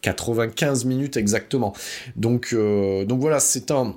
95 0.01 0.85
minutes 0.85 1.16
exactement. 1.16 1.75
Donc, 2.16 2.51
euh, 2.53 3.05
donc 3.05 3.20
voilà, 3.20 3.41
c'est 3.41 3.70
un 3.70 3.97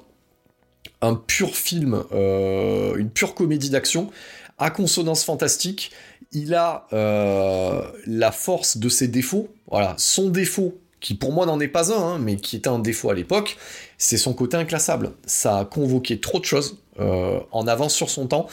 un 1.02 1.16
pur 1.16 1.56
film, 1.56 2.04
euh, 2.14 2.96
une 2.96 3.10
pure 3.10 3.36
comédie 3.36 3.70
d'action, 3.70 4.10
à 4.58 4.70
consonance 4.70 5.24
fantastique. 5.24 5.92
Il 6.32 6.54
a 6.54 6.88
euh, 6.94 7.82
la 8.08 8.32
force 8.32 8.78
de 8.78 8.90
ses 8.90 9.08
défauts. 9.08 9.50
Voilà, 9.70 9.96
son 9.98 10.30
défaut, 10.30 10.78
qui 11.00 11.14
pour 11.14 11.32
moi 11.32 11.46
n'en 11.46 11.60
est 11.60 11.68
pas 11.68 11.94
un, 11.94 12.16
hein, 12.16 12.20
mais 12.20 12.38
qui 12.38 12.56
était 12.56 12.70
un 12.70 12.80
défaut 12.80 13.10
à 13.10 13.14
l'époque, 13.14 13.58
c'est 13.98 14.18
son 14.18 14.34
côté 14.34 14.58
inclassable. 14.58 15.12
Ça 15.26 15.60
a 15.60 15.66
convoqué 15.66 16.20
trop 16.20 16.40
de 16.40 16.46
choses 16.46 16.78
euh, 17.00 17.40
en 17.52 17.68
avance 17.68 17.94
sur 17.94 18.10
son 18.10 18.28
temps. 18.28 18.48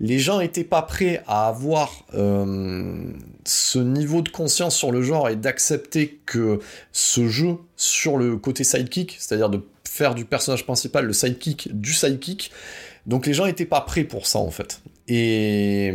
Les 0.00 0.18
gens 0.18 0.38
n'étaient 0.38 0.64
pas 0.64 0.82
prêts 0.82 1.22
à 1.26 1.48
avoir 1.48 2.04
ce 2.12 3.78
niveau 3.78 4.22
de 4.22 4.28
conscience 4.28 4.76
sur 4.76 4.92
le 4.92 5.02
genre 5.02 5.28
et 5.28 5.36
d'accepter 5.36 6.20
que 6.26 6.60
ce 6.92 7.28
jeu 7.28 7.56
sur 7.76 8.16
le 8.18 8.36
côté 8.36 8.64
sidekick, 8.64 9.16
c'est-à-dire 9.18 9.50
de 9.50 9.60
faire 9.96 10.14
du 10.14 10.24
personnage 10.24 10.64
principal 10.64 11.06
le 11.06 11.12
sidekick 11.12 11.68
du 11.72 11.92
sidekick. 11.92 12.52
Donc 13.06 13.26
les 13.26 13.34
gens 13.34 13.46
étaient 13.46 13.66
pas 13.66 13.80
prêts 13.80 14.04
pour 14.04 14.26
ça 14.26 14.38
en 14.38 14.50
fait. 14.50 14.80
Et 15.08 15.92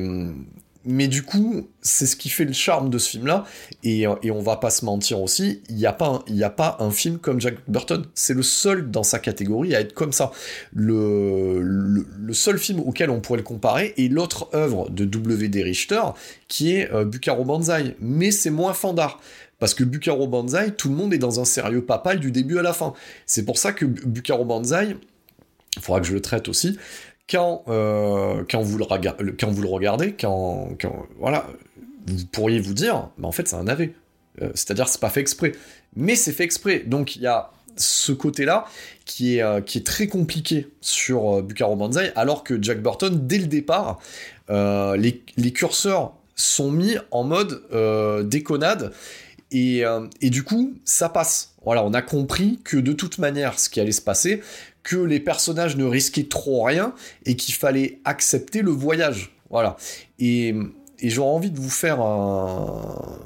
mais 0.84 1.08
du 1.08 1.22
coup, 1.22 1.70
c'est 1.82 2.08
ce 2.08 2.16
qui 2.16 2.30
fait 2.30 2.45
le 2.45 2.54
charme 2.54 2.89
de 2.89 2.97
ce 2.97 3.12
film-là. 3.12 3.45
Et, 3.84 4.06
et, 4.24 4.32
on 4.32 4.41
va 4.41 4.58
pas 4.58 4.72
se 4.72 4.84
mentir 4.84 5.22
aussi, 5.22 5.62
il 5.70 5.76
n'y 5.76 5.86
a, 5.86 5.93
pas 5.93 6.08
un, 6.08 6.24
il 6.28 6.43
a 6.43 6.49
pas 6.49 6.78
un 6.80 6.89
film 6.89 7.20
comme 7.20 7.39
Jack 7.39 7.58
Burton. 7.68 8.06
C'est 8.16 8.34
le 8.34 8.41
seul 8.41 8.89
dans 8.89 9.04
sa 9.04 9.20
catégorie 9.20 9.76
à 9.76 9.82
être 9.82 9.93
comme 9.93 10.12
ça. 10.12 10.32
Le, 10.74 11.62
le, 11.62 12.34
seul 12.34 12.58
film 12.58 12.80
auquel 12.80 13.12
on 13.12 13.20
pourrait 13.20 13.38
le 13.38 13.43
comparer 13.43 13.93
est 13.97 14.12
l'autre 14.12 14.49
œuvre 14.56 14.89
de 14.89 15.06
W.D. 15.06 15.62
Richter, 15.62 16.02
qui 16.47 16.74
est 16.74 16.91
euh, 16.91 17.06
Bucaro 17.06 17.45
Banzai. 17.45 17.95
Mais 17.99 18.32
c'est 18.32 18.49
moins 18.49 18.74
fandard. 18.74 19.20
Parce 19.62 19.76
que 19.76 19.84
Bukaro 19.84 20.28
Banzai, 20.28 20.72
tout 20.72 20.89
le 20.89 20.95
monde 20.95 21.14
est 21.14 21.20
dans 21.20 21.39
un 21.39 21.45
sérieux 21.45 21.86
papal 21.86 22.20
du 22.20 22.32
début 22.32 22.57
à 22.57 22.64
la 22.64 22.74
fin. 22.74 22.93
C'est 23.28 23.45
pour 23.45 23.59
ça 23.59 23.74
que 23.74 23.86
Bukaro 23.86 24.43
Banzai, 24.43 24.97
il 25.78 25.82
faudra 25.84 26.01
que 26.01 26.07
je 26.07 26.14
le 26.14 26.20
traite 26.20 26.49
aussi, 26.49 26.80
quand, 27.30 27.64
euh, 27.68 28.43
quand, 28.49 28.59
vous, 28.59 28.80
le 28.80 28.84
regardez, 28.84 30.16
quand, 30.20 30.76
voilà, 31.20 31.45
vous 32.07 32.26
pourriez 32.32 32.59
vous 32.59 32.74
dire, 32.74 33.09
mais 33.20 33.28
en 33.28 33.32
fait 33.32 33.47
c'est 33.47 33.55
un 33.55 33.68
AV. 33.68 33.89
Euh, 34.41 34.49
c'est-à-dire 34.55 34.88
c'est 34.88 34.99
pas 34.99 35.12
fait 35.12 35.22
exprès. 35.22 35.51
Mais 35.95 36.16
c'est 36.16 36.32
fait 36.32 36.43
exprès. 36.43 36.80
Donc 36.80 37.16
il 37.16 37.22
y 37.22 37.28
a 37.28 37.51
ce 37.78 38.12
côté-là 38.12 38.66
qui 39.05 39.38
est, 39.38 39.43
euh, 39.43 39.62
qui 39.62 39.78
est 39.78 39.86
très 39.86 40.07
compliqué 40.07 40.70
sur 40.82 41.43
Bukaro 41.43 41.76
Banzai, 41.76 42.12
alors 42.16 42.43
que 42.43 42.59
Jack 42.59 42.82
Burton, 42.82 43.28
dès 43.28 43.38
le 43.38 43.45
départ, 43.45 43.99
les, 44.49 45.24
les, 45.38 45.53
curseurs 45.53 46.14
sont 46.36 46.72
mis 46.72 46.95
en 47.12 47.24
mode 47.24 47.62
déconnade 48.28 48.91
euh, 49.54 50.08
et, 50.22 50.30
du 50.30 50.43
coup, 50.43 50.74
ça 50.86 51.10
passe. 51.10 51.56
Voilà, 51.64 51.84
on 51.84 51.93
a 51.93 52.02
compris 52.02 52.60
que 52.64 52.78
de 52.78 52.93
toute 52.93 53.18
manière, 53.18 53.60
ce 53.60 53.70
qui 53.70 53.80
allait 53.80 53.91
se 53.91 54.02
passer, 54.02 54.41
que 54.84 54.97
les 54.97 55.20
personnages 55.20 55.78
ne 55.78 55.86
risquaient 55.86 56.28
trop 56.28 56.64
rien 56.64 56.93
et 57.26 57.36
qu'il 57.36 57.54
fallait 57.54 57.99
accepter 58.06 58.62
le 58.62 58.72
voyage. 58.72 59.36
Voilà. 59.49 59.76
Et, 60.20 60.56
j'aurais 61.04 61.32
envie 61.32 61.52
de 61.52 61.60
vous 61.60 61.70
faire 61.70 62.02
un 62.02 63.20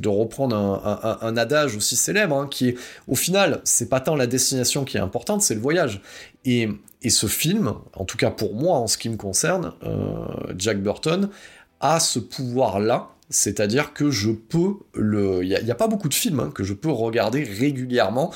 de 0.00 0.08
reprendre 0.08 0.56
un, 0.56 1.36
adage 1.36 1.76
aussi 1.76 1.96
célèbre, 1.96 2.34
hein, 2.34 2.48
qui 2.50 2.70
est, 2.70 2.76
au 3.08 3.14
final, 3.14 3.60
c'est 3.64 3.90
pas 3.90 4.00
tant 4.00 4.16
la 4.16 4.26
destination 4.26 4.84
qui 4.84 4.96
est 4.96 5.00
importante, 5.00 5.42
c'est 5.42 5.54
le 5.54 5.60
voyage. 5.60 6.00
Et, 6.46 6.70
ce 7.06 7.26
film, 7.26 7.74
en 7.94 8.06
tout 8.06 8.16
cas 8.16 8.30
pour 8.30 8.54
moi, 8.54 8.78
en 8.78 8.86
ce 8.86 8.96
qui 8.96 9.10
me 9.10 9.16
concerne, 9.16 9.74
euh, 9.82 10.24
Jack 10.56 10.82
Burton, 10.82 11.28
a 11.80 12.00
ce 12.00 12.20
pouvoir-là 12.20 13.10
c'est-à-dire 13.32 13.94
que 13.94 14.10
je 14.10 14.30
peux 14.30 14.74
le. 14.94 15.42
Il 15.42 15.48
n'y 15.48 15.70
a, 15.70 15.74
pas 15.74 15.88
beaucoup 15.88 16.10
de 16.10 16.14
films 16.14 16.40
hein, 16.40 16.52
que 16.54 16.62
je 16.62 16.74
peux 16.74 16.90
regarder 16.90 17.42
régulièrement 17.42 18.32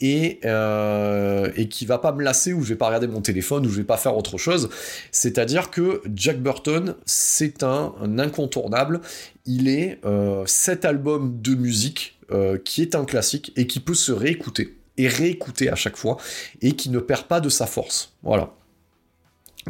et, 0.00 0.40
euh, 0.46 1.52
et 1.54 1.68
qui 1.68 1.84
va 1.84 1.98
pas 1.98 2.12
me 2.12 2.22
lasser 2.22 2.54
ou 2.54 2.62
je 2.62 2.70
vais 2.70 2.76
pas 2.76 2.86
regarder 2.86 3.08
mon 3.08 3.20
téléphone 3.20 3.66
ou 3.66 3.68
je 3.68 3.76
vais 3.76 3.84
pas 3.84 3.98
faire 3.98 4.16
autre 4.16 4.38
chose. 4.38 4.70
C'est-à-dire 5.12 5.70
que 5.70 6.00
Jack 6.14 6.40
Burton, 6.40 6.94
c'est 7.04 7.62
un, 7.62 7.92
incontournable. 8.18 9.02
Il 9.44 9.68
est 9.68 10.00
euh, 10.06 10.44
cet 10.46 10.86
album 10.86 11.40
de 11.42 11.54
musique 11.54 12.18
euh, 12.32 12.56
qui 12.56 12.80
est 12.80 12.94
un 12.94 13.04
classique 13.04 13.52
et 13.56 13.66
qui 13.66 13.80
peut 13.80 13.94
se 13.94 14.12
réécouter 14.12 14.78
et 14.96 15.08
réécouter 15.08 15.70
à 15.70 15.74
chaque 15.74 15.96
fois 15.96 16.16
et 16.62 16.72
qui 16.72 16.88
ne 16.88 17.00
perd 17.00 17.24
pas 17.24 17.40
de 17.40 17.50
sa 17.50 17.66
force. 17.66 18.14
Voilà. 18.22 18.54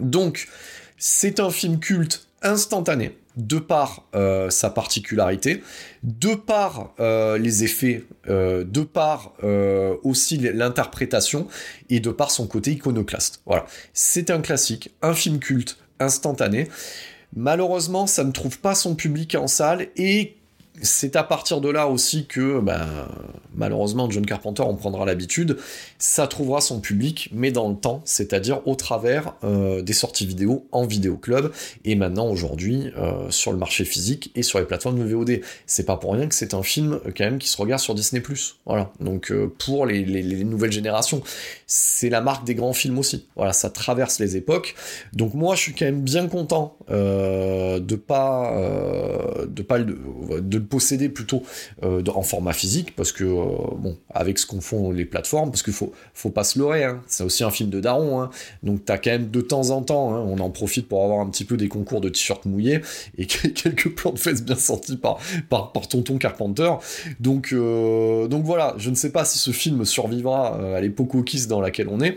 Donc, 0.00 0.48
c'est 0.96 1.40
un 1.40 1.50
film 1.50 1.80
culte 1.80 2.28
instantané 2.42 3.16
de 3.39 3.59
par 3.59 4.05
euh, 4.14 4.51
sa 4.51 4.68
particularité, 4.68 5.62
de 6.03 6.34
par 6.34 6.93
euh, 7.01 7.39
les 7.39 7.64
effets, 7.64 8.05
euh, 8.28 8.64
de 8.64 8.82
par 8.82 9.32
aussi 10.03 10.36
l'interprétation 10.39 11.47
et 11.89 12.01
de 12.01 12.11
par 12.11 12.30
son 12.30 12.47
côté 12.47 12.72
iconoclaste. 12.72 13.41
Voilà, 13.47 13.66
c'est 13.93 14.30
un 14.30 14.41
classique, 14.41 14.91
un 15.03 15.14
film 15.14 15.39
culte 15.39 15.78
instantané. 16.01 16.68
Malheureusement, 17.36 18.07
ça 18.07 18.24
ne 18.24 18.32
trouve 18.32 18.59
pas 18.59 18.74
son 18.74 18.95
public 18.95 19.34
en 19.34 19.47
salle 19.47 19.89
et 19.97 20.38
c'est 20.82 21.16
à 21.16 21.22
partir 21.22 21.60
de 21.60 21.68
là 21.68 21.88
aussi 21.88 22.26
que, 22.26 22.60
ben, 22.60 22.86
malheureusement, 23.54 24.10
John 24.10 24.24
Carpenter 24.24 24.62
en 24.62 24.74
prendra 24.74 25.04
l'habitude, 25.04 25.58
ça 25.98 26.26
trouvera 26.26 26.60
son 26.60 26.80
public, 26.80 27.28
mais 27.32 27.50
dans 27.50 27.68
le 27.68 27.76
temps, 27.76 28.00
c'est-à-dire 28.04 28.66
au 28.66 28.74
travers 28.74 29.34
euh, 29.44 29.82
des 29.82 29.92
sorties 29.92 30.26
vidéo 30.26 30.66
en 30.72 30.86
vidéo 30.86 31.16
club, 31.16 31.52
et 31.84 31.94
maintenant 31.94 32.28
aujourd'hui 32.28 32.90
euh, 32.96 33.30
sur 33.30 33.52
le 33.52 33.58
marché 33.58 33.84
physique 33.84 34.30
et 34.34 34.42
sur 34.42 34.58
les 34.58 34.64
plateformes 34.64 34.98
de 34.98 35.04
VOD. 35.04 35.40
C'est 35.66 35.84
pas 35.84 35.96
pour 35.96 36.12
rien 36.12 36.28
que 36.28 36.34
c'est 36.34 36.54
un 36.54 36.62
film 36.62 37.00
quand 37.16 37.24
même 37.24 37.38
qui 37.38 37.48
se 37.48 37.56
regarde 37.56 37.80
sur 37.80 37.94
Disney+. 37.94 38.22
Voilà. 38.64 38.92
Donc 39.00 39.30
euh, 39.30 39.52
pour 39.58 39.86
les, 39.86 40.04
nouvelles 40.44 40.72
générations, 40.72 41.22
c'est 41.66 42.10
la 42.10 42.20
marque 42.20 42.44
des 42.44 42.54
grands 42.54 42.72
films 42.72 42.98
aussi. 42.98 43.26
Voilà, 43.36 43.52
ça 43.52 43.70
traverse 43.70 44.20
les 44.20 44.36
époques. 44.36 44.74
Donc 45.12 45.34
moi, 45.34 45.54
je 45.54 45.62
suis 45.62 45.74
quand 45.74 45.84
même 45.84 46.02
bien 46.02 46.28
content 46.28 46.76
de 46.88 47.96
pas 47.96 48.54
de 49.46 49.62
pas 49.62 49.78
de 49.78 50.58
posséder 50.68 51.08
plutôt 51.08 51.42
euh, 51.82 52.02
en 52.14 52.22
format 52.22 52.52
physique, 52.52 52.94
parce 52.96 53.12
que, 53.12 53.24
euh, 53.24 53.44
bon, 53.76 53.96
avec 54.10 54.38
ce 54.38 54.46
qu'on 54.46 54.60
font 54.60 54.90
les 54.90 55.04
plateformes, 55.04 55.50
parce 55.50 55.62
qu'il 55.62 55.72
faut, 55.72 55.92
faut 56.14 56.30
pas 56.30 56.44
se 56.44 56.58
leurrer, 56.58 56.84
hein. 56.84 57.02
c'est 57.06 57.24
aussi 57.24 57.44
un 57.44 57.50
film 57.50 57.70
de 57.70 57.80
daron, 57.80 58.20
hein. 58.20 58.30
donc 58.62 58.84
t'as 58.84 58.98
quand 58.98 59.10
même 59.10 59.30
de 59.30 59.40
temps 59.40 59.70
en 59.70 59.82
temps, 59.82 60.14
hein, 60.14 60.24
on 60.26 60.38
en 60.38 60.50
profite 60.50 60.88
pour 60.88 61.02
avoir 61.02 61.20
un 61.20 61.26
petit 61.30 61.44
peu 61.44 61.56
des 61.56 61.68
concours 61.68 62.00
de 62.00 62.08
t-shirts 62.08 62.44
mouillés, 62.46 62.80
et 63.16 63.26
quelques 63.26 63.94
plans 63.94 64.12
de 64.12 64.18
fesses 64.18 64.42
bien 64.42 64.56
sortis 64.56 64.96
par, 64.96 65.18
par, 65.48 65.72
par 65.72 65.88
Tonton 65.88 66.18
Carpenter, 66.18 66.72
donc, 67.20 67.52
euh, 67.52 68.28
donc 68.28 68.44
voilà, 68.44 68.74
je 68.78 68.90
ne 68.90 68.94
sais 68.94 69.10
pas 69.10 69.24
si 69.24 69.38
ce 69.38 69.50
film 69.50 69.84
survivra 69.84 70.76
à 70.76 70.80
l'époque 70.80 71.24
Kiss 71.24 71.48
dans 71.48 71.60
laquelle 71.60 71.88
on 71.88 72.00
est, 72.00 72.16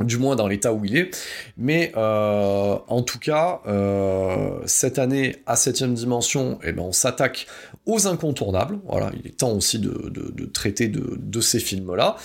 du 0.00 0.18
moins 0.18 0.34
dans 0.34 0.48
l'état 0.48 0.72
où 0.72 0.84
il 0.84 0.96
est. 0.96 1.10
Mais 1.56 1.92
euh, 1.96 2.76
en 2.88 3.02
tout 3.02 3.18
cas, 3.18 3.60
euh, 3.66 4.60
cette 4.66 4.98
année 4.98 5.36
à 5.46 5.56
7 5.56 5.84
dimension, 5.94 6.58
eh 6.64 6.72
ben, 6.72 6.82
on 6.82 6.92
s'attaque 6.92 7.46
aux 7.86 8.06
incontournables. 8.06 8.78
Voilà, 8.86 9.10
il 9.18 9.26
est 9.26 9.36
temps 9.36 9.52
aussi 9.52 9.78
de, 9.78 10.46
traiter 10.52 10.88
de, 10.88 11.40
ces 11.40 11.60
films-là. 11.60 12.16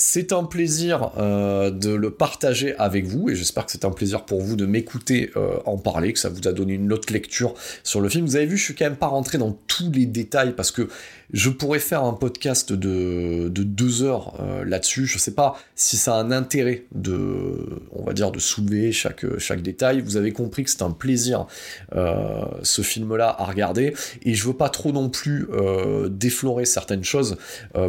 C'est 0.00 0.32
un 0.32 0.44
plaisir 0.44 1.10
euh, 1.18 1.72
de 1.72 1.90
le 1.90 2.12
partager 2.12 2.76
avec 2.76 3.04
vous, 3.04 3.30
et 3.30 3.34
j'espère 3.34 3.66
que 3.66 3.72
c'est 3.72 3.84
un 3.84 3.90
plaisir 3.90 4.26
pour 4.26 4.40
vous 4.40 4.54
de 4.54 4.64
m'écouter 4.64 5.32
en 5.64 5.76
parler, 5.76 6.12
que 6.12 6.20
ça 6.20 6.28
vous 6.28 6.46
a 6.46 6.52
donné 6.52 6.74
une 6.74 6.92
autre 6.92 7.12
lecture 7.12 7.54
sur 7.82 8.00
le 8.00 8.08
film. 8.08 8.24
Vous 8.24 8.36
avez 8.36 8.46
vu, 8.46 8.56
je 8.56 8.62
suis 8.62 8.74
quand 8.76 8.84
même 8.84 8.94
pas 8.94 9.08
rentré 9.08 9.38
dans 9.38 9.58
tous 9.66 9.90
les 9.90 10.06
détails 10.06 10.52
parce 10.52 10.70
que 10.70 10.88
je 11.32 11.50
pourrais 11.50 11.78
faire 11.78 12.04
un 12.04 12.14
podcast 12.14 12.72
de, 12.72 13.48
deux 13.48 14.02
heures 14.02 14.34
euh, 14.40 14.64
là-dessus. 14.64 15.06
Je 15.06 15.16
ne 15.16 15.18
sais 15.18 15.34
pas 15.34 15.58
si 15.74 15.96
ça 15.96 16.14
a 16.14 16.20
un 16.20 16.32
intérêt 16.32 16.84
de, 16.94 17.82
on 17.92 18.02
va 18.02 18.12
dire, 18.14 18.30
de 18.30 18.38
soulever 18.38 18.92
chaque, 18.92 19.26
chaque 19.38 19.62
détail. 19.62 20.00
Vous 20.00 20.16
avez 20.16 20.32
compris 20.32 20.64
que 20.64 20.70
c'est 20.70 20.82
un 20.82 20.90
plaisir 20.90 21.46
euh, 21.94 22.44
ce 22.62 22.82
film-là 22.82 23.34
à 23.38 23.44
regarder. 23.44 23.94
Et 24.22 24.34
je 24.34 24.46
veux 24.46 24.54
pas 24.54 24.70
trop 24.70 24.92
non 24.92 25.10
plus 25.10 25.48
euh, 25.52 26.08
déflorer 26.08 26.64
certaines 26.64 27.04
choses 27.04 27.36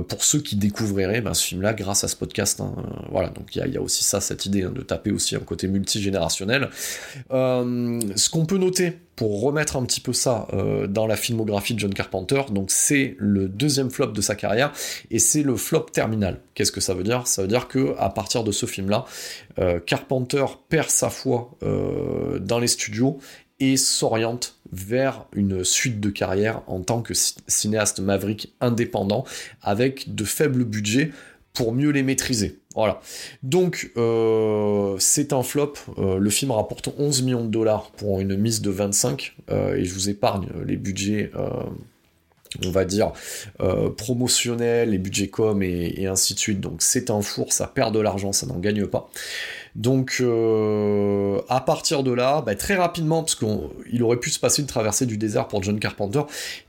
pour 0.07 0.23
ceux 0.23 0.39
qui 0.39 0.55
découvriraient 0.55 1.21
ben, 1.21 1.33
ce 1.33 1.45
film-là 1.45 1.73
grâce 1.73 1.98
à 2.03 2.07
ce 2.07 2.15
podcast. 2.15 2.59
Hein. 2.61 2.73
Voilà, 3.11 3.29
donc 3.29 3.55
il 3.55 3.65
y, 3.65 3.77
a 3.77 3.81
aussi 3.81 4.03
ça, 4.03 4.21
cette 4.21 4.45
idée 4.45 4.63
hein, 4.63 4.71
de 4.71 4.81
taper 4.81 5.11
aussi 5.11 5.35
un 5.35 5.39
côté 5.39 5.67
multigénérationnel. 5.67 6.69
ce 7.29 8.29
qu'on 8.29 8.45
peut 8.45 8.57
noter 8.57 8.97
pour 9.19 9.41
remettre 9.41 9.75
un 9.75 9.83
petit 9.83 9.99
peu 9.99 10.13
ça 10.13 10.47
euh, 10.53 10.87
dans 10.87 11.05
la 11.05 11.17
filmographie 11.17 11.73
de 11.73 11.79
John 11.79 11.93
Carpenter. 11.93 12.41
Donc 12.51 12.71
c'est 12.71 13.17
le 13.19 13.49
deuxième 13.49 13.89
flop 13.89 14.13
de 14.13 14.21
sa 14.21 14.33
carrière 14.33 14.71
et 15.11 15.19
c'est 15.19 15.43
le 15.43 15.57
flop 15.57 15.87
terminal. 15.91 16.39
Qu'est-ce 16.53 16.71
que 16.71 16.79
ça 16.79 16.93
veut 16.93 17.03
dire? 17.03 17.27
Ça 17.27 17.41
veut 17.41 17.49
dire 17.49 17.67
que 17.67 17.95
à 17.97 18.09
partir 18.11 18.45
de 18.45 18.53
ce 18.53 18.65
film-là, 18.65 19.03
euh, 19.59 19.81
Carpenter 19.81 20.45
perd 20.69 20.89
sa 20.89 21.09
foi 21.09 21.51
euh, 21.63 22.39
dans 22.39 22.59
les 22.59 22.69
studios 22.69 23.19
et 23.59 23.75
s'oriente 23.75 24.55
vers 24.71 25.25
une 25.33 25.65
suite 25.65 25.99
de 25.99 26.09
carrière 26.09 26.61
en 26.67 26.79
tant 26.79 27.01
que 27.01 27.13
cinéaste 27.13 27.99
maverick 27.99 28.53
indépendant 28.61 29.25
avec 29.61 30.15
de 30.15 30.23
faibles 30.23 30.63
budgets 30.63 31.11
pour 31.59 31.73
mieux 31.73 31.89
les 31.89 32.03
maîtriser. 32.03 32.57
Voilà. 32.73 33.01
Donc, 33.43 33.91
euh, 33.97 34.95
c'est 34.97 35.33
un 35.33 35.43
flop. 35.43 35.73
Euh, 35.97 36.17
le 36.17 36.29
film 36.29 36.51
rapporte 36.51 36.87
11 36.97 37.21
millions 37.23 37.43
de 37.43 37.49
dollars 37.49 37.91
pour 37.97 38.21
une 38.21 38.37
mise 38.37 38.61
de 38.61 38.69
25. 38.69 39.35
Euh, 39.51 39.75
et 39.75 39.83
je 39.83 39.93
vous 39.93 40.07
épargne 40.07 40.47
les 40.65 40.77
budgets, 40.77 41.33
on 42.65 42.71
va 42.71 42.85
dire, 42.85 43.11
promotionnels, 43.97 44.91
les 44.91 44.99
budgets 44.99 45.27
com 45.27 45.61
et, 45.61 46.07
ainsi 46.07 46.33
de 46.33 46.39
suite. 46.39 46.61
Donc, 46.61 46.81
c'est 46.81 47.09
un 47.09 47.21
four, 47.21 47.51
ça 47.51 47.67
perd 47.67 47.93
de 47.93 47.99
l'argent, 47.99 48.31
ça 48.31 48.45
n'en 48.45 48.57
gagne 48.57 48.87
pas. 48.87 49.09
Donc, 49.75 50.23
à 51.49 51.59
partir 51.59 52.03
de 52.03 52.13
là, 52.13 52.41
bah, 52.41 52.55
très 52.55 52.75
rapidement, 52.75 53.21
parce 53.21 53.35
qu'il 53.35 54.01
aurait 54.01 54.21
pu 54.21 54.29
se 54.29 54.39
passer 54.39 54.61
une 54.61 54.69
traversée 54.69 55.05
du 55.05 55.17
désert 55.17 55.49
pour 55.49 55.61
John 55.61 55.77
Carpenter, 55.77 56.21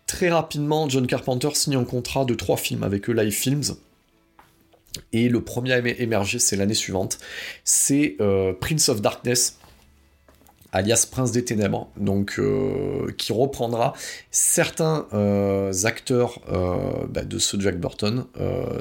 très 0.09 0.30
rapidement, 0.30 0.88
John 0.88 1.07
Carpenter 1.07 1.51
signe 1.55 1.76
un 1.76 1.84
contrat 1.84 2.24
de 2.24 2.34
trois 2.34 2.57
films 2.57 2.82
avec 2.82 3.07
Live 3.07 3.30
Films. 3.32 3.76
Et 5.12 5.28
le 5.28 5.43
premier 5.43 5.72
à 5.72 5.78
émerger, 5.78 6.38
c'est 6.38 6.57
l'année 6.57 6.74
suivante, 6.74 7.18
c'est 7.64 8.16
euh, 8.20 8.53
Prince 8.53 8.88
of 8.88 9.01
Darkness, 9.01 9.59
alias 10.72 11.07
Prince 11.11 11.32
des 11.32 11.45
Ténèbres, 11.45 11.91
donc 11.97 12.38
euh, 12.38 13.12
qui 13.18 13.32
reprendra 13.32 13.93
certains 14.30 15.07
euh, 15.12 15.72
acteurs 15.84 16.41
bah, 17.09 17.24
de 17.24 17.38
ce 17.38 17.59
Jack 17.61 17.78
Burton, 17.78 18.26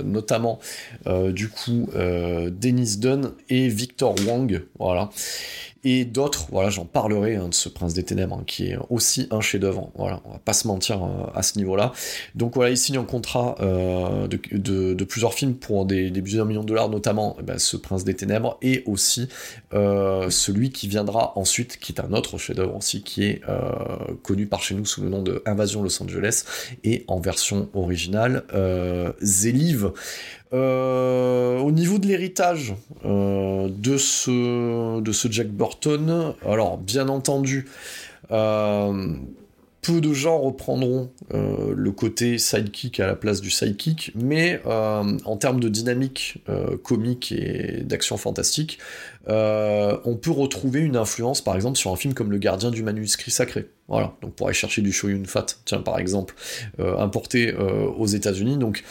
notamment 0.03 0.59
du 1.05 1.49
coup 1.49 1.89
Dennis 1.93 2.97
Dunn 2.97 3.31
et 3.49 3.67
Victor 3.67 4.15
Wang, 4.27 4.61
voilà 4.77 5.09
et 5.83 6.03
d'autres, 6.03 6.47
voilà, 6.51 6.69
j'en 6.69 6.83
parlerai 6.83 7.37
hein, 7.37 7.47
de 7.47 7.53
ce 7.53 7.69
Prince 7.69 7.93
des 7.93 8.03
Ténèbres, 8.03 8.35
hein, 8.35 8.43
qui 8.45 8.67
est 8.67 8.77
aussi 8.89 9.27
un 9.31 9.39
chef-d'œuvre, 9.39 9.91
voilà, 9.95 10.21
on 10.25 10.31
va 10.31 10.39
pas 10.39 10.51
se 10.51 10.67
mentir 10.67 11.03
euh, 11.03 11.25
à 11.33 11.41
ce 11.41 11.57
niveau-là. 11.57 11.93
Donc 12.35 12.55
voilà, 12.55 12.71
il 12.71 12.77
signe 12.77 12.97
un 12.97 13.05
contrat 13.05 13.55
euh, 13.61 14.27
de, 14.27 15.03
plusieurs 15.05 15.33
films 15.33 15.55
pour 15.55 15.85
des, 15.85 16.11
des 16.11 16.21
budgets 16.21 16.37
d'un 16.37 16.45
million 16.45 16.63
de 16.63 16.67
dollars, 16.67 16.89
notamment 16.89 17.37
eh 17.39 17.43
ben, 17.43 17.57
ce 17.57 17.77
Prince 17.77 18.03
des 18.03 18.13
Ténèbres, 18.13 18.57
et 18.61 18.83
aussi 18.87 19.29
euh, 19.73 20.29
celui 20.29 20.71
qui 20.71 20.89
viendra 20.89 21.37
ensuite, 21.37 21.77
qui 21.77 21.93
est 21.93 22.01
un 22.01 22.11
autre 22.11 22.37
chef-d'œuvre 22.37 22.75
aussi, 22.75 23.01
qui 23.01 23.23
est 23.23 23.41
connu 24.23 24.47
par 24.47 24.61
chez 24.61 24.75
nous 24.75 24.85
sous 24.85 25.01
le 25.01 25.09
nom 25.09 25.21
de 25.21 25.41
Invasion 25.45 25.81
Los 25.81 26.01
Angeles, 26.03 26.43
et 26.83 27.05
en 27.07 27.19
version 27.19 27.69
originale, 27.73 28.43
Zélive. 29.21 29.91
Euh, 30.51 31.59
au 31.59 31.71
niveau 31.71 31.99
de 31.99 32.07
l'héritage 32.07 32.73
euh, 33.05 33.69
de, 33.69 33.97
ce, 33.97 34.99
de 34.99 35.11
ce 35.11 35.31
Jack 35.31 35.47
Burton, 35.49 36.33
alors 36.43 36.77
bien 36.77 37.07
entendu, 37.07 37.67
euh, 38.31 39.13
peu 39.81 40.01
de 40.01 40.13
gens 40.13 40.39
reprendront 40.39 41.11
le 41.31 41.91
côté 41.91 42.37
sidekick 42.37 42.99
à 42.99 43.07
la 43.07 43.15
place 43.15 43.41
du 43.41 43.49
sidekick, 43.49 44.11
mais 44.15 44.61
en 44.65 45.37
termes 45.37 45.59
de 45.59 45.69
dynamique 45.69 46.43
comique 46.83 47.31
et 47.31 47.83
d'action 47.83 48.17
fantastique, 48.17 48.79
on 49.27 50.17
peut 50.21 50.31
retrouver 50.31 50.81
une 50.81 50.97
influence 50.97 51.41
par 51.41 51.55
exemple 51.55 51.77
sur 51.77 51.91
un 51.91 51.95
film 51.95 52.13
comme 52.13 52.31
Le 52.31 52.37
Gardien 52.37 52.71
du 52.71 52.83
manuscrit 52.83 53.31
sacré. 53.31 53.69
Voilà, 53.89 54.15
donc 54.21 54.35
pour 54.35 54.47
aller 54.47 54.53
chercher 54.53 54.83
du 54.83 54.91
Shoyun 54.91 55.25
Fat, 55.25 55.47
tiens 55.65 55.81
par 55.81 55.97
exemple, 55.97 56.35
euh, 56.79 56.95
importé 56.99 57.51
euh, 57.51 57.87
aux 57.87 58.05
États-Unis. 58.05 58.57
Donc 58.57 58.83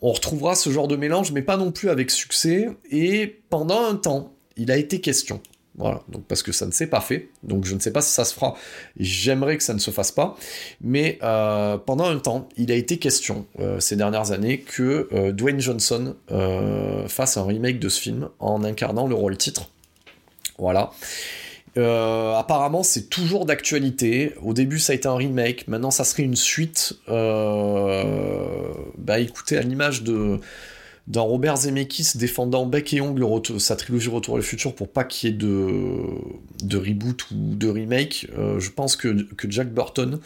on 0.00 0.10
retrouvera 0.12 0.54
ce 0.54 0.70
genre 0.70 0.88
de 0.88 0.96
mélange, 0.96 1.30
mais 1.32 1.42
pas 1.42 1.58
non 1.58 1.72
plus 1.72 1.90
avec 1.90 2.10
succès. 2.10 2.70
Et 2.90 3.42
pendant 3.50 3.84
un 3.84 3.96
temps, 3.96 4.34
il 4.56 4.70
a 4.70 4.78
été 4.78 5.02
question. 5.02 5.42
Voilà, 5.78 6.02
donc 6.08 6.24
parce 6.24 6.42
que 6.42 6.52
ça 6.52 6.64
ne 6.64 6.70
s'est 6.70 6.86
pas 6.86 7.02
fait, 7.02 7.28
donc 7.42 7.66
je 7.66 7.74
ne 7.74 7.80
sais 7.80 7.90
pas 7.90 8.00
si 8.00 8.10
ça 8.10 8.24
se 8.24 8.34
fera. 8.34 8.54
J'aimerais 8.98 9.58
que 9.58 9.62
ça 9.62 9.74
ne 9.74 9.78
se 9.78 9.90
fasse 9.90 10.10
pas, 10.10 10.36
mais 10.80 11.18
euh, 11.22 11.76
pendant 11.76 12.06
un 12.06 12.18
temps, 12.18 12.48
il 12.56 12.72
a 12.72 12.74
été 12.74 12.96
question 12.96 13.46
ces 13.78 13.96
dernières 13.96 14.32
années 14.32 14.60
que 14.60 15.30
Dwayne 15.32 15.60
Johnson 15.60 16.16
fasse 17.08 17.36
un 17.36 17.44
remake 17.44 17.78
de 17.78 17.90
ce 17.90 18.00
film 18.00 18.30
en 18.38 18.64
incarnant 18.64 19.06
le 19.06 19.14
rôle 19.14 19.36
titre. 19.36 19.68
Voilà. 20.58 20.92
Euh, 21.76 22.34
apparemment, 22.34 22.82
c'est 22.82 23.08
toujours 23.08 23.44
d'actualité. 23.44 24.34
Au 24.42 24.54
début, 24.54 24.78
ça 24.78 24.92
a 24.92 24.96
été 24.96 25.08
un 25.08 25.16
remake. 25.16 25.68
Maintenant, 25.68 25.90
ça 25.90 26.04
serait 26.04 26.22
une 26.22 26.36
suite. 26.36 26.94
Euh, 27.08 28.72
bah, 28.96 29.18
écoutez, 29.18 29.58
à 29.58 29.62
l'image 29.62 30.02
de 30.02 30.40
d'un 31.06 31.20
Robert 31.20 31.56
Zemeckis 31.56 32.12
défendant 32.16 32.66
bec 32.66 32.92
et 32.92 33.00
ongle 33.00 33.24
sa 33.60 33.76
trilogie 33.76 34.08
Retour 34.08 34.36
à 34.36 34.42
futur 34.42 34.74
pour 34.74 34.88
pas 34.88 35.04
qu'il 35.04 35.30
y 35.30 35.32
ait 35.32 35.36
de, 35.36 36.76
reboot 36.76 37.30
ou 37.30 37.54
de 37.54 37.68
remake, 37.68 38.28
euh, 38.36 38.58
je 38.58 38.70
pense 38.70 38.96
que, 38.96 39.26
Jack 39.48 39.72
Burton 39.72 40.20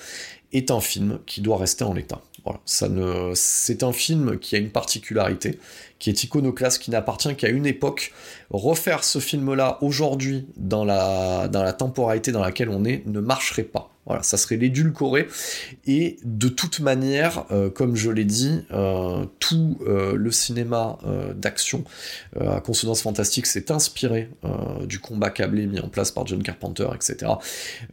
est 0.52 0.70
un 0.70 0.80
film 0.80 1.18
qui 1.26 1.40
doit 1.42 1.58
rester 1.58 1.84
en 1.84 1.92
l'état. 1.92 2.20
C'est 2.64 3.82
un 3.82 3.92
film 3.92 4.38
qui 4.38 4.56
a 4.56 4.58
une 4.58 4.70
particularité, 4.70 5.58
qui 5.98 6.08
est 6.08 6.24
iconoclaste, 6.24 6.82
qui 6.82 6.90
n'appartient 6.90 7.36
qu'à 7.36 7.50
une 7.50 7.66
époque. 7.66 8.12
Refaire 8.50 9.04
ce 9.04 9.18
film-là 9.18 9.78
aujourd'hui, 9.82 10.46
dans 10.56 10.86
dans 10.86 11.62
la 11.62 11.72
temporalité 11.72 12.32
dans 12.32 12.40
laquelle 12.40 12.70
on 12.70 12.84
est, 12.84 13.06
ne 13.06 13.20
marcherait 13.20 13.64
pas. 13.64 13.92
Voilà, 14.10 14.24
ça 14.24 14.36
serait 14.36 14.56
l'édulcoré. 14.56 15.28
Et 15.86 16.16
de 16.24 16.48
toute 16.48 16.80
manière, 16.80 17.44
euh, 17.52 17.70
comme 17.70 17.94
je 17.94 18.10
l'ai 18.10 18.24
dit, 18.24 18.62
euh, 18.72 19.24
tout 19.38 19.78
euh, 19.86 20.16
le 20.16 20.32
cinéma 20.32 20.98
d'action 21.36 21.84
à 22.40 22.60
consonance 22.60 23.02
fantastique 23.02 23.46
s'est 23.46 23.70
inspiré 23.70 24.28
du 24.86 24.98
combat 24.98 25.30
câblé 25.30 25.66
mis 25.66 25.78
en 25.78 25.88
place 25.88 26.10
par 26.10 26.26
John 26.26 26.42
Carpenter, 26.42 26.88
etc. 26.94 27.32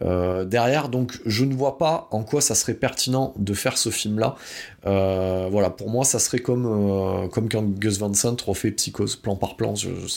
derrière, 0.02 0.90
donc 0.90 1.20
je 1.26 1.46
ne 1.46 1.54
vois 1.54 1.78
pas 1.78 2.08
en 2.12 2.24
quoi 2.24 2.42
ça 2.42 2.56
serait 2.56 2.74
pertinent 2.74 3.34
de 3.38 3.54
faire 3.54 3.78
ce 3.78 3.90
film-là. 3.90 4.36
voilà, 4.84 5.70
pour 5.70 5.90
moi, 5.90 6.04
ça 6.06 6.20
serait 6.20 6.40
comme, 6.40 7.30
comme 7.30 7.50
quand 7.50 7.64
Gus 7.64 8.00
Van 8.00 8.14
Sant 8.14 8.38
refait 8.46 8.72
Psychose, 8.72 9.16
plan 9.16 9.36
par 9.36 9.56
plan, 9.56 9.74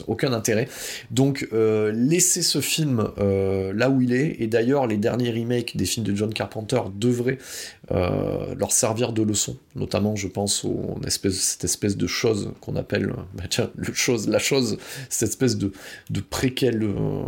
aucun 0.07 0.33
intérêt. 0.33 0.69
Donc, 1.11 1.49
laissez 1.53 2.43
ce 2.43 2.61
film 2.61 3.09
là 3.19 3.91
où 3.91 4.01
il 4.01 4.13
est, 4.13 4.37
et 4.41 4.47
d'ailleurs, 4.47 4.87
les 4.87 4.97
derniers 4.97 5.31
remakes 5.31 5.77
des 5.77 5.87
films 5.91 6.07
de 6.07 6.15
John 6.15 6.33
Carpenter 6.33 6.81
devraient 6.95 7.39
euh, 7.91 8.55
leur 8.55 8.73
servir 8.73 9.13
de 9.13 9.23
leçon. 9.23 9.57
Notamment, 9.75 10.17
je 10.17 10.29
pense 10.29 10.65
au 10.65 10.99
espèce, 11.07 11.35
cette 11.35 11.65
espèce 11.65 11.97
de 11.97 12.07
chose 12.07 12.53
qu'on 12.61 12.77
appelle, 12.77 13.13
bah 13.35 13.45
tiens, 13.49 13.71
le 13.77 13.93
chose, 13.93 14.29
la 14.29 14.39
chose, 14.39 14.79
cette 15.09 15.29
espèce 15.29 15.59
de, 15.59 15.73
préquel 16.31 16.83
euh, 16.83 17.23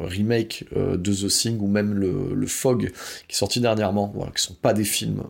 remake 0.00 0.64
euh, 0.76 0.96
de 0.96 1.12
The 1.12 1.28
Thing 1.28 1.60
ou 1.60 1.68
même 1.68 1.94
le, 1.94 2.46
Fog 2.46 2.90
qui 3.28 3.34
est 3.34 3.38
sorti 3.38 3.60
dernièrement, 3.60 4.10
voilà, 4.12 4.32
qui 4.32 4.42
sont 4.42 4.56
pas 4.60 4.72
des 4.72 4.82
films 4.82 5.22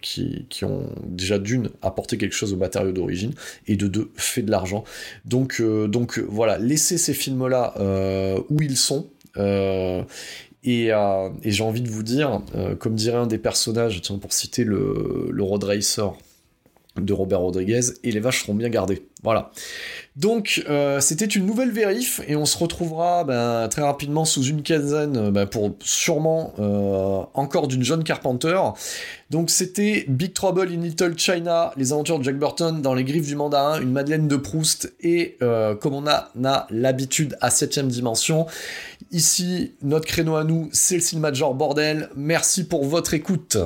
qui, 0.00 0.46
qui, 0.48 0.64
ont 0.64 0.88
déjà 1.04 1.38
d'une 1.38 1.68
apporté 1.82 2.16
quelque 2.16 2.32
chose 2.32 2.54
au 2.54 2.56
matériau 2.56 2.92
d'origine 2.92 3.32
et 3.66 3.76
de 3.76 3.86
deux 3.86 4.10
fait 4.16 4.40
de 4.40 4.50
l'argent. 4.50 4.84
Donc, 5.26 5.60
donc 5.60 6.18
voilà, 6.18 6.56
laissez 6.56 6.96
ces 6.96 7.12
films-là 7.12 7.74
où 8.48 8.62
ils 8.62 8.78
sont. 8.78 9.10
Euh, 9.38 10.02
et, 10.66 10.90
j'ai 11.44 11.62
envie 11.62 11.80
de 11.80 11.88
vous 11.88 12.02
dire, 12.02 12.42
euh, 12.56 12.74
comme 12.74 12.96
dirait 12.96 13.18
un 13.18 13.26
des 13.26 13.38
personnages, 13.38 14.00
tiens, 14.02 14.18
pour 14.18 14.32
citer 14.32 14.64
le, 14.64 15.32
Road 15.38 15.62
Racer 15.64 16.12
de 16.96 17.12
Robert 17.12 17.40
Rodriguez, 17.40 17.80
et 18.02 18.10
les 18.10 18.20
vaches 18.20 18.42
seront 18.42 18.54
bien 18.54 18.68
gardées. 18.68 19.06
Voilà. 19.22 19.52
Donc 20.16 20.64
euh, 20.70 20.98
c'était 21.00 21.26
une 21.26 21.44
nouvelle 21.44 21.70
vérif 21.70 22.22
et 22.26 22.36
on 22.36 22.46
se 22.46 22.56
retrouvera 22.56 23.24
ben, 23.24 23.68
très 23.68 23.82
rapidement 23.82 24.24
sous 24.24 24.42
une 24.44 24.62
quinzaine 24.62 25.30
ben, 25.30 25.46
pour 25.46 25.76
sûrement 25.80 26.54
euh, 26.58 27.20
encore 27.34 27.68
d'une 27.68 27.82
jeune 27.82 28.02
Carpenter. 28.02 28.58
Donc 29.28 29.50
c'était 29.50 30.06
Big 30.08 30.32
Trouble 30.32 30.68
in 30.72 30.80
Little 30.80 31.18
China, 31.18 31.72
les 31.76 31.92
aventures 31.92 32.18
de 32.18 32.24
Jack 32.24 32.38
Burton 32.38 32.80
dans 32.80 32.94
les 32.94 33.04
griffes 33.04 33.26
du 33.26 33.36
mandarin, 33.36 33.78
une 33.78 33.92
Madeleine 33.92 34.26
de 34.26 34.36
Proust 34.36 34.94
et 35.00 35.36
euh, 35.42 35.74
comme 35.74 35.92
on 35.92 36.06
a, 36.06 36.30
l'habitude 36.70 37.36
à 37.42 37.50
7ème 37.50 37.88
dimension, 37.88 38.46
ici 39.12 39.72
notre 39.82 40.06
créneau 40.06 40.36
à 40.36 40.44
nous 40.44 40.70
c'est 40.72 40.94
le 40.94 41.02
cinéma 41.02 41.30
de 41.30 41.38
bordel. 41.52 42.08
Merci 42.16 42.64
pour 42.64 42.86
votre 42.86 43.12
écoute. 43.12 43.58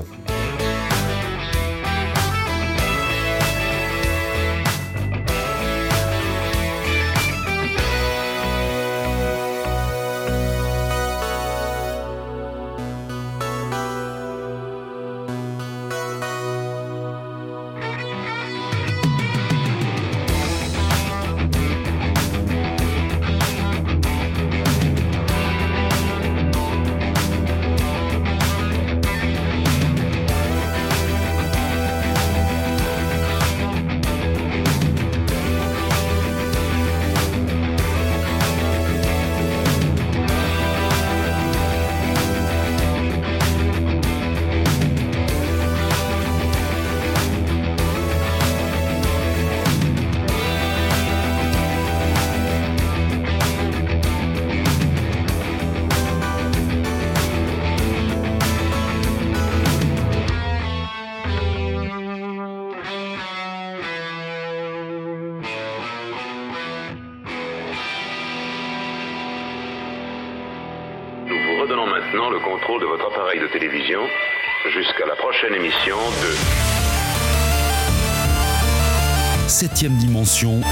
Septième 80.41 80.69